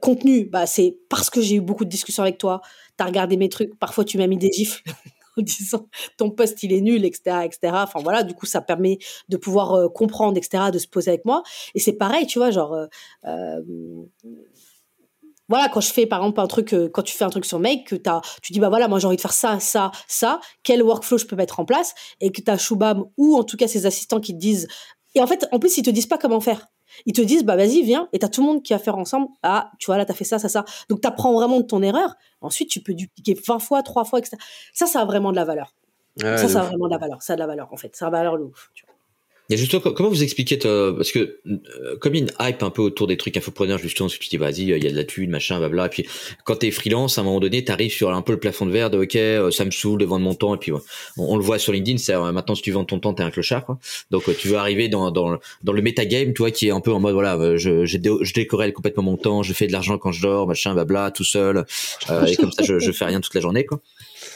[0.00, 2.62] contenu, bah, c'est parce que j'ai eu beaucoup de discussions avec toi,
[2.96, 4.82] tu as regardé mes trucs, parfois tu m'as mis des gifs
[5.36, 7.72] en disant ton poste il est nul, etc., etc.
[7.74, 8.98] Enfin voilà, du coup ça permet
[9.28, 11.42] de pouvoir comprendre, etc., de se poser avec moi.
[11.74, 12.76] Et c'est pareil, tu vois, genre
[15.48, 17.86] voilà, quand je fais par exemple un truc, quand tu fais un truc sur Make,
[17.88, 20.82] que as, tu dis bah voilà, moi j'ai envie de faire ça, ça, ça, quel
[20.82, 23.68] workflow je peux mettre en place, et que tu as Shubham ou en tout cas
[23.68, 24.68] ses assistants qui te disent,
[25.14, 26.68] et en fait en plus ils te disent pas comment faire,
[27.06, 29.28] ils te disent bah vas-y viens, et t'as tout le monde qui va faire ensemble,
[29.42, 32.14] ah tu vois là t'as fait ça, ça, ça, donc t'apprends vraiment de ton erreur,
[32.40, 34.36] ensuite tu peux dupliquer 20 fois, 3 fois, etc.
[34.74, 35.74] Ça, ça a vraiment de la valeur.
[36.20, 38.06] ça, ça a vraiment de la valeur, ça a de la valeur en fait, ça
[38.06, 38.70] a de la valeur de ouf.
[38.74, 38.97] Tu vois.
[39.50, 42.68] Et justement, comment vous expliquez, parce que euh, comme il y a une hype un
[42.68, 45.04] peu autour des trucs infopreneurs, justement, tu te dis, vas-y, il y a de la
[45.04, 45.86] thune, machin, blabla.
[45.86, 46.06] Et puis,
[46.44, 48.90] quand t'es freelance, à un moment donné, t'arrives sur un peu le plafond de verre
[48.90, 50.54] de, ok, euh, ça me saoule de vendre mon temps.
[50.54, 50.72] Et puis,
[51.16, 53.30] on, le voit sur LinkedIn, c'est euh, maintenant, si tu vends ton temps, t'es un
[53.30, 53.78] clochard, quoi.
[54.10, 57.00] Donc, tu veux arriver dans, dans, dans le metagame, toi, qui est un peu en
[57.00, 57.96] mode, voilà, je, je,
[58.34, 61.64] décorelle complètement mon temps, je fais de l'argent quand je dors, machin, blabla, tout seul.
[62.26, 63.80] et comme ça, je, fais rien toute la journée, quoi.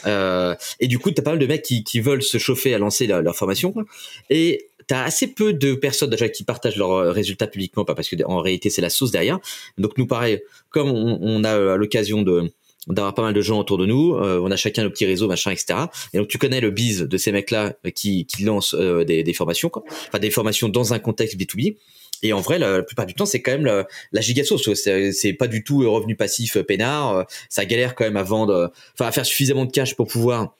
[0.06, 2.78] Euh, et du coup, t'as pas mal de mecs qui, qui veulent se chauffer à
[2.78, 3.72] lancer leur, leur formation.
[3.72, 3.84] Quoi.
[4.30, 8.08] Et t'as assez peu de personnes déjà qui partagent leurs euh, résultats publiquement, pas parce
[8.08, 9.38] que en réalité c'est la sauce derrière.
[9.78, 12.50] Donc nous pareil, comme on, on a euh, l'occasion de
[12.88, 15.28] d'avoir pas mal de gens autour de nous, euh, on a chacun nos petits réseaux,
[15.28, 15.78] machin, etc.
[16.12, 19.68] Et donc tu connais le bise de ces mecs-là qui, qui lancent des, des, formations,
[19.68, 19.84] quoi.
[20.08, 21.76] enfin des formations dans un contexte B2B.
[22.24, 24.20] Et en vrai, la, plupart du temps, c'est quand même la, la.
[24.22, 27.24] C'est pas du tout revenu passif peinard.
[27.48, 30.52] Ça galère quand même à vendre, enfin à faire suffisamment de cash pour pouvoir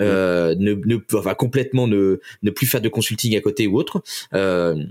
[0.00, 4.02] euh, ne, ne, enfin, complètement ne, ne plus faire de consulting à côté ou autre.
[4.34, 4.82] Euh,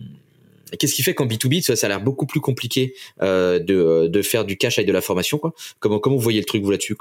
[0.80, 4.22] Qu'est-ce qui fait qu'en B2B, ça, ça a l'air beaucoup plus compliqué euh, de, de
[4.24, 5.54] faire du cash avec de la formation quoi?
[5.80, 6.98] Comment, comment vous voyez le truc, vous, là-dessus?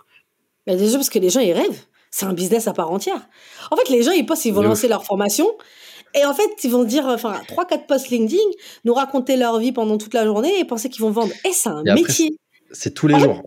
[0.66, 1.80] Bah Déjà, parce que les gens, ils rêvent.
[2.11, 3.26] C'est un business à part entière.
[3.70, 5.50] En fait, les gens, ils pensent qu'ils vont lancer leur formation.
[6.14, 8.42] Et en fait, ils vont dire, enfin, 3-4 posts LinkedIn,
[8.84, 11.32] nous raconter leur vie pendant toute la journée et penser qu'ils vont vendre.
[11.46, 12.36] Et c'est un métier.
[12.70, 13.42] C'est tous les jours.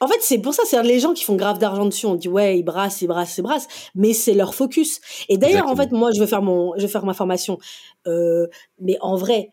[0.00, 2.06] En fait, c'est pour ça, c'est les gens qui font grave d'argent dessus.
[2.06, 5.00] On dit ouais, ils brassent, ils brassent, ils brassent, mais c'est leur focus.
[5.28, 7.58] Et d'ailleurs, en fait, moi, je veux faire mon, je veux faire ma formation,
[8.06, 8.46] euh,
[8.78, 9.50] mais en vrai,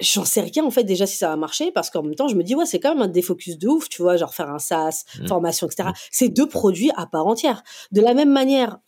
[0.00, 2.34] j'en sais rien en fait déjà si ça va marcher parce qu'en même temps, je
[2.34, 4.58] me dis ouais, c'est quand même un défocus de ouf, tu vois, genre faire un
[4.58, 5.26] SaaS, mmh.
[5.26, 5.88] formation, etc.
[5.88, 5.94] Mmh.
[6.10, 7.62] C'est deux produits à part entière.
[7.92, 8.78] De la même manière,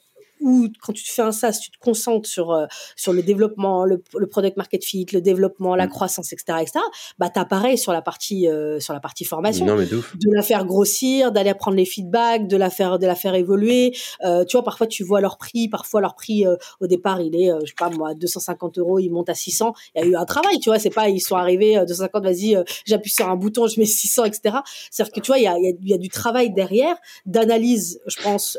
[0.40, 2.66] où quand tu fais un SaaS, tu te concentres sur euh,
[2.96, 5.90] sur le développement, le, le, product market fit, le développement, la mm.
[5.90, 6.80] croissance, etc., etc.
[7.18, 10.34] Bah t'as pareil sur la partie euh, sur la partie formation, non, mais de, de,
[10.34, 13.96] la faire grossir, d'aller prendre les feedbacks, de la faire de la faire évoluer.
[14.24, 17.34] Euh, tu vois, parfois tu vois leur prix, parfois leur prix euh, au départ il
[17.34, 19.74] est, je sais pas moi, 250 euros, il monte à 600.
[19.94, 22.56] Il y a eu un travail, tu vois, c'est pas ils sont arrivés 250, vas-y,
[22.84, 24.58] j'appuie sur un bouton, je mets 600, etc.
[24.90, 26.96] C'est-à-dire que tu vois, il y a, il y a, y a du travail derrière,
[27.26, 28.58] d'analyse, je pense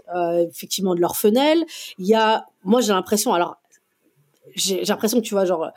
[0.49, 1.65] effectivement de leur fenêtre
[1.97, 3.57] il y a, moi j'ai l'impression, alors
[4.55, 5.72] j'ai l'impression que tu vois, genre,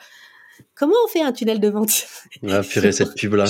[0.75, 2.07] Comment on fait un tunnel de vente?
[2.49, 3.45] Ah, purée, cette pub-là.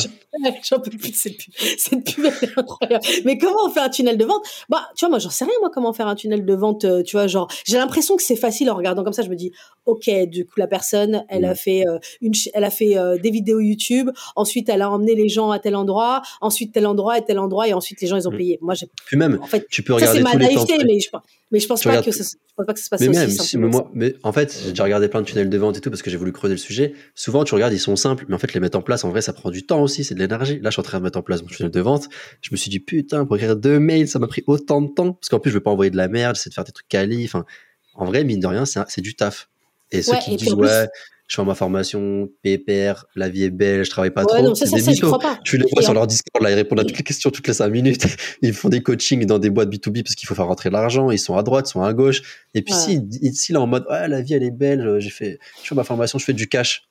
[0.69, 1.53] J'en peux plus de cette pub.
[1.77, 3.05] Cette pub, elle est incroyable.
[3.23, 4.45] Mais comment on fait un tunnel de vente?
[4.67, 6.83] Bah, tu vois, moi, j'en sais rien, moi, comment faire un tunnel de vente.
[6.83, 9.21] Euh, tu vois, genre, j'ai l'impression que c'est facile en regardant comme ça.
[9.21, 9.53] Je me dis,
[9.85, 13.31] ok, du coup, la personne, elle a fait euh, une, elle a fait euh, des
[13.31, 14.09] vidéos YouTube.
[14.35, 16.23] Ensuite, elle a emmené les gens à tel endroit.
[16.41, 17.69] Ensuite, tel endroit et tel endroit.
[17.69, 18.37] Et ensuite, les gens, ils ont mm.
[18.37, 18.59] payé.
[18.61, 18.87] Moi, j'ai.
[19.05, 21.09] Puis même, en fait, tu peux regarder ça, c'est ma naïveté, mais je,
[21.53, 23.57] mais je pense pas que ça, je pense pas que ça se passe mais aussi
[23.59, 25.91] même, moi, mais en fait, j'ai déjà regardé plein de tunnels de vente et tout
[25.91, 26.93] parce que j'ai voulu creuser le sujet.
[27.13, 29.21] Souvent, tu regardes, ils sont simples, mais en fait, les mettre en place, en vrai,
[29.21, 30.59] ça prend du temps aussi, c'est de l'énergie.
[30.59, 32.09] Là, je suis en train de mettre en place mon tunnel de vente.
[32.41, 35.13] Je me suis dit, putain, pour écrire deux mails, ça m'a pris autant de temps.
[35.13, 36.87] Parce qu'en plus, je veux pas envoyer de la merde, j'essaie de faire des trucs
[36.87, 37.23] quali.
[37.23, 37.45] Enfin,
[37.93, 39.47] en vrai, mine de rien, c'est du taf.
[39.91, 40.87] Et ceux qui disent, ouais,
[41.33, 44.53] je fais ma formation, PPR, la vie est belle, je travaille pas trop.
[44.53, 45.17] c'est des mythos.
[45.43, 47.55] Tu les vois sur leur Discord, là, ils répondent à toutes les questions toutes les
[47.55, 48.05] 5 minutes.
[48.43, 51.09] Ils font des coachings dans des boîtes B2B parce qu'il faut faire rentrer de l'argent.
[51.09, 52.21] Ils sont à droite, ils sont à gauche.
[52.53, 53.01] Et puis, si,
[53.33, 55.83] si, là, en mode, ouais, la vie, elle est belle, j'ai fait, je fais ma
[55.83, 56.83] formation, je fais du cash.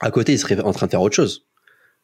[0.00, 1.44] À côté, ils seraient en train de faire autre chose.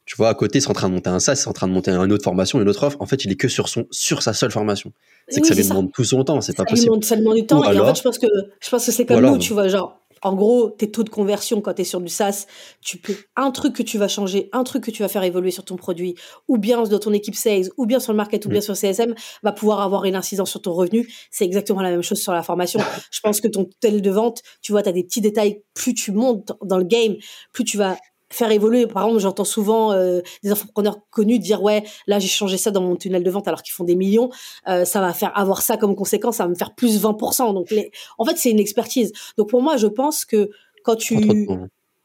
[0.05, 1.73] Tu vois, à côté, c'est en train de monter un SaaS, c'est en train de
[1.73, 2.99] monter une autre formation, une autre offre.
[3.01, 4.93] En fait, il est que sur son, sur sa seule formation.
[5.29, 7.03] C'est que ça lui demande tout son temps, c'est pas possible.
[7.05, 7.63] ça demande du temps.
[7.71, 8.27] et en fait, je pense que,
[8.61, 11.61] je pense que c'est comme nous, tu vois, genre, en gros, tes taux de conversion
[11.61, 12.47] quand tu es sur du SaaS,
[12.81, 15.51] tu peux un truc que tu vas changer, un truc que tu vas faire évoluer
[15.51, 16.15] sur ton produit,
[16.49, 18.63] ou bien dans ton équipe sales, ou bien sur le market, ou bien mm.
[18.63, 21.09] sur CSM, va pouvoir avoir une incidence sur ton revenu.
[21.31, 22.81] C'est exactement la même chose sur la formation.
[23.11, 25.63] Je pense que ton tel de vente, tu vois, tu as des petits détails.
[25.75, 27.17] Plus tu montes dans le game,
[27.53, 27.97] plus tu vas
[28.35, 28.87] faire évoluer.
[28.87, 32.81] Par exemple, j'entends souvent euh, des entrepreneurs connus dire ouais, là j'ai changé ça dans
[32.81, 34.31] mon tunnel de vente alors qu'ils font des millions,
[34.69, 37.55] euh, ça va faire avoir ça comme conséquence, ça va me faire plus 20%.
[37.55, 37.91] Donc les...
[38.19, 39.13] en fait, c'est une expertise.
[39.37, 40.51] Donc pour moi, je pense que
[40.85, 41.47] quand tu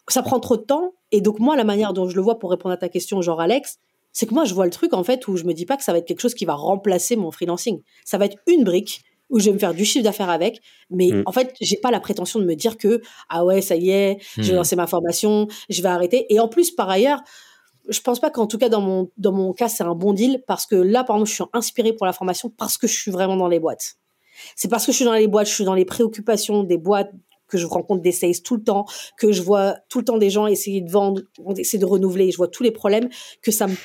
[0.09, 2.51] ça prend trop de temps et donc moi la manière dont je le vois pour
[2.51, 3.79] répondre à ta question genre Alex,
[4.13, 5.83] c'est que moi je vois le truc en fait où je me dis pas que
[5.83, 7.81] ça va être quelque chose qui va remplacer mon freelancing.
[8.05, 10.61] Ça va être une brique où je vais me faire du chiffre d'affaires avec.
[10.89, 11.23] Mais mm.
[11.25, 14.17] en fait, j'ai pas la prétention de me dire que ah ouais, ça y est,
[14.37, 14.55] je vais mm.
[14.55, 16.31] lancer ma formation, je vais arrêter.
[16.33, 17.21] Et en plus, par ailleurs,
[17.89, 20.43] je pense pas qu'en tout cas dans mon dans mon cas c'est un bon deal
[20.45, 23.11] parce que là, par exemple, je suis inspirée pour la formation parce que je suis
[23.11, 23.95] vraiment dans les boîtes.
[24.55, 27.11] C'est parce que je suis dans les boîtes, je suis dans les préoccupations des boîtes
[27.47, 28.85] que je rencontre des sales tout le temps,
[29.17, 31.21] que je vois tout le temps des gens essayer de vendre,
[31.57, 33.09] essayer de renouveler, je vois tous les problèmes,
[33.41, 33.75] que ça me,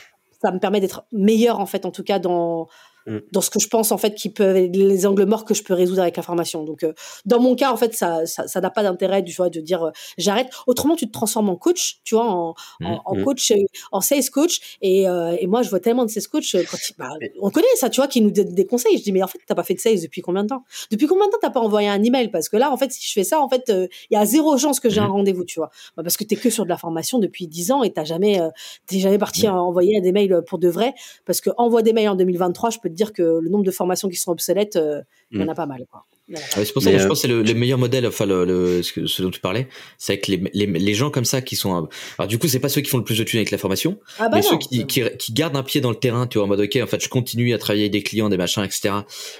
[0.42, 2.68] ça me permet d'être meilleur en fait, en tout cas dans
[3.06, 3.18] Mm.
[3.32, 5.74] dans ce que je pense en fait qui peuvent les angles morts que je peux
[5.74, 6.64] résoudre avec la formation.
[6.64, 6.92] Donc euh,
[7.24, 9.90] dans mon cas en fait ça ça n'a pas d'intérêt du vois de dire euh,
[10.18, 10.48] j'arrête.
[10.66, 13.24] Autrement tu te transformes en coach, tu vois en, mm, en, mm.
[13.24, 13.56] coach euh,
[13.90, 17.50] en sales coach et, et moi je vois tellement de sales coach quand bah, on
[17.50, 18.98] connaît ça tu vois qui nous donnent des conseils.
[18.98, 20.64] Je dis mais en fait t'as pas fait de sales depuis combien de temps?
[20.90, 22.30] Depuis combien de temps t'as pas envoyé un email?
[22.30, 24.56] Parce que là en fait si je fais ça en fait il y a zéro
[24.58, 26.76] chance que j'ai un rendez-vous tu vois bah, parce que t'es que sur de la
[26.76, 28.40] formation depuis 10 ans et t'as jamais
[28.86, 30.94] t'es jamais parti envoyer des mails pour de vrai
[31.26, 34.08] parce que envoie des mails en 2023 je peux dire que le nombre de formations
[34.08, 35.56] qui sont obsolètes, euh, il y en a mm.
[35.56, 35.86] pas mal.
[35.90, 36.04] Quoi.
[36.28, 39.30] c'est pour ça que je pense que c'est le, meilleur modèle, enfin le, ce, dont
[39.30, 39.68] tu parlais,
[39.98, 41.88] c'est avec les, les, gens comme ça qui sont.
[42.18, 43.98] Alors du coup, c'est pas ceux qui font le plus de thunes avec la formation,
[44.18, 46.48] ah bah mais ceux qui, qui, gardent un pied dans le terrain, tu vois, en
[46.48, 48.94] mode ok, en fait, je continue à travailler avec des clients, des machins, etc.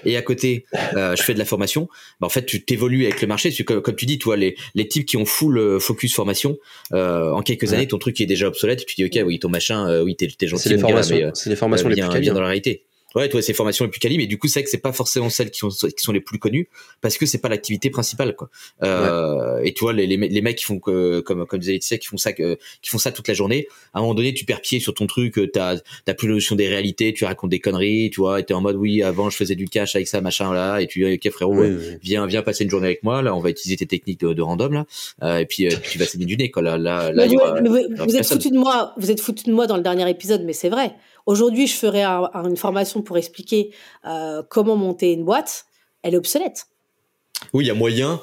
[0.05, 1.87] Et à côté, euh, je fais de la formation.
[2.19, 3.53] Bah, en fait, tu t'évolues avec le marché.
[3.63, 6.57] Comme, comme tu dis, tu vois, les, les types qui ont full euh, focus formation,
[6.91, 8.81] en quelques années, ton truc est déjà obsolète.
[8.81, 11.55] Et tu dis ok, oui, ton machin, oui, t'es gentil, c'est les, formations, c'est les
[11.55, 12.83] formations les plus dans la réalité.
[13.15, 14.91] Ouais, toi, ces formations les plus quali, mais du coup, c'est vrai que c'est pas
[14.91, 16.67] forcément celles qui sont, qui sont les plus connues
[17.01, 18.49] parce que c'est pas l'activité principale, quoi.
[18.81, 21.97] Euh, Et tu vois, les, les, les, mecs qui font que, comme, comme disait Laetitia,
[21.97, 22.57] qui font ça, qui
[22.87, 25.39] font ça toute la journée, à un moment donné, tu perds pied sur ton truc,
[25.51, 28.53] t'as, t'as plus la notion des réalités, tu racontes des conneries, tu vois, et t'es
[28.53, 31.15] en mode, oui, avant, je faisais du cash avec ça, machin, là, et tu dis,
[31.15, 31.63] ok, frérot,
[32.01, 34.41] viens, viens passer une journée avec moi, là, on va utiliser tes techniques de, de
[34.41, 34.85] random, là,
[35.21, 38.25] euh, et puis, euh, tu vas saigner du nez, quoi, là, là, là vous, êtes
[38.25, 40.93] foutu de moi, vous êtes foutu de moi dans le dernier épisode, mais c'est vrai.
[41.25, 43.73] Aujourd'hui, je ferais une formation pour expliquer
[44.05, 45.65] euh, comment monter une boîte.
[46.01, 46.67] Elle est obsolète.
[47.53, 48.21] Oui, il y a moyen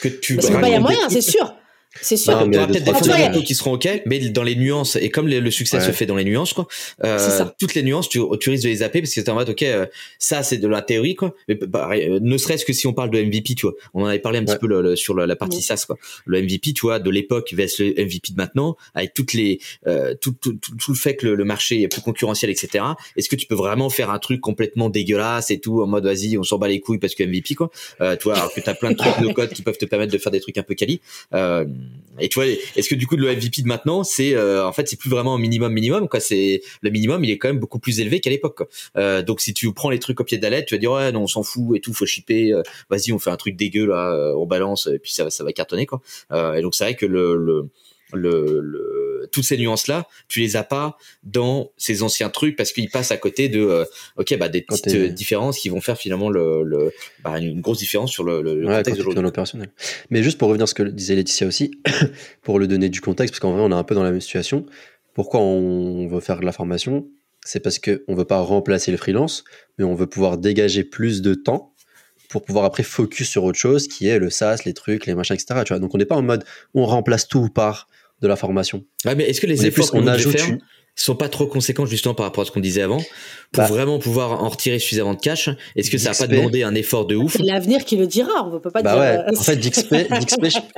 [0.00, 0.36] que tu.
[0.36, 1.54] Parce qu'il y a moyen, c'est sûr.
[2.00, 2.40] C'est sûr.
[2.46, 5.28] il y aura peut-être des fondamentaux qui seront ok, mais dans les nuances et comme
[5.28, 6.68] le, succès se fait dans les nuances, quoi.
[7.04, 9.50] Euh, toutes les nuances, tu, tu risques de les zapper parce que t'es en mode
[9.50, 9.86] ok, euh,
[10.18, 11.34] ça c'est de la théorie, quoi.
[11.48, 14.06] Mais bah, euh, ne serait-ce que si on parle de MVP, tu vois, on en
[14.06, 15.98] avait parlé un petit peu le, sur la, partie SaaS, quoi.
[16.26, 20.14] Le MVP, tu vois, de l'époque vs le MVP de maintenant, avec toutes les euh,
[20.20, 22.84] tout, tout, tout, tout, le fait que le, marché est plus concurrentiel, etc.
[23.16, 26.38] Est-ce que tu peux vraiment faire un truc complètement dégueulasse et tout en mode vas-y,
[26.38, 27.70] on s'en bat les couilles parce que MVP, quoi.
[28.00, 30.12] Euh, tu vois, alors que t'as plein de trucs no code qui peuvent te permettre
[30.12, 31.00] de faire des trucs un peu quali.
[31.34, 31.64] Euh,
[32.20, 34.88] et tu vois, est-ce que du coup le MVP de maintenant, c'est euh, en fait
[34.88, 36.20] c'est plus vraiment un minimum minimum quoi.
[36.20, 38.68] C'est le minimum, il est quand même beaucoup plus élevé qu'à l'époque.
[38.96, 40.92] Euh, donc si tu prends les trucs au pied de la lettre, tu vas dire
[40.92, 42.52] ouais non on s'en fout et tout, faut shipper.
[42.52, 45.44] Euh, vas-y on fait un truc dégueu là, on balance et puis ça va ça
[45.44, 46.00] va cartonner quoi.
[46.30, 47.68] et donc c'est vrai que le, le
[48.12, 48.99] le, le,
[49.32, 53.12] toutes ces nuances là tu les as pas dans ces anciens trucs parce qu'ils passent
[53.12, 53.84] à côté de euh,
[54.16, 56.92] ok bah des petites euh, différences qui vont faire finalement le, le
[57.24, 59.70] bah, une grosse différence sur le, le contexte de l'opérationnel
[60.10, 61.72] mais juste pour revenir à ce que disait Laetitia aussi
[62.42, 64.20] pour le donner du contexte parce qu'en vrai on est un peu dans la même
[64.20, 64.66] situation
[65.14, 67.06] pourquoi on veut faire de la formation?
[67.44, 69.44] C'est parce que on veut pas remplacer le freelance
[69.78, 71.74] mais on veut pouvoir dégager plus de temps
[72.28, 75.34] pour pouvoir après focus sur autre chose qui est le SaaS, les trucs, les machins,
[75.34, 75.62] etc.
[75.64, 75.80] Tu vois.
[75.80, 76.44] Donc on n'est pas en mode
[76.74, 77.88] on remplace tout par
[78.20, 78.84] de la formation.
[79.04, 80.56] Ouais, mais est-ce que les efforts qu'on ajoute faire
[80.96, 82.98] sont pas trop conséquents justement par rapport à ce qu'on disait avant
[83.52, 83.66] pour bah.
[83.66, 85.48] vraiment pouvoir en retirer suffisamment de cash?
[85.76, 87.36] Est-ce que ça n'a pas demandé un effort de ouf?
[87.36, 88.46] C'est l'avenir qui le dira.
[88.46, 89.00] On peut pas bah dire.
[89.00, 89.32] Ouais.
[89.32, 89.94] Euh, en fait, d'XP,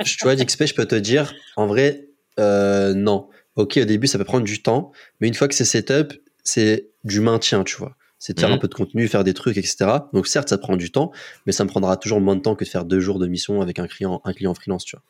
[0.05, 2.07] je, tu vois, d'XP, je peux te dire, en vrai,
[2.39, 3.27] euh, non.
[3.55, 6.13] Ok, au début, ça peut prendre du temps, mais une fois que c'est setup,
[6.43, 7.95] c'est du maintien, tu vois.
[8.17, 8.59] C'est de faire un mhm.
[8.59, 9.85] peu de contenu, faire des trucs, etc.
[10.13, 11.11] Donc certes, ça prend du temps,
[11.45, 13.61] mais ça me prendra toujours moins de temps que de faire deux jours de mission
[13.61, 15.03] avec un client, un client freelance, tu vois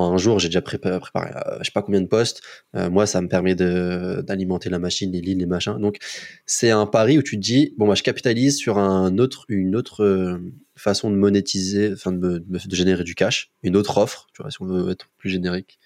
[0.00, 1.30] un jour, j'ai déjà préparé, préparé
[1.60, 2.42] je sais pas combien de postes.
[2.74, 5.78] moi, ça me permet d'alimenter la machine, les lignes, les machins.
[5.78, 5.98] Donc,
[6.46, 9.76] c'est un pari où tu te dis, bon, moi, je capitalise sur un autre, une
[9.76, 10.40] autre
[10.76, 14.62] façon de monétiser, enfin, de, de, générer du cash, une autre offre, tu vois, si
[14.62, 15.78] on veut être plus générique.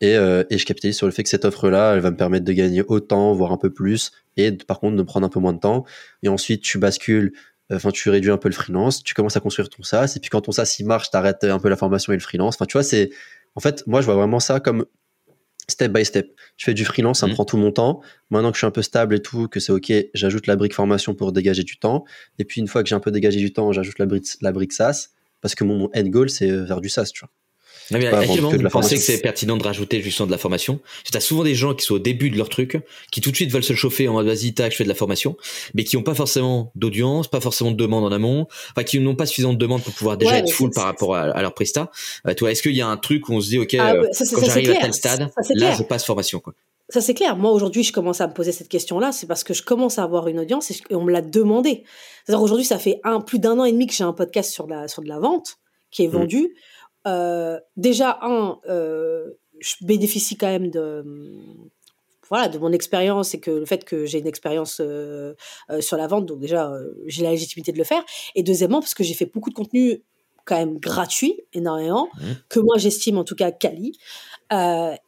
[0.00, 2.52] Et, et, je capitalise sur le fait que cette offre-là, elle va me permettre de
[2.52, 5.60] gagner autant, voire un peu plus, et par contre de prendre un peu moins de
[5.60, 5.84] temps.
[6.22, 7.32] Et ensuite, tu bascules
[7.72, 10.30] enfin tu réduis un peu le freelance, tu commences à construire ton SaaS, et puis
[10.30, 12.56] quand ton SaaS il marche, t'arrêtes un peu la formation et le freelance.
[12.56, 13.10] Enfin, tu vois, c'est
[13.56, 14.86] en fait, moi je vois vraiment ça comme
[15.68, 16.32] step by step.
[16.56, 17.34] Je fais du freelance, ça me mmh.
[17.34, 18.00] prend tout mon temps.
[18.30, 20.74] Maintenant que je suis un peu stable et tout, que c'est ok, j'ajoute la brique
[20.74, 22.04] formation pour dégager du temps.
[22.38, 24.52] Et puis une fois que j'ai un peu dégagé du temps, j'ajoute la brique, la
[24.52, 25.08] brique SaaS,
[25.40, 27.30] parce que mon, mon end goal c'est euh, vers du SaaS, tu vois.
[27.90, 30.38] Non, mais à quel moment vous pensez que c'est pertinent de rajouter justement de la
[30.38, 30.80] formation?
[31.04, 32.78] Tu as souvent des gens qui sont au début de leur truc,
[33.12, 34.94] qui tout de suite veulent se chauffer en mode vas-y, tac, je fais de la
[34.94, 35.36] formation,
[35.74, 39.14] mais qui n'ont pas forcément d'audience, pas forcément de demande en amont, enfin qui n'ont
[39.14, 41.90] pas suffisamment de demande pour pouvoir déjà être full par rapport à, leur presta.
[42.26, 44.08] Euh, toi, est-ce qu'il y a un truc où on se dit ok, ah, euh,
[44.34, 46.54] quand j'arrive à tel stade, là je passe formation quoi
[46.88, 47.36] ça c'est clair.
[47.36, 50.04] Moi aujourd'hui, je commence à me poser cette question-là, c'est parce que je commence à
[50.04, 51.82] avoir une audience et on me l'a demandé.
[52.24, 54.68] C'est-à-dire aujourd'hui, ça fait un plus d'un an et demi que j'ai un podcast sur
[54.68, 55.58] la sur de la vente
[55.90, 56.16] qui est mmh.
[57.06, 59.30] Euh, déjà, un, euh,
[59.60, 61.04] je bénéficie quand même de
[62.28, 65.34] voilà de mon expérience et que le fait que j'ai une expérience euh,
[65.78, 66.72] sur la vente donc déjà
[67.06, 68.04] j'ai la légitimité de le faire.
[68.34, 70.02] Et deuxièmement parce que j'ai fait beaucoup de contenu
[70.44, 72.24] quand même gratuit énormément mmh.
[72.48, 73.96] que moi j'estime en tout cas quali.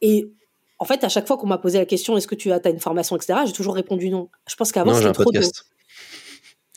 [0.01, 0.31] Et
[0.79, 2.69] en fait à chaque fois qu'on m'a posé la question est-ce que tu as, as
[2.69, 4.29] une formation etc j'ai toujours répondu non.
[4.47, 5.41] Je pense qu'avant c'était trop tôt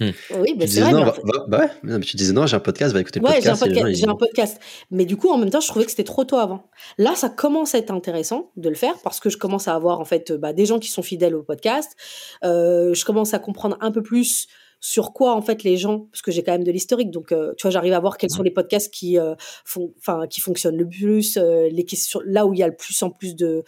[0.02, 0.40] Hmm.
[0.40, 0.92] Oui, mais c'est vrai.
[0.92, 1.12] Non,
[1.48, 3.64] bah, ouais, tu disais non, j'ai un podcast, va écouter le podcast.
[3.94, 4.60] J'ai un, podcast,
[4.90, 6.64] Mais du coup, en même temps, je trouvais que c'était trop tôt avant.
[6.98, 10.00] Là, ça commence à être intéressant de le faire parce que je commence à avoir
[10.00, 11.92] en fait bah, des gens qui sont fidèles au podcast.
[12.44, 14.48] Euh, je commence à comprendre un peu plus
[14.80, 17.52] sur quoi en fait les gens, parce que j'ai quand même de l'historique, donc euh,
[17.56, 20.76] tu vois, j'arrive à voir quels sont les podcasts qui euh, font, enfin, qui fonctionnent
[20.76, 23.62] le plus, les questions, là où il y a le plus en plus de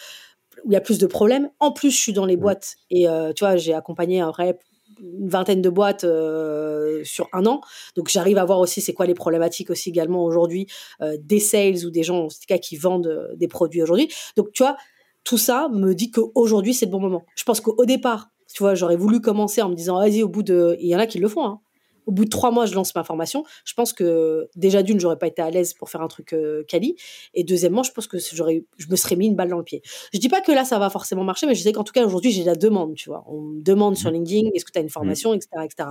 [0.65, 1.51] où il y a plus de problèmes.
[1.61, 3.07] En plus, je suis dans les boîtes et
[3.37, 4.59] tu vois, j'ai accompagné un vrai
[5.01, 7.61] une vingtaine de boîtes euh, sur un an.
[7.97, 10.67] Donc j'arrive à voir aussi c'est quoi les problématiques aussi également aujourd'hui
[11.01, 14.09] euh, des sales ou des gens en tout cas qui vendent euh, des produits aujourd'hui.
[14.37, 14.77] Donc tu vois,
[15.25, 17.25] tout ça me dit qu'aujourd'hui c'est le bon moment.
[17.37, 20.43] Je pense qu'au départ, tu vois, j'aurais voulu commencer en me disant vas-y au bout
[20.43, 21.45] de, il y en a qui le font.
[21.45, 21.61] Hein
[22.07, 23.45] au bout de trois mois, je lance ma formation.
[23.65, 26.65] Je pense que déjà d'une, j'aurais pas été à l'aise pour faire un truc euh,
[26.69, 26.97] quali.
[27.35, 29.83] Et deuxièmement, je pense que j'aurais, je me serais mis une balle dans le pied.
[30.13, 32.05] Je dis pas que là, ça va forcément marcher, mais je sais qu'en tout cas,
[32.05, 33.25] aujourd'hui, j'ai la demande, tu vois.
[33.27, 34.15] On me demande sur mmh.
[34.15, 34.91] LinkedIn, est-ce que tu as une mmh.
[34.91, 35.91] formation, etc., etc.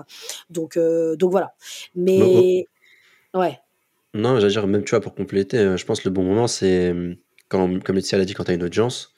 [0.50, 1.54] Donc, euh, donc voilà.
[1.96, 2.68] Mais,
[3.34, 3.60] ouais.
[4.14, 6.48] Non, j'allais dire, même, tu vois, pour compléter, euh, je pense que le bon moment,
[6.48, 6.94] c'est
[7.50, 9.14] quand, comme Laetitia l'a dit, quand tu as une audience.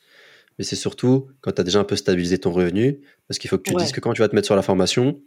[0.57, 3.57] Mais c'est surtout quand tu as déjà un peu stabilisé ton revenu, parce qu'il faut
[3.57, 5.21] que tu dises que quand tu vas te mettre sur la formation,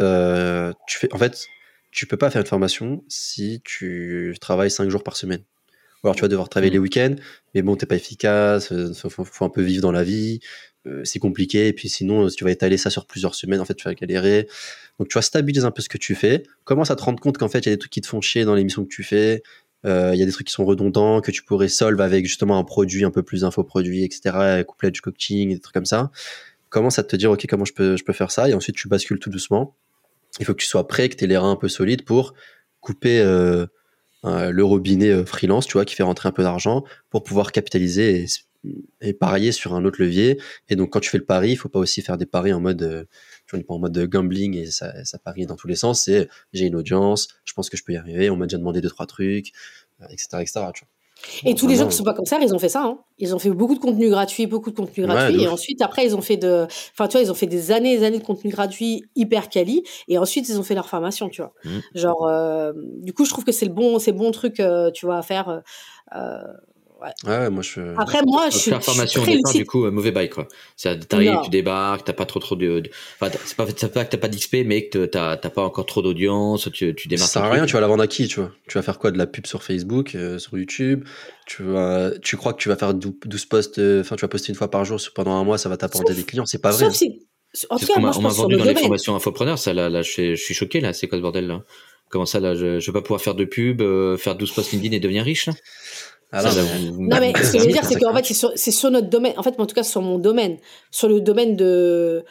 [0.00, 1.46] euh, tu fais, en fait,
[1.90, 5.42] tu peux pas faire une formation si tu travailles 5 jours par semaine.
[6.02, 6.82] Ou alors tu vas devoir travailler les mmh.
[6.82, 7.16] week-ends,
[7.54, 10.40] mais bon, t'es pas efficace, il euh, faut, un peu vivre dans la vie,
[10.86, 13.64] euh, c'est compliqué, et puis sinon, si tu vas étaler ça sur plusieurs semaines, en
[13.64, 14.46] fait, tu vas galérer.
[14.98, 17.38] Donc tu vas stabiliser un peu ce que tu fais, commence à te rendre compte
[17.38, 19.02] qu'en fait, il y a des trucs qui te font chier dans l'émission que tu
[19.02, 19.42] fais,
[19.86, 22.64] il y a des trucs qui sont redondants, que tu pourrais solve avec justement un
[22.64, 26.10] produit un peu plus infoproduit, etc., couplet du coaching, des trucs comme ça.
[26.74, 28.88] Commence à te dire, OK, comment je peux, je peux faire ça, et ensuite tu
[28.88, 29.76] bascules tout doucement
[30.40, 32.34] il faut que tu sois prêt, que tu aies les reins un peu solides pour
[32.80, 33.66] couper euh,
[34.24, 38.26] le robinet euh, freelance, tu vois, qui fait rentrer un peu d'argent pour pouvoir capitaliser
[39.00, 40.40] et, parier sur un autre levier.
[40.68, 42.60] Et donc, quand tu fais le pari, il faut pas aussi faire des paris en
[42.60, 43.04] mode, euh,
[43.46, 46.04] tu vois, pas en mode gambling et ça, ça parie dans tous les sens.
[46.04, 48.80] C'est j'ai une audience, je pense que je peux y arriver, on m'a déjà demandé
[48.80, 49.52] deux, trois trucs,
[50.10, 50.52] etc., etc.
[50.74, 50.93] Tu vois.
[51.44, 52.84] Et tous les gens qui sont pas comme ça, ils ont fait ça.
[52.84, 52.98] Hein.
[53.18, 55.42] Ils ont fait beaucoup de contenu gratuit, beaucoup de contenu gratuit.
[55.42, 57.94] et ensuite, après, ils ont fait de, enfin, tu vois, ils ont fait des années
[57.94, 59.82] et des années de contenu gratuit hyper quali.
[60.08, 61.52] Et ensuite, ils ont fait leur formation, tu vois.
[61.64, 61.70] Mmh.
[61.94, 62.72] Genre, euh,
[63.02, 65.22] du coup, je trouve que c'est le bon, c'est bon truc, euh, tu vois, à
[65.22, 65.62] faire.
[66.14, 66.38] Euh,
[67.24, 67.50] Ouais.
[67.50, 67.80] moi je.
[67.98, 68.70] Après, moi, je suis.
[68.70, 70.48] Faire formation au départ, du coup, mauvais bail, quoi.
[71.08, 72.82] T'arrives, tu débarques, t'as pas trop trop de.
[73.20, 75.86] Enfin, c'est pas, c'est pas que t'as pas d'XP, mais que t'as, t'as pas encore
[75.86, 77.26] trop d'audience, tu, tu démarres.
[77.26, 78.52] Ça sert à rien, tu vas la vendre à qui, tu vois?
[78.68, 81.04] Tu vas faire quoi De la pub sur Facebook, euh, sur YouTube?
[81.46, 84.50] Tu, vas, tu crois que tu vas faire 12 posts, euh, enfin, tu vas poster
[84.50, 86.84] une fois par jour pendant un mois, ça va t'apporter des clients, c'est pas vrai.
[86.84, 86.92] Sauf hein.
[86.92, 87.26] si.
[87.70, 90.54] En tout cas, on m'a vendu dans les formations infopreneurs, ça, là, là, je suis
[90.54, 91.62] choqué, là, c'est quoi ce bordel, là?
[92.10, 94.72] Comment ça, là, je, je vais pas pouvoir faire de pub, euh, faire 12 posts
[94.72, 95.54] LinkedIn et devenir riche, là?
[96.34, 98.24] Ah non, mais ce que je veux dire, c'est qu'en fait,
[98.56, 99.34] c'est sur, notre domaine.
[99.36, 100.56] En fait, en tout cas, sur mon domaine,
[100.90, 102.24] sur le domaine de,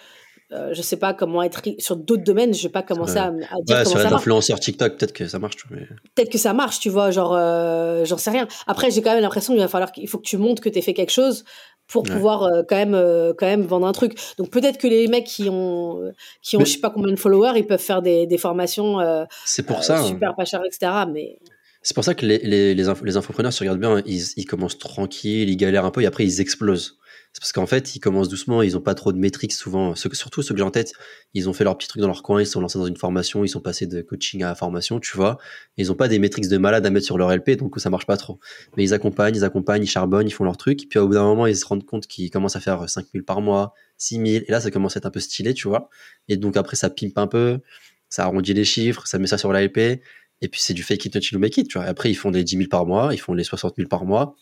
[0.52, 3.32] euh, je sais pas comment être sur d'autres domaines, je vais pas commencer à, à,
[3.32, 5.56] dire ouais, comment sur l'influenceur TikTok, peut-être que ça marche.
[5.72, 5.88] Mais...
[6.16, 8.48] Peut-être que ça marche, tu vois, genre, euh, j'en sais rien.
[8.68, 10.82] Après, j'ai quand même l'impression qu'il va falloir qu'il faut que tu montres que tu
[10.82, 11.44] fait quelque chose
[11.88, 14.18] pour pouvoir euh, quand même euh, quand même vendre un truc.
[14.38, 16.12] Donc peut-être que les mecs qui ont
[16.42, 19.00] qui ont je sais pas combien de followers, ils peuvent faire des, des formations.
[19.46, 20.04] c'est pour ça.
[20.04, 20.92] Super pas cher, etc.
[21.12, 21.40] Mais
[21.84, 24.46] C'est pour ça que les, les, les, les infopreneurs, si tu regardes bien, ils, ils
[24.46, 26.98] commencent tranquilles, ils galèrent un peu et après ils explosent.
[27.34, 29.96] C'est parce qu'en fait, ils commencent doucement, ils ont pas trop de métriques souvent.
[29.96, 30.94] surtout ceux que j'ai en tête,
[31.34, 33.44] ils ont fait leur petit truc dans leur coin, ils sont lancés dans une formation,
[33.44, 35.40] ils sont passés de coaching à formation, tu vois.
[35.78, 38.06] ils ont pas des métriques de malade à mettre sur leur LP, donc ça marche
[38.06, 38.40] pas trop.
[38.78, 40.88] Mais ils accompagnent, ils accompagnent, ils charbonnent, ils font leur truc.
[40.88, 43.42] Puis au bout d'un moment, ils se rendent compte qu'ils commencent à faire 5000 par
[43.42, 44.46] mois, 6000.
[44.48, 45.90] Et là, ça commence à être un peu stylé, tu vois.
[46.28, 47.62] Et donc après, ça pimpe un peu,
[48.10, 50.02] ça arrondit les chiffres, ça met ça sur la LP.
[50.44, 51.88] Et puis c'est du fake it until you make it, tu vois.
[51.88, 54.36] après, ils font des 10 000 par mois, ils font les 60 000 par mois.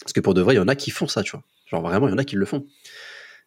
[0.00, 1.42] Parce que pour de vrai, il y en a qui font ça, tu vois.
[1.66, 2.66] Genre vraiment, il y en a qui le font.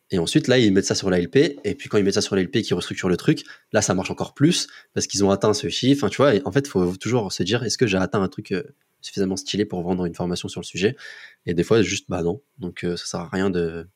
[0.10, 1.60] Et ensuite, là, ils mettent ça sur la LP.
[1.64, 3.94] Et puis, quand ils mettent ça sur la LP, qu'ils restructurent le truc, là, ça
[3.94, 6.10] marche encore plus parce qu'ils ont atteint ce chiffre.
[6.10, 8.28] tu vois, et en fait, il faut toujours se dire, est-ce que j'ai atteint un
[8.28, 8.64] truc euh,
[9.00, 10.98] suffisamment stylé pour vendre une formation sur le sujet?
[11.46, 12.42] Et des fois, juste, bah non.
[12.58, 13.88] Donc, euh, ça sert à rien de,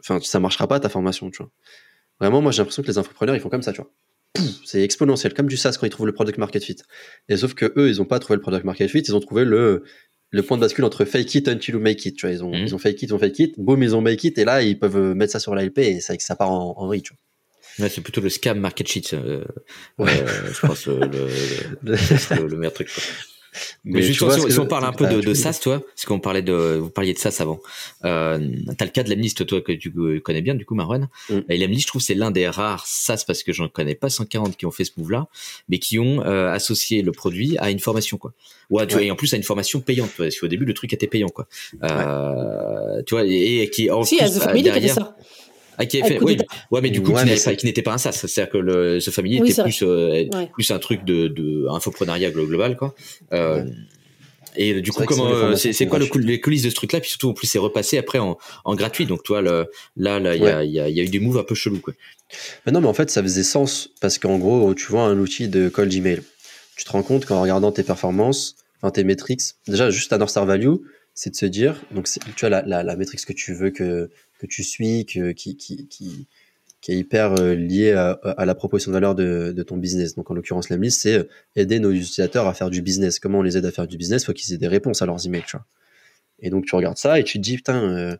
[0.00, 1.50] enfin, ça marchera pas ta formation, tu vois.
[2.20, 3.90] Vraiment, moi, j'ai l'impression que les infopreneurs, ils font comme ça, tu vois.
[4.64, 6.76] C'est exponentiel, comme du SaaS quand ils trouvent le product market fit.
[7.28, 9.44] Et sauf que eux, ils ont pas trouvé le product market fit, ils ont trouvé
[9.44, 9.84] le,
[10.30, 12.16] le point de bascule entre fake it until you make it.
[12.16, 12.64] Tu vois, ils ont, mhm.
[12.66, 14.62] ils ont fake it, ils ont fake it, boum, ils ont make it, et là,
[14.62, 16.98] ils peuvent mettre ça sur la LP et ça, ça part en, en vois.
[17.88, 19.44] c'est plutôt le scam market sheet, euh,
[19.98, 20.10] ouais.
[20.10, 20.98] Euh, je pense, le,
[21.82, 22.90] le, le, meilleur truc.
[23.84, 26.78] Mais, justement, si, on parle un peu de, de SaaS, toi, parce qu'on parlait de,
[26.80, 27.60] vous parliez de SaaS avant.
[28.04, 28.38] Euh,
[28.76, 31.08] t'as le cas de l'Emlist, toi, que tu connais bien, du coup, Marwan.
[31.28, 31.38] Mm.
[31.48, 34.56] Et l'Emlist, je trouve, c'est l'un des rares SaaS, parce que j'en connais pas 140
[34.56, 35.28] qui ont fait ce move-là,
[35.68, 38.32] mais qui ont euh, associé le produit à une formation, quoi.
[38.70, 40.92] Ouais, tu vois, et en plus à une formation payante, parce qu'au début, le truc
[40.92, 41.46] était payant, quoi.
[41.82, 45.16] Euh, tu vois, et, qui en si, plus, derrière, ça.
[45.78, 46.38] Ah, qui fait, oui,
[46.70, 48.12] ouais, mais du coup, qui n'était pas un SaaS.
[48.12, 52.76] C'est-à-dire que le, ce familier était plus, euh, plus un truc de, de infoprenariat global,
[52.76, 52.94] quoi.
[53.32, 53.64] Euh,
[54.56, 57.00] Et du coup, comment, c'est quoi le, les coulisses de ce truc-là?
[57.00, 59.04] Puis surtout, en plus, c'est repassé après en, en gratuit.
[59.06, 61.38] Donc, toi, le, là, là, il y, a, y, a, y, a, eu des moves
[61.38, 61.94] un peu chelous, quoi.
[62.64, 65.48] Mais non, mais en fait, ça faisait sens parce qu'en gros, tu vois un outil
[65.48, 66.22] de call Gmail.
[66.76, 70.30] Tu te rends compte qu'en regardant tes performances, enfin tes metrics, déjà juste à North
[70.30, 70.76] Star Value,
[71.14, 74.10] c'est de se dire, donc tu as la, la, la métrique que tu veux que
[74.46, 76.26] que tu suis, que, qui, qui, qui,
[76.80, 80.14] qui est hyper euh, lié à, à, la proposition de valeur de, de ton business.
[80.14, 81.24] Donc en l'occurrence, la liste, c'est euh,
[81.56, 83.18] aider nos utilisateurs à faire du business.
[83.18, 84.22] Comment on les aide à faire du business?
[84.22, 85.44] Il faut qu'ils aient des réponses à leurs emails.
[85.46, 85.66] Tu vois.
[86.40, 88.16] Et donc tu regardes ça et tu te dis, putain, euh,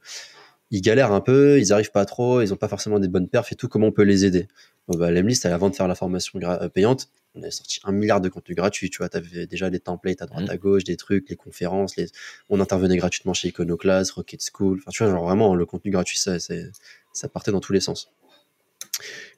[0.70, 3.52] ils galèrent un peu, ils arrivent pas trop, ils ont pas forcément des bonnes perfs
[3.52, 4.48] et tout, comment on peut les aider?
[4.88, 6.40] Bon, bah, Lemlist, avant de faire la formation
[6.72, 9.80] payante, on avait sorti un milliard de contenus gratuits, tu vois, tu avais déjà les
[9.80, 10.50] templates à droite, mmh.
[10.50, 12.06] à gauche, des trucs, les conférences, les...
[12.48, 16.18] on intervenait gratuitement chez Iconoclast, Rocket School, enfin, tu vois, genre vraiment, le contenu gratuit,
[16.18, 18.12] ça, ça partait dans tous les sens.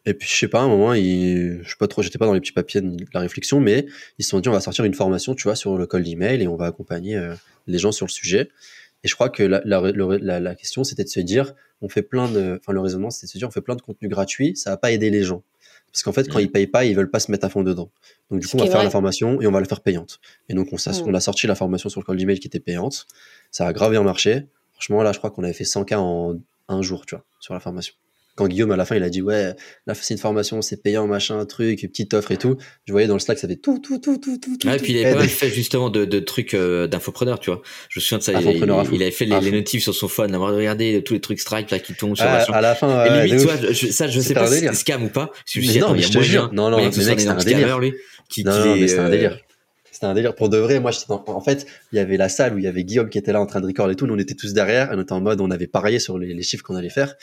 [0.05, 2.35] Et puis, je sais pas, à un moment, je sais pas trop, j'étais pas dans
[2.35, 3.87] les petits papiers de la réflexion, mais
[4.19, 6.43] ils se sont dit, on va sortir une formation, tu vois, sur le call d'email
[6.43, 7.35] et on va accompagner euh,
[7.67, 8.51] les gens sur le sujet.
[9.03, 12.03] Et je crois que la, la, la, la question, c'était de se dire, on fait
[12.03, 14.57] plein de, enfin, le raisonnement, c'était de se dire, on fait plein de contenus gratuits,
[14.57, 15.43] ça va pas aider les gens.
[15.97, 16.43] Parce qu'en fait, quand mm.
[16.43, 17.91] ils payent pas, ils veulent pas se mettre à fond dedans.
[18.31, 20.21] Donc du coup, on va faire la formation et on va la faire payante.
[20.51, 21.05] Et donc on, mm.
[21.07, 23.07] on a sorti la formation sur le call d'email qui était payante.
[23.51, 24.47] Ça a grave bien marché.
[24.75, 26.37] Franchement, là, je crois qu'on avait fait 100 k en
[26.69, 27.95] un jour, tu vois, sur la formation
[28.37, 29.55] quand Guillaume à la fin il a dit ouais
[29.87, 32.57] là c'est une formation c'est payant machin truc petite offre et tout
[32.87, 35.05] je voyais dans le Slack ça fait tout tout tout tout tout et puis il
[35.05, 37.63] avait pas mal fait justement de, de trucs euh, d'infopreneur tu vois.
[37.89, 38.41] Je me souviens de ça il,
[38.93, 41.71] il, avait fait les, les, notifs sur son phone avoir regardé tous les trucs strike
[41.71, 44.21] là qui tombent sur ah, à la fin et limite tu vois je, ça je
[44.21, 46.51] sais pas si c'est scam ou pas je me non mais je te jure.
[46.53, 47.81] Non non mais mec c'est un délire.
[48.29, 49.39] qui, non mais c'est un délire
[49.97, 50.79] c'était un délire pour de vrai.
[50.79, 53.33] Moi, en, fait, il y avait la salle où il y avait Guillaume qui était
[53.33, 54.07] là en train de recorder et tout.
[54.07, 54.91] Nous, on était tous derrière.
[54.93, 57.15] On était en mode, on avait parié sur les, chiffres qu'on allait faire.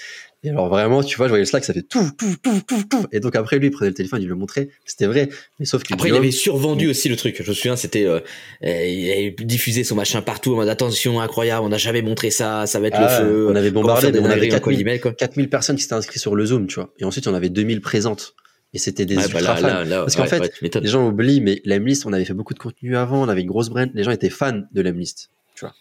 [0.44, 2.84] Et alors, vraiment, tu vois, je voyais le Slack, ça fait tout, tout, tout, tout,
[2.90, 3.06] tout.
[3.12, 4.70] Et donc, après, lui, il prenait le téléphone, il le montrait.
[4.86, 5.30] C'était vrai.
[5.60, 7.44] Mais sauf que Après, il avait survendu aussi le truc.
[7.44, 8.20] Je me souviens, c'était, euh,
[8.64, 12.66] il avait diffusé son machin partout en mode, attention, incroyable, on n'a jamais montré ça,
[12.66, 13.48] ça va être le ah, feu.
[13.52, 16.76] On avait bombardé, on avait 4000, 4000 personnes qui s'étaient inscrites sur le Zoom, tu
[16.76, 16.92] vois.
[16.98, 18.34] Et ensuite, en avait 2000 présentes.
[18.74, 19.86] Et c'était des bah ultra fans.
[19.88, 23.22] Parce qu'en fait, les gens oublient, mais l'Emlist, on avait fait beaucoup de contenu avant,
[23.22, 25.74] on avait une grosse brand, les gens étaient fans de l'Emlist, tu vois.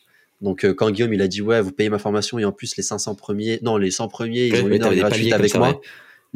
[0.43, 2.77] Donc euh, quand Guillaume il a dit ouais vous payez ma formation et en plus
[2.77, 5.81] les 500 premiers non les 100 premiers ils ont une heure gratuite avec moi.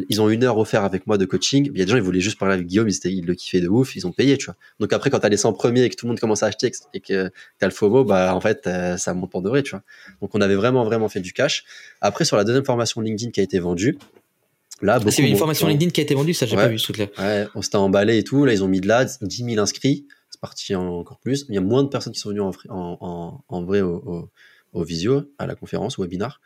[0.08, 1.68] ils ont une heure offerte avec moi de coaching.
[1.72, 3.60] Il y a des gens ils voulaient juste parler avec Guillaume ils, ils le kiffaient
[3.60, 4.54] de ouf ils ont payé tu vois.
[4.78, 6.70] Donc après quand t'as les 100 premiers et que tout le monde commence à acheter
[6.94, 9.82] et que t'as le FOMO bah en fait euh, ça monte de vrai tu vois.
[10.22, 11.64] Donc on avait vraiment vraiment fait du cash.
[12.00, 13.98] Après sur la deuxième formation LinkedIn qui a été vendue
[14.82, 16.92] Là, ah, c'est une formation LinkedIn qui a été vendue, ça j'ai pas vu ce
[16.92, 17.06] truc-là.
[17.18, 18.44] Ouais, on s'était emballé et tout.
[18.44, 20.06] Là, ils ont mis de là 10 000 inscrits.
[20.30, 21.46] C'est parti encore plus.
[21.48, 24.30] Il y a moins de personnes qui sont venues en, en, en vrai au,
[24.72, 26.40] au, visio, à la conférence, au webinar.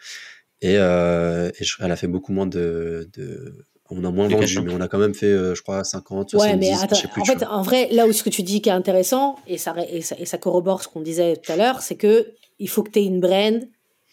[0.60, 4.72] Et, euh, et elle a fait beaucoup moins de, de on a moins vendu, mais
[4.72, 7.44] on a quand même fait, euh, je crois, 50, 70, ouais, mais attends, en fait,
[7.44, 10.16] en vrai, là où ce que tu dis qui est intéressant, et ça, et ça,
[10.18, 13.00] et ça corrobore ce qu'on disait tout à l'heure, c'est que il faut que tu
[13.00, 13.68] aies une brand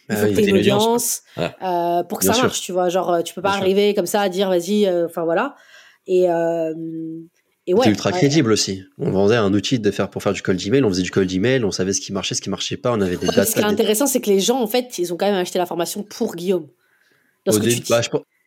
[0.09, 2.89] il faut que tu aies une audience, euh, pour que ça marche, tu vois.
[2.89, 5.55] Genre, tu peux pas arriver comme ça à dire, vas-y, euh, enfin voilà.
[6.05, 6.73] Et, euh,
[7.65, 8.83] Et ouais, c'est ultra crédible aussi.
[8.97, 11.31] On vendait un outil de faire pour faire du cold email, on faisait du cold
[11.31, 13.53] email, on savait ce qui marchait, ce qui marchait pas, on avait des ouais, Ce
[13.53, 15.65] qui est intéressant, c'est que les gens, en fait, ils ont quand même acheté la
[15.65, 16.67] formation pour Guillaume.
[17.45, 18.01] Début, bah,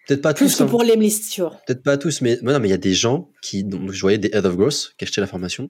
[0.07, 0.59] peut-être pas Plus tous.
[0.59, 0.67] que hein.
[0.67, 1.59] pour l'Emlist, tu vois.
[1.67, 4.19] Peut-être pas tous, mais non, mais il y a des gens qui, donc, je voyais
[4.19, 5.69] des head of growth qui achetaient la formation.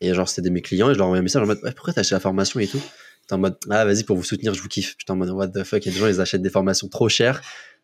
[0.00, 2.00] Et genre, c'était mes clients, et je leur envoyais un message en mode, pourquoi t'as
[2.00, 2.80] acheté la formation et tout?
[3.28, 4.96] T'es en mode, ah, vas-y, pour vous soutenir, je vous kiffe.
[4.98, 6.88] J'étais en mode, what the fuck, il y a des gens, ils achètent des formations
[6.88, 7.40] trop chères.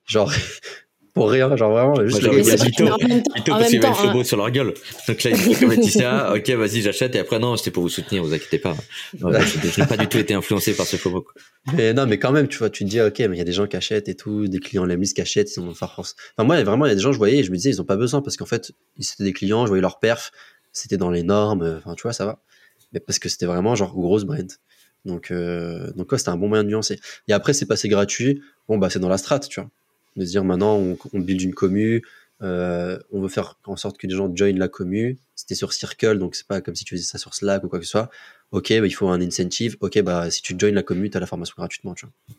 [0.06, 0.32] Genre,
[1.14, 4.12] pour rien, genre vraiment, juste Moi, le gars en même temps, en parce hein.
[4.12, 4.74] beau sur leur gueule.
[5.06, 7.14] Donc là, il dit comme Laetitia, ok, vas-y, j'achète.
[7.16, 8.76] Et après, non, c'était pour vous soutenir, vous inquiétez pas.
[9.14, 11.26] Je je n'ai pas du tout été influencé par ce faux.
[11.74, 13.44] Mais non, mais quand même, tu vois, tu te dis, ok, mais il y a
[13.44, 16.14] des gens qui achètent et tout, des clients Lemlist qui achètent, ils ont faire force.
[16.36, 17.80] Enfin, moi, vraiment, il y a des gens, je voyais, et je me disais, ils
[17.80, 20.30] ont pas besoin parce qu'en fait, c'était des clients, je voyais leur perf,
[20.72, 22.40] c'était dans les normes, enfin, tu vois, ça va.
[22.92, 24.50] Mais parce que c'était vraiment genre grosse brand.
[25.04, 27.00] Donc, euh, donc ouais, c'était un bon moyen de nuancer.
[27.28, 28.42] Et après, c'est passé gratuit.
[28.68, 29.70] Bon, bah, c'est dans la strat, tu vois.
[30.16, 32.02] De se dire, maintenant, on, on build une commu,
[32.42, 35.18] euh, on veut faire en sorte que les gens joignent la commu.
[35.34, 37.78] C'était sur Circle, donc c'est pas comme si tu faisais ça sur Slack ou quoi
[37.78, 38.10] que ce soit.
[38.50, 39.76] Ok, bah, il faut un incentive.
[39.80, 42.36] Ok, bah, si tu joins la commu, t'as la formation gratuitement, tu vois.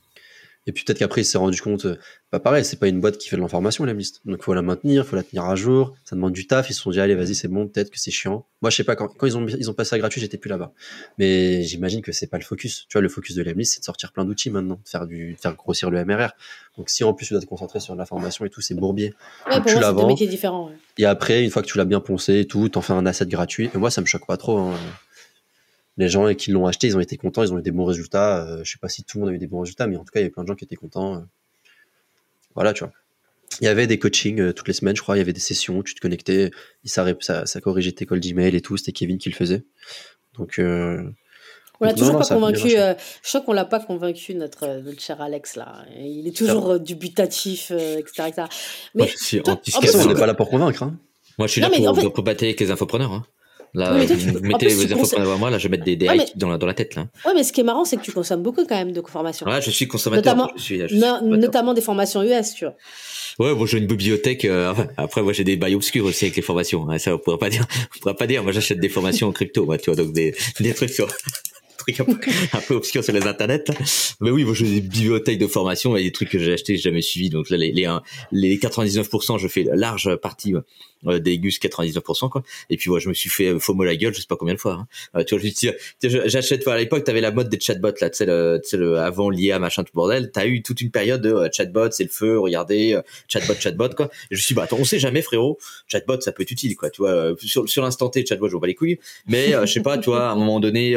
[0.69, 1.97] Et puis peut-être qu'après, il s'est rendu compte, euh,
[2.31, 4.21] bah pareil, c'est pas une boîte qui fait de l'information, la liste.
[4.23, 6.81] Donc faut la maintenir, faut la tenir à jour, ça demande du taf, ils se
[6.81, 8.45] sont dit, allez, vas-y, c'est bon, peut-être que c'est chiant.
[8.61, 10.49] Moi, je sais pas, quand, quand ils, ont, ils ont passé à gratuit, j'étais plus
[10.49, 10.71] là-bas.
[11.17, 12.85] Mais j'imagine que c'est pas le focus.
[12.87, 15.33] Tu vois, le focus de l'Emlist, c'est de sortir plein d'outils maintenant, de faire, du,
[15.33, 16.29] de faire grossir le MRR.
[16.77, 19.15] Donc si en plus tu dois te concentrer sur la formation et tout, c'est bourbier.
[19.47, 20.07] Ouais, Donc, pour tu moi, la c'est deux vends.
[20.07, 20.67] métiers différents.
[20.67, 20.75] ouais.
[20.99, 23.25] Et après, une fois que tu l'as bien poncé et tout, t'en fais un asset
[23.25, 23.69] gratuit.
[23.73, 24.57] Et moi, ça me choque pas trop.
[24.59, 24.73] hein.
[25.99, 28.43] Les gens qui l'ont acheté, ils ont été contents, ils ont eu des bons résultats.
[28.47, 29.99] Euh, je sais pas si tout le monde a eu des bons résultats, mais en
[30.05, 31.15] tout cas, il y avait plein de gens qui étaient contents.
[31.17, 31.19] euh.
[32.55, 32.93] Voilà, tu vois.
[33.61, 35.15] Il y avait des coachings euh, toutes les semaines, je crois.
[35.15, 36.51] Il y avait des sessions, tu te connectais,
[36.85, 38.77] et ça, ré- ça, ça corrigeait tes cold email et tout.
[38.77, 39.63] C'était Kevin qui le faisait.
[40.37, 41.03] Donc, euh,
[41.81, 42.77] On l'a toujours non, pas convaincu.
[42.77, 42.93] euh,
[43.23, 45.85] je crois qu'on l'a pas convaincu notre, notre cher Alex là.
[45.97, 48.43] Il est toujours dubitatif, euh, etc., etc.
[48.95, 50.83] Mais Moi, je suis toi- anti en façon, on plus, n'est pas là pour convaincre.
[50.83, 50.97] Hein.
[51.37, 53.11] Moi, je suis Non, là mais en pour, fait- pour battre avec les infopreneurs.
[53.11, 53.25] Hein.
[53.75, 55.83] Là, Oui, toi, tu- mettez plus, les conseilles- infopreneurs à moi, là, je vais mettre
[55.83, 56.95] des, des Ouais, hikes mais- dans, la, dans la tête.
[56.95, 57.05] Là.
[57.25, 59.45] Ouais, mais ce qui est marrant, c'est que tu consommes beaucoup quand même de formations.
[59.45, 60.35] Ouais, je suis consommateur.
[60.35, 62.75] Notamment- je suis, je suis No- notamment des formations US, tu vois.
[63.39, 64.45] Ouais, bon, j'ai une bibliothèque.
[64.45, 66.89] euh, après, moi, j'ai des bails obscurs aussi avec les formations.
[66.89, 67.65] hein, ça, on pourrait pas dire.
[67.95, 68.43] On pourrait pas dire.
[68.43, 71.07] Moi, j'achète des formations en crypto, moi, tu vois, donc des, des trucs sur
[71.99, 72.17] un peu,
[72.53, 73.63] un peu obscurs sur les internets.
[74.21, 76.83] Mais oui, moi, j'ai des bibliothèques de formation et des trucs que j'ai achetés, j'ai
[76.83, 77.29] jamais suivi.
[77.29, 77.87] Donc là, les les,
[78.31, 80.53] les 99%, je fais la large partie
[81.07, 82.43] euh, des gus 99%, quoi.
[82.69, 84.53] Et puis, ouais, je me suis fait euh, FOMO la gueule, je sais pas combien
[84.53, 84.73] de fois.
[84.73, 84.87] hein.
[85.15, 86.67] Euh, tu vois, je je- j'achète.
[86.67, 89.83] À l'époque, t'avais la mode des chatbots là, tu sais, le, le avant l'IA machin
[89.83, 90.29] tout bordel.
[90.33, 92.37] T'as eu toute une période de euh, chatbot, c'est le feu.
[92.39, 94.07] Regardez, euh, chatbot, chatbot, quoi.
[94.29, 95.57] Et je me suis bah attends, on sait jamais, frérot.
[95.87, 96.89] Chatbot, ça peut être utile, quoi.
[96.89, 98.99] Tu vois, euh, sur, sur l'instant T, chatbot, je vois pas les couilles.
[99.27, 100.95] Mais je sais pas, tu vois, à un moment donné,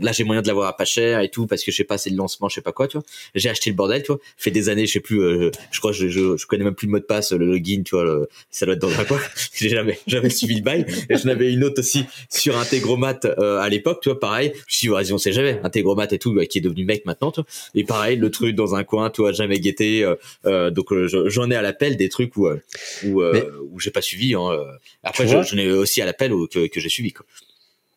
[0.00, 1.98] là, j'ai moyen de l'avoir à pas cher et tout parce que je sais pas,
[1.98, 3.04] c'est le lancement, je sais pas quoi, tu vois.
[3.34, 4.20] J'ai acheté le bordel, tu vois.
[4.36, 6.86] Fait des années, je sais plus, euh, je crois, je, je, je connais même plus
[6.86, 8.04] le mot de passe, le login, tu vois.
[8.04, 9.20] le- ça doit être dans un quoi.
[9.54, 10.86] J'ai jamais, jamais suivi le bail.
[11.10, 14.52] Et j'en avais une autre aussi sur Integromat euh, à l'époque, tu vois, pareil.
[14.66, 15.60] Je suis vas-y, on sait jamais.
[15.64, 17.48] Integromat et tout, bah, qui est devenu mec maintenant, tu vois.
[17.74, 20.04] Et pareil, le truc dans un coin, tu vois, jamais guetté.
[20.04, 20.14] euh,
[20.46, 22.60] euh, donc euh, je- j'en ai à l'appel des trucs où euh,
[23.04, 24.34] où, euh, Mais- où j'ai pas suivi.
[24.34, 24.64] Hein, euh.
[25.02, 27.12] Après, j'en ai aussi à l'appel que, que j'ai suivi.
[27.12, 27.26] Quoi.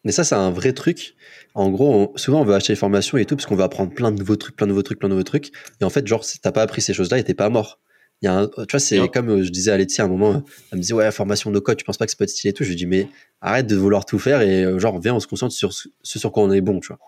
[0.04, 1.16] Mais ça, c'est un vrai truc.
[1.54, 3.94] En gros, on- souvent, on veut acheter des formations et tout, parce qu'on veut apprendre
[3.94, 5.52] plein de nouveaux trucs, plein de nouveaux trucs, plein de nouveaux trucs.
[5.80, 7.80] Et en fait, genre, si t'as pas appris ces choses-là et t'es pas mort.
[8.24, 10.10] Il y a un, tu vois, c'est comme euh, je disais à Laetitia à un
[10.10, 12.52] moment, elle me disait, ouais, formation no code, tu penses pas que c'est pas stylé
[12.52, 12.64] et tout?
[12.64, 13.08] Je lui dis, mais
[13.42, 16.20] arrête de vouloir tout faire et euh, genre, viens, on se concentre sur ce ce
[16.20, 17.00] sur quoi on est bon, tu vois.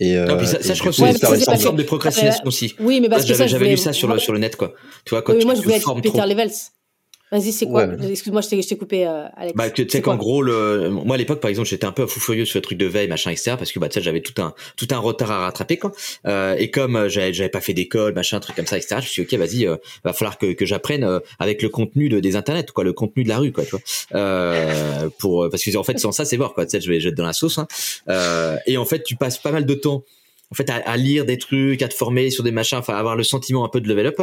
[0.00, 1.82] Et, euh, non, puis ça, et ça, je crois que Ouais, c'est une parce de
[1.82, 2.74] procrastination aussi.
[2.80, 4.74] Oui, mais parce que ça, J'avais lu ça sur le, sur le net, quoi.
[5.04, 6.20] Tu vois, quand Oui, tu moi, je te voulais être formes Peter.
[6.26, 6.50] Levels.
[7.30, 8.10] Vas-y, c'est quoi Ouais.
[8.10, 9.54] Excuse-moi, je t'ai coupé, euh, Alex.
[9.54, 12.20] Bah, tu sais qu'en gros, le, moi, à l'époque, par exemple, j'étais un peu fou
[12.20, 14.40] furieux sur le truc de veille, machin, etc., parce que, bah, tu sais, j'avais tout
[14.40, 15.92] un, tout un retard à rattraper, quoi.
[16.26, 19.06] Euh, et comme euh, j'avais, j'avais pas fait d'école, machin, truc comme ça, etc., je
[19.06, 22.08] me suis dit, ok, vas-y, euh, va falloir que, que j'apprenne euh, avec le contenu
[22.08, 23.80] de, des internets, quoi, le contenu de la rue, quoi, tu vois.
[24.14, 26.64] Euh, pour, parce que, en fait, sans ça, c'est mort, quoi.
[26.64, 27.68] Tu sais, je vais, je vais être dans la sauce, hein.
[28.08, 30.04] Euh, et en fait, tu passes pas mal de temps
[30.50, 33.16] en fait à, à lire des trucs à te former sur des machins enfin avoir
[33.16, 34.20] le sentiment un peu de level up.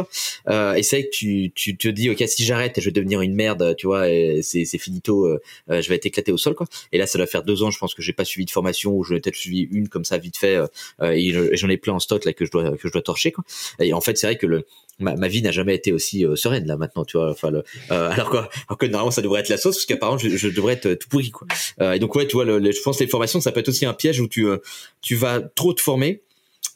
[0.48, 3.34] Euh, et c'est que tu, tu te dis ok si j'arrête je vais devenir une
[3.34, 4.06] merde tu vois
[4.42, 5.40] c'est c'est finito euh,
[5.70, 6.66] euh, je vais être éclaté au sol quoi.
[6.92, 8.92] Et là ça doit faire deux ans je pense que j'ai pas suivi de formation
[8.92, 10.66] ou je l'ai peut-être suivi une comme ça vite fait euh,
[11.02, 13.32] euh, et j'en ai plein en stock là que je dois que je dois torcher
[13.32, 13.44] quoi.
[13.80, 14.66] Et en fait c'est vrai que le
[14.98, 17.30] Ma, ma vie n'a jamais été aussi euh, sereine là maintenant tu vois.
[17.30, 20.16] Enfin le, euh, alors quoi alors que normalement ça devrait être la sauce parce qu'apparemment
[20.18, 21.46] je, je devrais être tout pourri quoi.
[21.82, 23.68] Euh, et donc ouais tu vois le, le- je pense les formations ça peut être
[23.68, 24.58] aussi un piège où tu euh,
[25.02, 26.22] tu vas trop te former.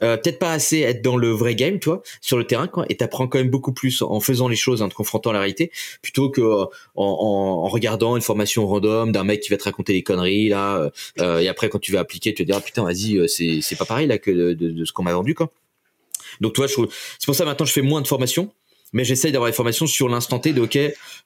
[0.02, 2.86] Euh, peut-être pas assez être dans le vrai game, tu vois, sur le terrain, quoi,
[2.88, 5.40] et t'apprends quand même beaucoup plus en faisant les choses, en te confrontant à la
[5.40, 5.70] réalité,
[6.00, 9.64] plutôt que euh, en, en, en regardant une formation random d'un mec qui va te
[9.64, 10.90] raconter des conneries là, euh,
[11.20, 13.60] euh, et après quand tu vas appliquer, tu te dis ah putain vas-y, euh, c'est
[13.60, 15.50] c'est pas pareil là que de, de- de ce qu'on m'a vendu quoi.
[16.40, 18.52] Donc toi, c'est pour ça maintenant je fais moins de formations.
[18.92, 20.78] mais j'essaye d'avoir l'information sur l'instant T de ok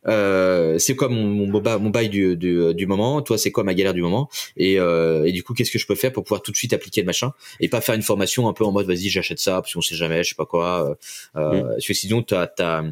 [0.06, 3.74] euh, c'est quoi mon, mon, mon bail du, du, du, moment toi c'est quoi ma
[3.74, 6.42] galère du moment et, euh, et du coup qu'est-ce que je peux faire pour pouvoir
[6.42, 8.86] tout de suite appliquer le machin et pas faire une formation un peu en mode
[8.86, 10.96] vas-y j'achète ça parce qu'on sait jamais je sais pas quoi
[11.36, 11.68] euh, mm.
[11.68, 12.84] parce que sinon t'as, t'as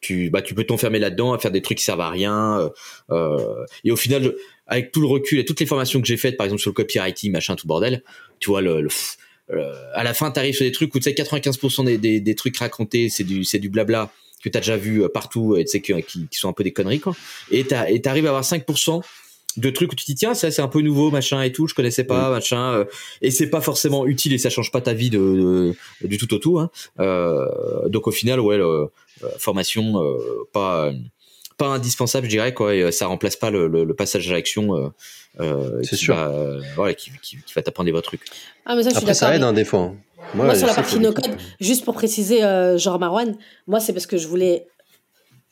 [0.00, 2.70] tu bah tu peux t'enfermer là-dedans à faire des trucs qui servent à rien
[3.10, 4.34] euh, et au final
[4.66, 6.74] avec tout le recul et toutes les formations que j'ai faites par exemple sur le
[6.74, 8.02] copywriting machin tout bordel
[8.40, 8.90] tu vois le, le euh,
[9.94, 12.56] à la fin, t'arrives sur des trucs où tu sais 95% des, des, des, trucs
[12.56, 14.10] racontés, c'est du c'est du blabla
[14.42, 16.72] que t'as déjà vu euh, partout, et tu sais qui, qui, sont un peu des
[16.72, 17.14] conneries quoi.
[17.50, 19.02] Et t'arrives à avoir 5%
[19.58, 21.66] de trucs où tu te dis tiens ça c'est un peu nouveau machin et tout
[21.66, 22.32] je connaissais pas mm.
[22.32, 22.84] machin euh,
[23.20, 26.38] et c'est pas forcément utile et ça change pas ta vie de, du tout au
[26.38, 26.70] tout hein.
[27.00, 28.58] euh, donc au final ouais
[29.36, 30.02] formation
[30.54, 30.90] pas
[31.56, 34.92] pas indispensable je dirais quoi et ça remplace pas le, le, passage à l'action
[35.40, 36.14] euh, c'est sûr.
[36.14, 38.22] Va, euh, voilà, qui, qui, qui, va t'apprendre des vrais trucs.
[38.66, 39.80] Ah, mais ça, je Après, suis ça aide hein, des fois.
[39.80, 39.96] Hein.
[40.34, 43.92] Moi, moi sur la partie no code, juste pour préciser, euh, genre Marwan, moi, c'est
[43.92, 44.66] parce que je voulais.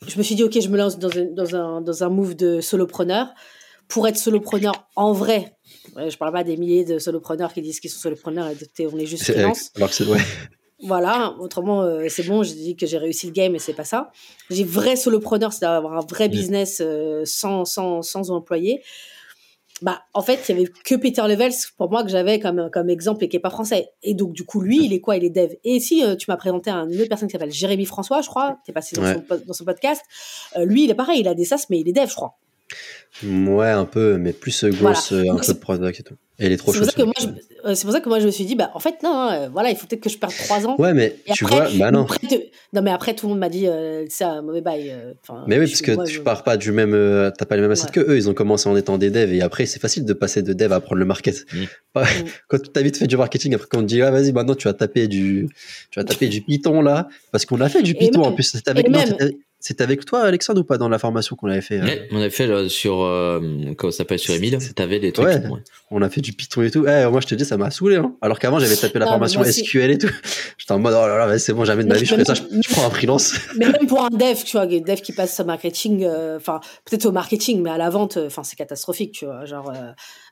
[0.07, 2.35] Je me suis dit, ok, je me lance dans un, dans un, dans un move
[2.35, 3.27] de solopreneur.
[3.87, 5.57] Pour être solopreneur en vrai,
[5.97, 9.05] je parle pas des milliers de solopreneurs qui disent qu'ils sont solopreneurs et on est
[9.05, 9.71] juste freelance.
[9.75, 10.21] Alors que c'est ouais.
[10.83, 13.83] Voilà, autrement, euh, c'est bon, j'ai dit que j'ai réussi le game et c'est pas
[13.83, 14.11] ça.
[14.49, 18.81] J'ai vrai solopreneur, c'est d'avoir un vrai business euh, sans, sans, sans employé.
[19.83, 22.87] Bah en fait il y avait que Peter Levels pour moi que j'avais comme comme
[22.91, 23.89] exemple et qui est pas français.
[24.03, 25.17] Et donc du coup lui il est quoi?
[25.17, 25.53] Il est dev.
[25.63, 28.27] Et si euh, tu m'as présenté à une autre personne qui s'appelle Jérémy François je
[28.27, 30.03] crois qui est passé dans, son, dans son podcast
[30.55, 32.37] lui il est pareil il a des sas mais il est dev je crois
[33.23, 35.33] Ouais, un peu, mais plus grosse, voilà.
[35.33, 36.15] un peu de product et tout.
[36.39, 37.13] Et elle est trop C'est pour,
[37.75, 39.69] c'est pour ça que moi je me suis dit, bah en fait, non, hein, voilà,
[39.69, 40.75] il faut peut-être que je perde 3 ans.
[40.79, 42.07] Ouais, mais tu vois, bah non.
[42.73, 44.91] Non, mais après, tout le monde m'a dit, euh, c'est un mauvais bail.
[44.91, 45.13] Euh,
[45.45, 46.21] mais oui, parce que moi, tu je...
[46.21, 47.91] pars pas du même, euh, t'as pas les mêmes assets ouais.
[47.91, 50.41] que eux, ils ont commencé en étant des devs, et après, c'est facile de passer
[50.41, 51.45] de dev à prendre le market.
[51.53, 51.63] Mm.
[51.93, 52.25] Pas, mm.
[52.47, 54.55] Quand tu as vite fait du marketing, après, quand on te dit, ah, vas-y, maintenant,
[54.55, 55.49] tu vas taper du,
[55.91, 58.71] tu vas taper du Python, là, parce qu'on a fait du Python, en plus, c'était
[58.71, 58.87] avec,
[59.61, 61.83] c'était avec toi, Alexandre, ou pas dans la formation qu'on avait fait euh...
[61.83, 63.39] ouais, On avait fait sur, euh,
[63.77, 64.57] comment ça s'appelle, sur Emile.
[64.75, 65.27] T'avais des trucs.
[65.27, 65.59] Ouais, ouais.
[65.91, 66.85] On a fait du Python et tout.
[66.87, 67.97] Eh, moi, je te dis, ça m'a saoulé.
[67.97, 68.15] Hein.
[68.21, 70.09] Alors qu'avant, j'avais tapé la non, formation SQL et tout.
[70.57, 72.33] J'étais en mode, oh là là, c'est bon, jamais de ma vie, je ferais ça.
[72.33, 73.33] Je, je, prends un freelance.
[73.57, 76.59] Mais même pour un dev, tu vois, un dev qui passe au marketing, euh, enfin,
[76.85, 79.45] peut-être au marketing, mais à la vente, enfin, c'est catastrophique, tu vois.
[79.45, 79.91] Genre, euh,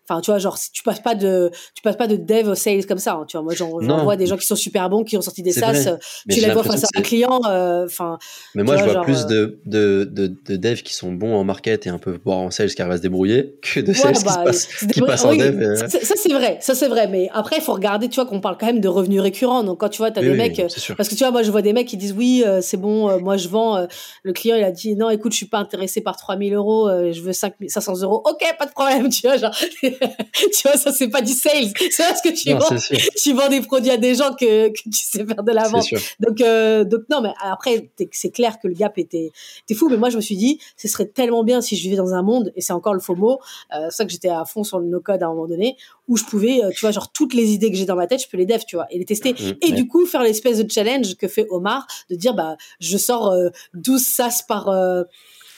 [0.10, 2.56] Enfin, tu vois, genre, si tu passes pas de, tu passes pas de dev au
[2.56, 3.14] sales comme ça.
[3.14, 5.44] Hein, tu vois, moi, j'en vois des gens qui sont super bons, qui ont sorti
[5.44, 5.98] des SaaS.
[6.30, 7.41] Tu les vois face à un client.
[7.48, 8.18] euh, Enfin.
[8.56, 11.44] mais moi, je vois genre, plus de, de, de, de devs qui sont bons en
[11.44, 14.15] market et un peu boire en sales qui arrivent à se débrouiller que de sales
[14.15, 15.61] ouais, bah, qui, se passent, qui passent oui, en dev.
[15.61, 15.76] Euh...
[15.76, 16.57] Ça, c'est vrai.
[16.61, 17.07] Ça, c'est vrai.
[17.07, 19.64] Mais après, il faut regarder, tu vois, qu'on parle quand même de revenus récurrents.
[19.64, 20.61] Donc, quand tu vois, tu as oui, des oui, mecs.
[20.98, 23.10] Parce que tu vois, moi, je vois des mecs qui disent oui, euh, c'est bon,
[23.10, 23.77] euh, moi, je vends.
[23.77, 23.86] Euh,
[24.23, 27.11] le client, il a dit non, écoute, je suis pas intéressé par 3000 euros, euh,
[27.11, 28.22] je veux 5, 500 euros.
[28.26, 29.56] Ok, pas de problème, tu vois, genre,
[30.34, 31.71] tu vois, ça c'est pas du sales.
[31.91, 32.76] C'est parce que tu non, vends
[33.21, 35.88] tu vends des produits à des gens que, que tu sais faire de la vente.
[36.19, 39.31] donc euh, donc non mais après c'est clair que le gap était
[39.63, 41.95] était fou mais moi je me suis dit ce serait tellement bien si je vivais
[41.95, 43.39] dans un monde et c'est encore le faux mot
[43.73, 45.77] euh, c'est ça que j'étais à fond sur le no code à un moment donné
[46.07, 48.21] où je pouvais euh, tu vois genre toutes les idées que j'ai dans ma tête
[48.21, 49.34] je peux les dev tu vois et les tester.
[49.34, 49.71] Mmh, et ouais.
[49.71, 53.35] du coup faire l'espèce de challenge que fait Omar de dire bah je sors
[53.73, 54.69] 12 sas par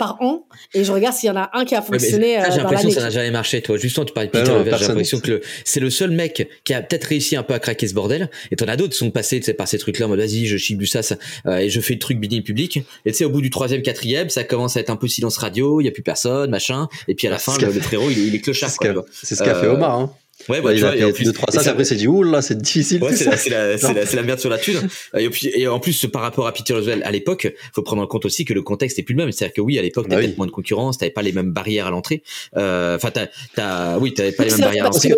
[0.02, 2.38] par an et je regarde s'il y en a un qui a fonctionné.
[2.38, 3.78] Ouais, j'ai l'impression que ça n'a jamais marché, toi.
[3.78, 6.74] Justement, tu parlais de Peter Levels, j'ai l'impression que le, c'est le seul mec qui
[6.74, 8.32] a peut-être réussi un peu à craquer ce bordel.
[8.50, 10.76] Et t'en as d'autres qui sont passés par ces trucs-là en mode vas-y, je chie
[10.76, 11.02] du ça,
[11.46, 12.78] euh, et je fais le truc biding public.
[13.06, 15.38] Et tu sais, au bout du troisième, quatrième, ça commence à être un peu silence
[15.38, 16.88] radio, il y a plus personne, machin.
[17.08, 18.72] Et puis à la fin, le, le, frérot, il, il est clochard.
[18.72, 20.00] C'est ce qu'a fait Omar.
[20.00, 20.12] Hein.
[20.50, 22.42] Ouais, bah, il tu a fait plus de 3 ça, après, c'est dit, ouh là,
[22.42, 23.04] c'est difficile.
[23.04, 24.80] Ouais, c'est la, c'est la, c'est la, la, merde sur la thune.
[25.18, 28.08] et puis, et en plus, par rapport à Peter Roswell à l'époque, faut prendre en
[28.08, 29.32] compte aussi que le contexte est plus le même.
[29.32, 30.36] C'est-à-dire que oui, à l'époque, t'avais bah oui.
[30.38, 32.24] moins de concurrence, t'avais pas les mêmes barrières à l'entrée.
[32.58, 35.14] Euh, enfin, t'as, t'as, oui, t'avais pas les mêmes barrières à l'entrée.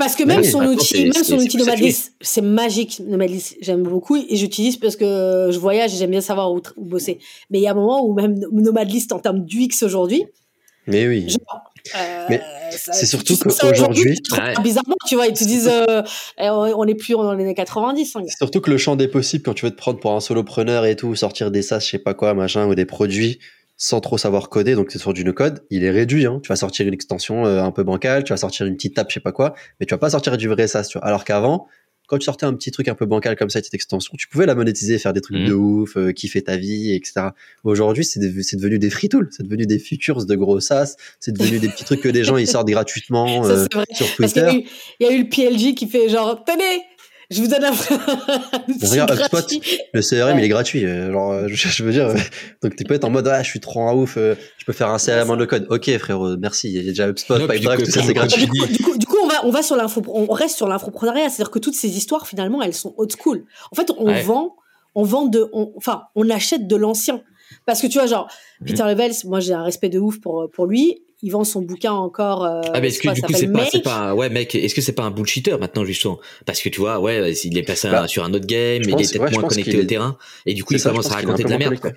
[0.00, 3.02] Parce que même oui, son outil, même son outil Nomadlist, c'est magique.
[3.06, 6.84] Nomadlist, j'aime beaucoup et j'utilise parce que je voyage et j'aime bien savoir où, où,
[6.86, 7.18] bosser.
[7.50, 10.24] Mais il y a un moment où même Nomadlist en termes d'UX aujourd'hui.
[10.86, 11.28] Mais oui.
[11.28, 12.40] Genre, euh, mais
[12.70, 14.54] c'est surtout qu'aujourd'hui, ouais.
[14.62, 16.02] bizarrement, tu vois, ils te disent, euh,
[16.38, 18.16] on est plus dans les années 90.
[18.16, 18.22] Hein.
[18.36, 20.96] Surtout que le champ des possibles, quand tu veux te prendre pour un solopreneur et
[20.96, 23.38] tout, sortir des SaaS, je sais pas quoi, machin, ou des produits
[23.82, 26.26] sans trop savoir coder, donc c'est sur du no-code, il est réduit.
[26.26, 26.40] Hein.
[26.42, 29.08] Tu vas sortir une extension euh, un peu bancale, tu vas sortir une petite app,
[29.08, 30.88] je sais pas quoi, mais tu vas pas sortir du vrai SaaS.
[30.90, 31.06] Tu vois.
[31.06, 31.66] Alors qu'avant,
[32.10, 34.44] quand tu sortais un petit truc un peu bancal comme ça, cette extension, tu pouvais
[34.44, 35.46] la monétiser, faire des trucs mmh.
[35.46, 37.28] de ouf, euh, kiffer ta vie, etc.
[37.62, 41.30] Aujourd'hui, c'est de, devenu des free tools, c'est devenu des futures de gros SaaS, c'est
[41.30, 44.48] devenu des petits trucs que les gens ils sortent gratuitement euh, sur Twitter.
[44.98, 46.82] Il y, y, a eu le PLG qui fait genre, tenez,
[47.30, 47.70] je vous donne un.
[48.82, 49.60] Regarde, HubSpot,
[49.92, 50.42] le CRM, ouais.
[50.42, 50.84] il est gratuit.
[50.84, 52.12] Alors, je, je veux dire,
[52.62, 54.88] donc tu peux être en mode, ah, je suis trop en ouf, je peux faire
[54.88, 55.66] un CRM en no code.
[55.70, 56.68] Ok, frérot, merci.
[56.68, 58.46] Il y a déjà HubSpot, PipeDrive, tout ça, c'est gratuit.
[58.46, 60.68] Du coup, du coup, du coup, on va, on va sur l'info, on reste sur
[60.68, 61.28] l'infoprenariat.
[61.28, 63.44] C'est-à-dire que toutes ces histoires, finalement, elles sont old school.
[63.72, 64.22] En fait, on ouais.
[64.22, 64.56] vend,
[64.94, 67.22] on vend de, enfin, on achète de l'ancien.
[67.66, 68.28] Parce que tu vois, genre,
[68.60, 68.66] mhm.
[68.66, 71.02] Peter Levels, moi j'ai un respect de ouf pour, pour lui.
[71.22, 72.44] Il vend son bouquin encore.
[72.44, 74.80] Euh, ah, mais est-ce que du coup, c'est pas, c'est pas, ouais, mec, est-ce que
[74.80, 76.18] c'est pas un bullshitter maintenant, justement?
[76.46, 79.12] Parce que tu vois, ouais, il est passé bah, sur un autre game, il est
[79.12, 80.16] peut-être moins connecté au terrain,
[80.46, 81.90] et du coup, il commence à raconter de la merde, quoi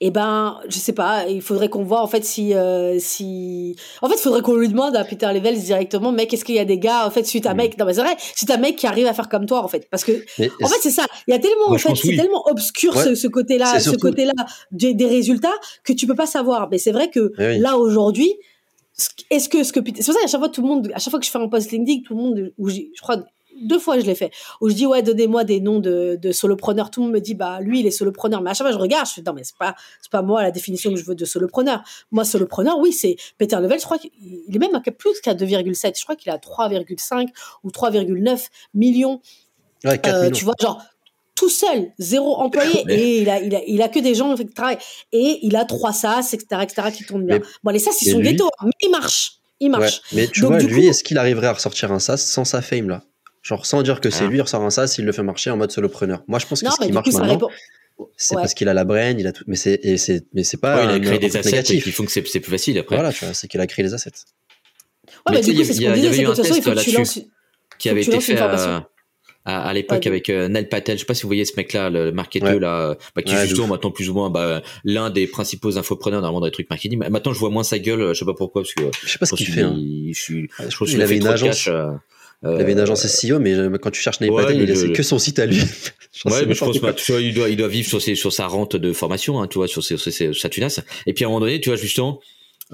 [0.00, 4.08] eh ben, je sais pas, il faudrait qu'on voit en fait si, euh, si, en
[4.08, 6.66] fait, il faudrait qu'on lui demande à Peter Levels directement, mec, est-ce qu'il y a
[6.66, 7.56] des gars, en fait, suite à mm.
[7.56, 9.68] mec, non mais c'est vrai, suite à mec qui arrive à faire comme toi, en
[9.68, 12.46] fait, parce que, en fait, c'est ça, il y a tellement, en fait, c'est tellement
[12.46, 14.32] obscur ce, côté-là, ce côté-là
[14.70, 16.68] des, des, résultats que tu peux pas savoir.
[16.70, 18.34] Mais c'est vrai que là aujourd'hui,
[19.30, 21.10] est-ce que ce que c'est pour ça qu'à chaque fois tout le monde, à chaque
[21.10, 23.18] fois que je fais un post LinkedIn, tout le monde, où je crois
[23.62, 24.30] deux fois je l'ai fait
[24.60, 27.34] où je dis ouais donnez-moi des noms de, de solopreneurs tout le monde me dit
[27.34, 29.44] bah lui il est solopreneur mais à chaque fois je regarde je fais non mais
[29.44, 32.92] c'est pas c'est pas moi la définition que je veux de solopreneur moi solopreneur oui
[32.92, 34.10] c'est Peter Level je crois qu'il
[34.54, 37.28] est même à plus qu'à 2,7 je crois qu'il a 3,5
[37.64, 39.20] ou 3,9 millions
[39.84, 40.32] ouais, 4 euh, millions.
[40.32, 40.82] tu vois genre
[41.36, 44.46] tout seul, zéro employé, et il a, il a, il a que des gens qui
[44.46, 44.78] travaillent,
[45.12, 47.40] et il a trois SaaS, etc., etc., qui tournent bien.
[47.62, 49.34] bon, les SaaS, ils sont ghetto, hein, mais ils marchent.
[49.60, 50.00] Ils marchent.
[50.12, 53.02] mais tu vois, lui, est-ce qu'il arriverait à ressortir un SaaS sans sa fame, là?
[53.46, 54.28] Genre sans dire que c'est ah.
[54.28, 56.24] lui, il ressort un ça s'il le fait marcher en mode solopreneur.
[56.26, 57.48] Moi, je pense que ce qui marche maintenant,
[58.16, 59.44] c'est parce qu'il a la brain, il a tout.
[59.46, 60.82] Mais c'est, c'est, mais c'est pas.
[60.82, 62.96] il a créé des assets qui font que c'est, plus facile après.
[62.96, 64.10] Voilà, tu vois, c'est qu'il a créé les assets.
[65.28, 66.72] Ouais, mais, du coup, c'est ce qu'on disait, c'est que de toute façon, il faut
[66.72, 67.20] que tu lances.
[67.78, 68.36] Qui avait été fait
[69.44, 70.96] à, l'époque avec euh, Nel Patel.
[70.96, 73.68] Je sais pas si vous voyez ce mec-là, le marketeur là, bah, qui est justement
[73.68, 76.98] maintenant plus ou moins bah, l'un des principaux infopreneurs dans le monde des trucs marketing.
[76.98, 78.08] Maintenant, je vois moins sa gueule.
[78.08, 79.60] Je sais pas pourquoi parce que je sais pas ce qu'il fait.
[79.60, 79.76] Hein.
[79.78, 81.70] Je je trouve qu'il avait une agence.
[82.42, 85.02] Il avait une agence SEO, mais euh, quand tu cherches Nate ouais, il a que
[85.02, 85.58] son site à lui.
[86.26, 86.92] ouais, mais je pense pas.
[86.92, 89.48] Tu vois, il doit, il doit vivre sur, ses, sur sa rente de formation, hein,
[89.48, 90.80] tu vois, sur, ses, sur sa tunasse.
[91.06, 92.20] Et puis à un moment donné, tu vois, justement,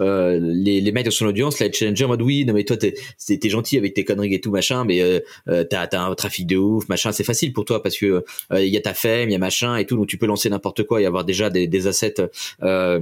[0.00, 2.76] euh, les, les mecs de son audience, là, challenger en mode oui, non mais toi
[2.76, 2.94] t'es,
[3.26, 6.46] t'es gentil avec tes conneries et tout machin, mais euh, euh t'as, t'as un trafic
[6.46, 9.28] de ouf, machin, c'est facile pour toi parce que il euh, y a ta femme,
[9.28, 11.50] il y a machin et tout, donc tu peux lancer n'importe quoi et avoir déjà
[11.50, 12.14] des, des assets
[12.62, 13.00] euh,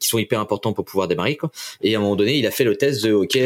[0.00, 1.52] qui sont hyper importants pour pouvoir démarrer quoi.
[1.82, 3.38] Et à un moment donné, il a fait le test de ok,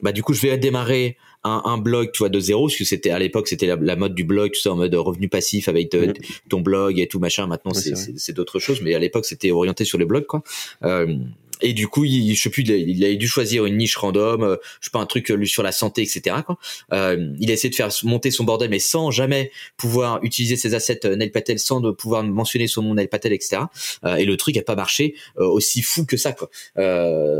[0.00, 1.16] bah du coup je vais démarrer
[1.48, 4.14] un, un, blog, tu vois, de zéro, parce que c'était à l'époque, c'était la, mode
[4.14, 6.12] du blog, tout ça, en mode revenu passif avec mhm.
[6.48, 7.46] ton blog et tout machin.
[7.46, 10.42] Maintenant, c'est d'autres choses, mais à l'époque, c'était orienté sur les blogs, quoi.
[10.84, 11.18] Euh,
[11.60, 14.56] et du coup, il, je sais plus, il a, dû choisir une niche random, euh,
[14.80, 16.36] je sais pas un truc euh, sur la santé, etc.
[16.46, 16.58] Quoi.
[16.92, 20.74] Euh, il a essayé de faire monter son bordel, mais sans jamais pouvoir utiliser ses
[20.74, 23.62] assets euh, Nail Patel, sans de pouvoir mentionner son nom Nail Patel, etc.
[24.04, 26.32] Euh, et le truc a pas marché aussi fou que ça.
[26.32, 26.48] Quoi.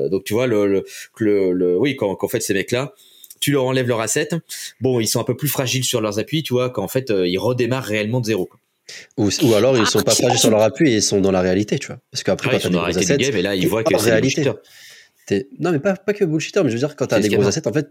[0.09, 0.85] donc tu vois, le, le,
[1.19, 2.95] le, le oui, quand, quand en fait ces mecs-là,
[3.41, 4.29] tu leur enlèves leur asset.
[4.81, 7.27] Bon, ils sont un peu plus fragiles sur leurs appuis, tu vois, qu'en fait, euh,
[7.27, 8.49] ils redémarrent réellement de zéro.
[9.19, 11.43] Ou, ou, alors ils sont pas fragiles sur leur appui et ils sont dans la
[11.43, 11.99] réalité, tu vois.
[12.11, 14.11] Parce qu'après, quand tu as des gros assets, game, et là, ils voient que c'est
[14.11, 14.51] réalité.
[15.59, 17.47] Non, mais pas, pas que bullshitter, mais je veux dire, quand tu as des gros
[17.47, 17.91] assets, en fait.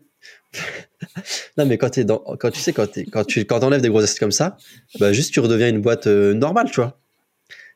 [1.58, 2.18] non, mais quand, es dans...
[2.18, 4.58] quand tu sais, quand, quand tu quand enlèves des gros assets comme ça,
[5.00, 7.00] bah, juste tu redeviens une boîte euh, normale, tu vois.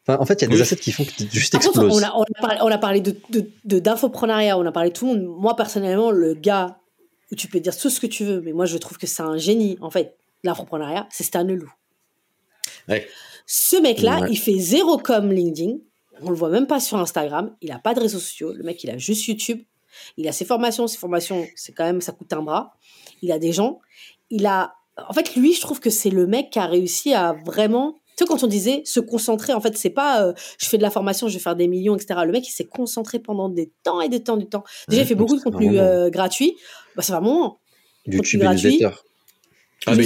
[0.08, 1.96] Enfin, en fait, il y a des assets qui font que tu juste exploses.
[1.96, 4.96] on, a, on, a parlé, on a parlé de, de, d'infoprenariat, on a parlé de
[4.96, 5.36] tout le monde.
[5.40, 6.81] Moi, personnellement, le gars
[7.32, 9.24] où tu peux dire tout ce que tu veux, mais moi je trouve que c'est
[9.24, 11.74] un génie, en fait, l'entrepreneuriat, c'est Stan Leloup.
[12.88, 13.08] Ouais.
[13.46, 15.78] Ce mec-là, il fait zéro comme LinkedIn,
[16.22, 18.84] on le voit même pas sur Instagram, il a pas de réseaux sociaux, le mec
[18.84, 19.62] il a juste YouTube,
[20.18, 22.74] il a ses formations, ses formations, c'est quand même, ça coûte un bras,
[23.22, 23.80] il a des gens,
[24.30, 27.34] il a, en fait lui je trouve que c'est le mec qui a réussi à
[27.46, 30.78] vraiment tu sais, quand on disait se concentrer, en fait, c'est pas euh, je fais
[30.78, 32.20] de la formation, je vais faire des millions, etc.
[32.26, 34.66] Le mec, il s'est concentré pendant des temps et des temps du temps.
[34.90, 36.58] Déjà, il fait beaucoup de contenu euh, gratuit.
[36.96, 37.60] Bah, c'est vraiment
[38.06, 38.84] du YouTube gratuit.
[39.88, 40.06] Ah, mais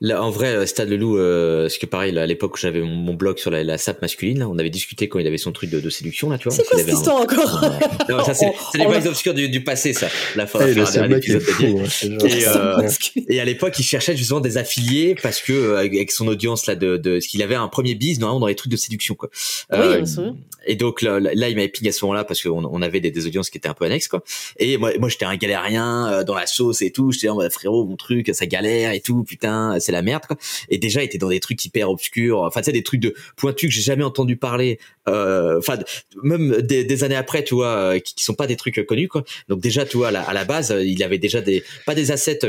[0.00, 3.14] là, en vrai, euh, Stade Leloup, euh, ce que pareil, à l'époque où j'avais mon,
[3.14, 5.70] blog sur la, la SAP masculine, là, on avait discuté quand il avait son truc
[5.70, 6.56] de, de séduction, là, tu vois.
[6.56, 7.64] C'est quoi cette histoire encore
[8.08, 10.06] Non, ça, c'est, c'est les blagues obscures du, du, passé, ça.
[10.36, 12.88] La fin, hey, faire l'épisode et, euh,
[13.28, 16.76] et à l'époque, il cherchait justement des affiliés parce que, euh, avec son audience, là,
[16.76, 19.30] de, de, ce qu'il avait un premier biz, normalement, dans les trucs de séduction, quoi.
[19.72, 20.32] Oui, euh,
[20.64, 23.10] et donc, là, là il m'avait pingé à ce moment-là parce qu'on on avait des,
[23.10, 24.22] des, audiences qui étaient un peu annexes, quoi.
[24.58, 27.10] Et moi, moi, j'étais un galérien, dans la sauce et tout.
[27.10, 30.24] J'étais en mode, frérot, mon truc, ça galère et tout, putain c'est la merde.
[30.26, 30.36] Quoi.
[30.68, 32.40] Et déjà, il était dans des trucs hyper obscurs.
[32.40, 34.78] Enfin, tu sais, des trucs de pointus que j'ai jamais entendu parler.
[35.08, 35.78] Euh, enfin,
[36.22, 39.24] même des, années après, tu vois, euh, qui, sont pas des trucs connus, quoi.
[39.48, 42.10] Donc déjà, tu vois, à la, à la base, il avait déjà des pas des
[42.10, 42.40] assets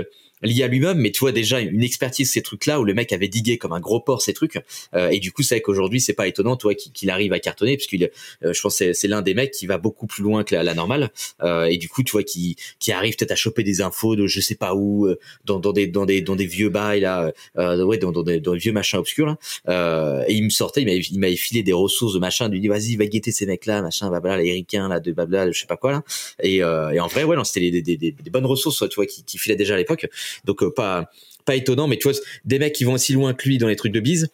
[0.42, 3.28] lié à lui-même, mais tu vois déjà une expertise ces trucs-là où le mec avait
[3.28, 4.60] digué comme un gros porc ces trucs.
[4.94, 7.76] Euh, et du coup, c'est vrai qu'aujourd'hui, c'est pas étonnant, toi, qu'il arrive à cartonner,
[7.76, 8.12] puisqu'il,
[8.44, 10.74] euh, je pense, c'est, c'est l'un des mecs qui va beaucoup plus loin que la,
[10.74, 11.10] normale.
[11.42, 14.28] Euh, et du coup, tu vois, qui, qui arrive peut-être à choper des infos de
[14.28, 17.32] je sais pas où, euh, dans, dans des, dans des, dans des vieux bails là,
[17.58, 20.26] euh, ouais, dans, dans, des, dans des vieux machins obscurs là.
[20.28, 22.68] et il me sortait, il m'avait, il m'avait filé des ressources de machin, lui dit
[22.68, 25.78] vas-y, va guetter ces mecs-là, machin, blabla, les ricains là, de blabla, je sais pas
[25.78, 26.04] quoi là.
[26.44, 29.78] Et, en vrai, ouais, c'était des, des, bonnes ressources, tu qui, qui filaient déjà à
[29.78, 30.08] l'époque.
[30.46, 31.10] Donc pas
[31.46, 33.78] pas étonnant, mais tu vois, des mecs qui vont aussi loin que lui dans les
[33.78, 34.30] trucs de bise,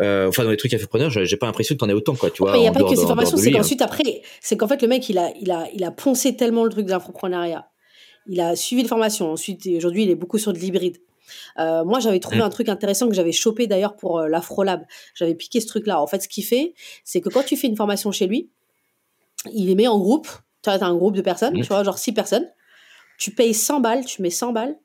[0.00, 2.42] euh, enfin dans les trucs infopreneurs, j'ai pas l'impression que t'en aies autant, quoi, tu
[2.42, 2.56] vois.
[2.56, 3.76] Il n'y a pas que ces formations, c'est hein.
[3.80, 6.70] après, c'est qu'en fait le mec il a, il a, il a poncé tellement le
[6.70, 7.68] truc de l'infoprenariat.
[8.26, 9.30] Il a suivi une formation.
[9.30, 10.96] Ensuite, aujourd'hui, il est beaucoup sur de l'hybride.
[11.58, 12.42] Euh, moi, j'avais trouvé mm.
[12.42, 14.84] un truc intéressant que j'avais chopé d'ailleurs pour euh, l'Afrolab.
[15.14, 16.00] J'avais piqué ce truc-là.
[16.00, 18.50] En fait, ce qu'il fait, c'est que quand tu fais une formation chez lui,
[19.52, 20.28] il les met en groupe.
[20.62, 21.62] Tu as un groupe de personnes, mm.
[21.62, 22.48] tu vois, genre six personnes.
[23.18, 24.76] Tu payes 100 balles, tu mets 100 balles,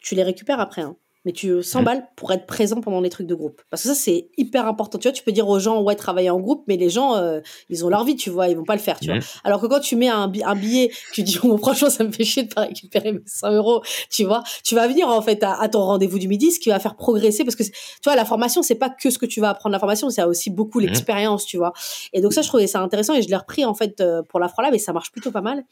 [0.00, 0.82] tu les récupères après.
[0.82, 1.84] Hein mais tu 100 mm.
[1.84, 3.62] balles pour être présent pendant les trucs de groupe.
[3.70, 4.98] Parce que ça, c'est hyper important.
[4.98, 7.40] Tu vois, tu peux dire aux gens, ouais, travailler en groupe, mais les gens, euh,
[7.70, 9.16] ils ont leur vie, tu vois, ils vont pas le faire, tu vois.
[9.16, 9.22] Mm.
[9.44, 12.24] Alors que quand tu mets un, un billet, tu dis, oh, franchement, ça me fait
[12.24, 14.42] chier de pas récupérer mes 100 euros, tu vois.
[14.64, 17.44] Tu vas venir, en fait, à, ton rendez-vous du midi, ce qui va faire progresser,
[17.44, 17.72] parce que, tu
[18.04, 20.50] vois, la formation, c'est pas que ce que tu vas apprendre la formation, c'est aussi
[20.50, 20.84] beaucoup mm.
[20.84, 21.72] l'expérience, tu vois.
[22.12, 24.40] Et donc ça, je trouvais ça intéressant et je l'ai repris, en fait, euh, pour
[24.40, 25.64] la Frolab et ça marche plutôt pas mal.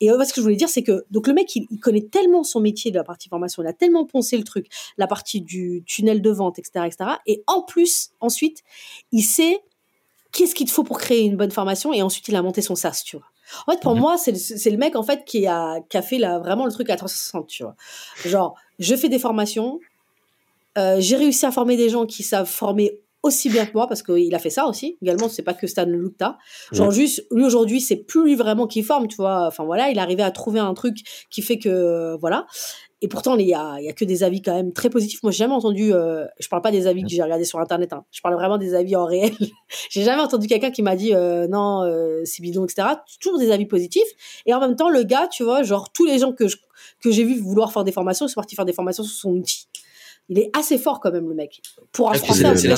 [0.00, 2.02] Et euh, ce que je voulais dire, c'est que, donc le mec, il, il connaît
[2.02, 5.40] tellement son métier de la partie formation, il a tellement poncé le truc, la partie
[5.40, 7.10] du tunnel de vente, etc., etc.
[7.26, 8.62] Et en plus, ensuite,
[9.10, 9.60] il sait
[10.32, 12.74] qu'est-ce qu'il te faut pour créer une bonne formation et ensuite il a monté son
[12.74, 13.26] SaaS, tu vois.
[13.66, 16.18] En fait, pour moi, c'est le, le, mec en fait qui a, qui a fait
[16.18, 17.76] la, vraiment le truc à 360, tu vois.
[18.24, 19.78] Genre, je fais des formations,
[20.78, 24.02] euh, j'ai réussi à former des gens qui savent former aussi bien que moi parce
[24.02, 26.38] qu'il a fait ça aussi également c'est pas que Stan Lukta
[26.72, 29.98] genre juste lui aujourd'hui c'est plus lui vraiment qui forme tu vois enfin voilà il
[29.98, 30.98] est arrivé à trouver un truc
[31.30, 32.46] qui fait que voilà
[33.02, 35.24] et pourtant, il y a, il y a que des avis quand même très positifs.
[35.24, 35.92] Moi, j'ai jamais entendu.
[35.92, 37.92] Euh, je parle pas des avis que j'ai regardés sur Internet.
[37.92, 38.04] Hein.
[38.12, 39.32] Je parle vraiment des avis en réel.
[39.90, 42.86] j'ai jamais entendu quelqu'un qui m'a dit euh, non, euh, c'est bidon, etc.
[43.20, 44.06] Toujours des avis positifs.
[44.46, 46.44] Et en même temps, le gars, tu vois, genre tous les gens que
[47.00, 49.66] que j'ai vu vouloir faire des formations, sont partis faire des formations sur son outil
[50.32, 51.60] il est assez fort quand même le mec.
[51.92, 52.70] Pour un français, il,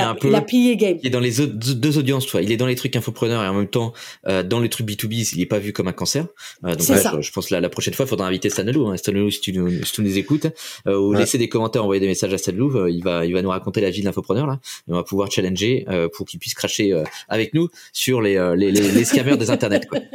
[0.00, 0.98] a, il a plié game.
[1.02, 2.42] Il est dans les deux audiences, toi.
[2.42, 3.92] Il est dans les trucs infopreneurs et en même temps
[4.26, 6.26] euh, dans les trucs B2B, il est pas vu comme un cancer.
[6.64, 8.76] Euh, donc là, je, pense que la, prochaine fois, il faudra inviter Stanley.
[8.76, 8.96] Hein.
[8.96, 10.46] Stanley, si tu nous, si tu nous écoutes,
[10.86, 12.56] euh, ou laisser des commentaires, envoyer des messages à Stanley.
[12.74, 14.58] Euh, il va, il va nous raconter la vie de l'infopreneur là.
[14.88, 18.36] Et on va pouvoir challenger euh, pour qu'il puisse cracher euh, avec nous sur les
[18.56, 19.86] les, les, les scammers des internets.
[19.86, 20.00] Quoi.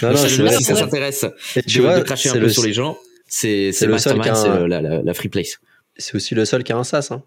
[0.00, 2.98] Non, non, si ça s'intéresse de, de cracher un peu sur les gens,
[3.28, 5.58] c'est c'est le mastermind, c'est la, la, la free place
[5.96, 7.08] c'est aussi le seul qui a un SaaS.
[7.10, 7.22] Hein.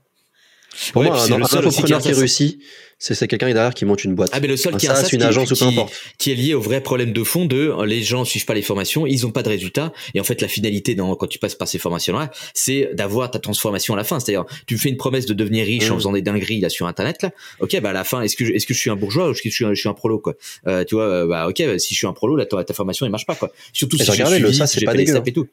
[0.92, 2.60] Pour moi, un, entrepreneur qui, réussit,
[3.00, 4.30] c'est quelqu'un derrière qui monte une boîte.
[4.34, 5.94] Ah, mais le seul qui a un SaaS, une agence ou peu importe.
[6.18, 8.62] Qui est lié au vrai problème de fond de euh, les gens suivent pas les
[8.62, 9.94] formations, ils ont pas de résultats.
[10.14, 13.40] Et en fait, la finalité dans, quand tu passes par ces formations-là, c'est d'avoir ta
[13.40, 14.20] transformation à la fin.
[14.20, 15.98] C'est-à-dire, tu me fais une promesse de devenir riche en mmh.
[15.98, 17.32] faisant des dingueries là sur Internet, là.
[17.60, 19.32] Ok, bah à la fin, est-ce que je, est-ce que je suis un bourgeois ou
[19.32, 20.34] est-ce que je suis un, je suis un prolo, quoi?
[20.68, 23.06] Euh, tu vois, euh, bah ok, si je suis un prolo, là, ta, ta formation,
[23.06, 23.52] elle marche pas, quoi.
[23.72, 25.22] Surtout si j'ai le ça, c'est pas dégueu.
[25.26, 25.48] Et tout.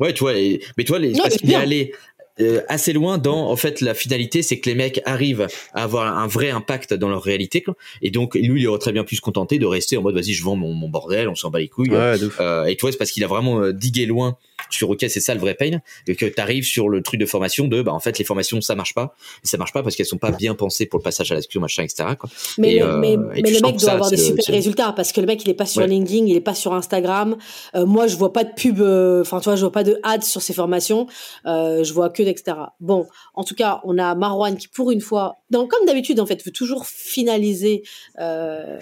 [0.00, 0.32] Ouais, tu vois,
[0.76, 1.92] mais toi, les, parce qu'il est allé
[2.40, 6.18] euh, assez loin dans en fait la finalité c'est que les mecs arrivent à avoir
[6.18, 7.76] un vrai impact dans leur réalité quoi.
[8.02, 10.32] et donc lui il aurait très bien pu se contenter de rester en mode vas-y
[10.32, 13.12] je vends mon, mon bordel on s'en bat les couilles euh, et toi c'est parce
[13.12, 14.36] qu'il a vraiment euh, digué loin
[14.70, 17.26] sur ok c'est ça le vrai pain et que tu arrives sur le truc de
[17.26, 19.96] formation de bah en fait les formations ça marche pas et ça marche pas parce
[19.96, 22.28] qu'elles sont pas bien pensées pour le passage à l'action machin etc quoi.
[22.58, 25.44] mais, le, mais, mais le mec doit avoir des super résultats parce que le mec
[25.44, 27.36] il est pas sur LinkedIn il est pas sur Instagram
[27.74, 28.80] moi je vois pas de pub
[29.20, 31.06] enfin tu vois je vois pas de ads sur ses formations
[31.44, 32.56] je vois que etc.
[32.80, 36.26] Bon, en tout cas, on a Marwan qui, pour une fois, donc comme d'habitude, en
[36.26, 37.82] fait, veut toujours finaliser
[38.18, 38.78] euh,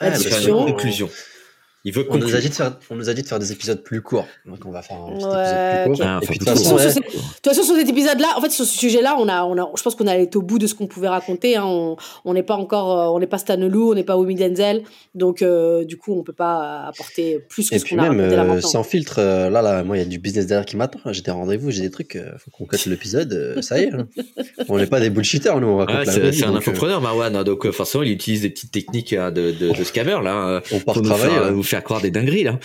[0.00, 0.66] la discussion.
[0.66, 1.08] Conclusion
[2.10, 4.02] on, nous a dit de faire, on nous a dit de faire des épisodes plus
[4.02, 4.26] courts.
[4.44, 6.06] Donc on va faire un petit épisode plus court.
[6.06, 9.56] Ah, de toute façon, sur cet épisode-là, en fait, sur ce sujet-là, on a, on
[9.56, 11.56] a, je pense qu'on a été au bout de ce qu'on pouvait raconter.
[11.56, 11.64] Hein.
[12.24, 14.82] On n'est pas encore, euh, on n'est pas Stanley, on n'est pas Wumi Denzel.
[15.14, 18.44] Donc, euh, du coup, on peut pas apporter plus que ce qu'on a raconté là
[18.44, 21.00] euh, sans filtre, là, là, moi, il y a du business derrière qui m'attend.
[21.12, 22.18] J'ai des rendez-vous, j'ai des trucs.
[22.38, 23.58] faut qu'on casse l'épisode.
[23.62, 23.94] ça y est.
[23.94, 24.06] Hein.
[24.68, 25.68] on n'est pas des bullshitters, nous.
[25.68, 27.34] On raconte C'est un infopreneur, Marwan.
[27.34, 27.44] Hein.
[27.44, 30.60] donc, forcément, il utilise des petites techniques de, de, de scammer, là.
[30.72, 31.38] On part travailler
[31.70, 32.58] faire croire des dingueries là.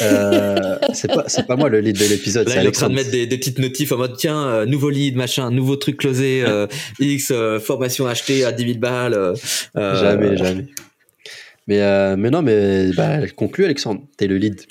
[0.00, 2.48] Euh, c'est pas c'est pas moi le lead de l'épisode.
[2.48, 4.66] Là, il est en train de mettre des, des petites notifs en mode tiens euh,
[4.66, 6.66] nouveau lead machin, nouveau truc closé, euh,
[7.00, 9.34] X formation achetée à 10 000 balles.
[9.74, 10.66] jamais jamais.
[11.68, 14.62] Mais mais non mais bah, conclu Alexandre, t'es le lead.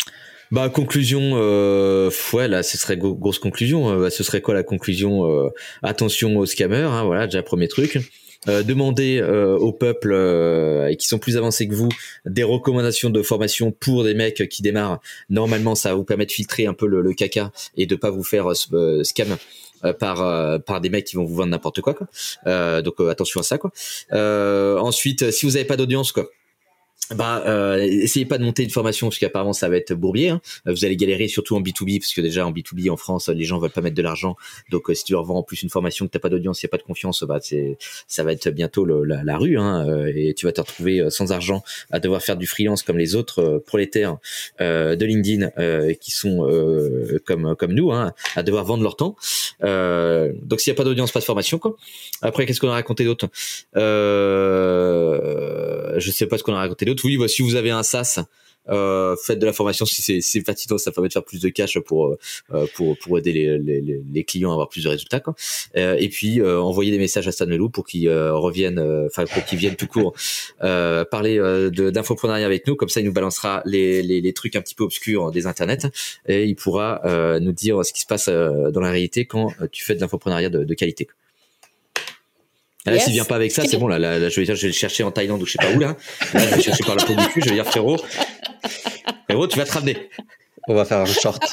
[0.52, 4.00] Bah conclusion, euh, ouais là ce serait grosse conclusion.
[4.00, 5.52] Bah, ce serait quoi la conclusion
[5.84, 8.00] Attention aux scammers, hein, voilà déjà premier truc.
[8.48, 11.90] Euh, demandez euh, au peuple euh, qui sont plus avancés que vous
[12.26, 15.00] des recommandations de formation pour des mecs qui démarrent.
[15.30, 18.10] Normalement, ça va vous permettre de filtrer un peu le, le caca et de pas
[18.10, 18.48] vous faire
[19.04, 19.38] scam
[20.00, 22.82] par par des mecs qui vont vous vendre n'importe quoi, quoi.
[22.82, 23.72] donc attention à ça quoi.
[24.12, 26.30] ensuite, si vous n'avez pas d'audience quoi,
[27.16, 30.30] bah, euh, essayez pas de monter une formation parce qu'apparemment ça va être bourbier.
[30.30, 30.42] Hein.
[30.66, 33.60] Vous allez galérer surtout en B2B parce que déjà en B2B en France les gens
[33.60, 34.36] veulent pas mettre de l'argent.
[34.70, 36.66] Donc euh, si tu leur vends en plus une formation que t'as pas d'audience, y
[36.66, 37.78] a pas de confiance, bah c'est
[38.08, 41.10] ça va être bientôt la, la, rue hein, euh, et tu vas te retrouver euh,
[41.10, 44.18] sans argent à devoir faire du freelance comme les autres prolétaires
[44.60, 45.50] euh, de LinkedIn
[46.00, 46.48] qui sont
[47.26, 49.16] comme comme nous hein, à devoir vendre leur temps.
[49.62, 51.76] donc s'il y a pas d'audience, pas de formation quoi.
[52.22, 53.28] Après qu'est-ce qu'on a raconté d'autre?
[55.98, 58.24] Je sais pas ce qu'on a raconté d'autre oui, bah, si vous avez un SaaS,
[58.70, 61.50] euh, faites de la formation si c'est si fatigant, ça permet de faire plus de
[61.50, 62.18] cash pour
[62.54, 65.20] euh, pour pour aider les, les, les, clients à avoir plus de résultats.
[65.20, 65.36] Quoi.
[65.78, 69.26] Euh, et puis euh, envoyer des messages à Stan Melou pour qu'ils euh, reviennent, enfin
[69.26, 70.14] pour qu'ils viennent tout court
[70.60, 71.40] parler
[71.72, 72.76] d'infoprenariat avec nous.
[72.76, 75.88] Comme ça, il nous balancera les, les, les, trucs un petit peu obscurs des internets
[76.28, 77.02] et il pourra
[77.40, 80.64] nous dire ce qui se passe dans la réalité quand tu fais de l'infoprenariat de,
[80.64, 81.08] de qualité.
[82.86, 83.88] Là, s'il vient pas avec ça, c'est bon.
[83.88, 85.72] Là, là, je vais dire, je vais le chercher en Thaïlande ou je sais pas
[85.72, 85.96] où là.
[86.34, 87.42] Là, je vais le chercher par la peau du cul.
[87.42, 87.98] Je vais dire, frérot,
[89.26, 90.10] frérot, tu vas te ramener.
[90.68, 91.44] On va faire un short.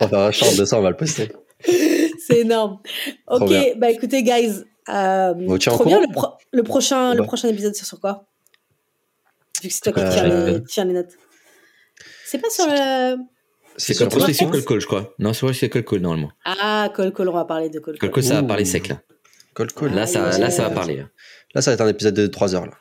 [0.00, 1.32] On va faire un short de ça, on va le poster.
[1.64, 2.78] C'est énorme.
[3.26, 4.64] Ok, bah écoutez, guys.
[4.88, 8.26] Euh, trop bien, le, pro le prochain, le prochain épisode, c'est sur quoi?
[9.62, 10.58] Vu que c'est toi qui euh...
[10.66, 11.12] tiens, les, notes.
[12.26, 13.16] C'est pas sur le.
[13.76, 15.14] C'est sur prospection Call Call, je crois.
[15.20, 16.32] Non, c'est vrai, c'est Call Call normalement.
[16.44, 18.10] Ah, Call Call, on va parler de Call Call.
[18.10, 19.00] Call Call, ça va parler sec là.
[19.54, 19.94] Cold Call.
[19.94, 21.04] Là, ça, là, ça va parler.
[21.54, 22.66] Là, ça va être un épisode de 3 heures.
[22.66, 22.72] Là.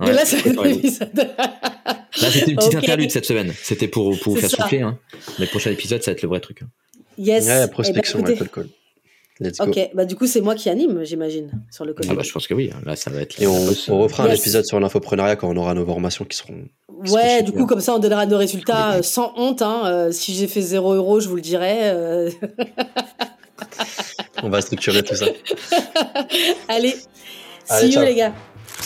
[0.00, 1.10] Ouais, là, ça va être un épisode.
[1.16, 2.76] là, c'était une petite okay.
[2.78, 3.52] interlude cette semaine.
[3.62, 4.62] C'était pour, pour vous faire ça.
[4.62, 4.80] souffler.
[4.80, 4.98] Hein.
[5.38, 6.62] Mais le prochain épisode, ça va être le vrai truc.
[6.62, 6.68] Hein.
[7.18, 7.46] Yes.
[7.46, 8.68] Ouais, la prospection, eh ben, Cold Call.
[9.40, 9.66] Let's go.
[9.66, 12.46] Ok, bah du coup c'est moi qui anime, j'imagine, sur le Ah bah je pense
[12.46, 12.70] que oui.
[12.84, 13.40] Là ça va être.
[13.40, 13.54] Et on,
[13.88, 14.32] on refera yes.
[14.32, 16.66] un épisode sur l'infoprenariat quand on aura nos formations qui seront.
[17.08, 19.62] Ouais, du coup comme ça on donnera nos résultats euh, sans honte.
[19.62, 19.84] Hein.
[19.86, 21.78] Euh, si j'ai fait 0 euros, je vous le dirai.
[21.84, 22.30] Euh...
[24.42, 25.26] On va structurer tout ça.
[26.68, 26.96] Allez,
[27.68, 28.02] Allez see ciao.
[28.02, 28.32] you les gars.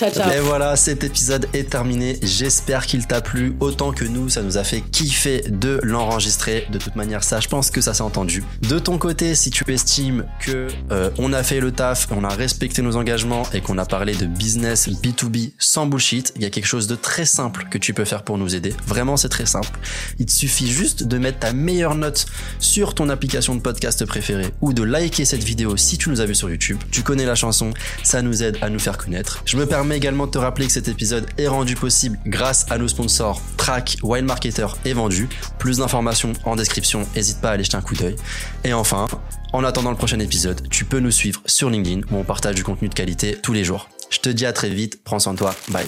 [0.03, 2.19] Et voilà, cet épisode est terminé.
[2.23, 4.29] J'espère qu'il t'a plu autant que nous.
[4.29, 6.67] Ça nous a fait kiffer de l'enregistrer.
[6.71, 8.43] De toute manière, ça, je pense que ça s'est entendu.
[8.63, 12.29] De ton côté, si tu estimes que euh, on a fait le taf, on a
[12.29, 16.51] respecté nos engagements et qu'on a parlé de business B2B sans bullshit, il y a
[16.51, 18.75] quelque chose de très simple que tu peux faire pour nous aider.
[18.87, 19.79] Vraiment, c'est très simple.
[20.19, 22.27] Il te suffit juste de mettre ta meilleure note
[22.59, 26.27] sur ton application de podcast préférée ou de liker cette vidéo si tu nous as
[26.27, 26.79] vu sur YouTube.
[26.91, 27.73] Tu connais la chanson,
[28.03, 29.43] ça nous aide à nous faire connaître.
[29.45, 32.89] Je me également de te rappeler que cet épisode est rendu possible grâce à nos
[32.89, 35.29] sponsors Track, Wild Marketer et Vendu.
[35.59, 38.17] Plus d'informations en description, n'hésite pas à aller jeter un coup d'œil.
[38.65, 39.07] Et enfin,
[39.53, 42.65] en attendant le prochain épisode, tu peux nous suivre sur LinkedIn où on partage du
[42.65, 43.89] contenu de qualité tous les jours.
[44.11, 45.87] Je te dis à très vite, prends soin de toi, bye.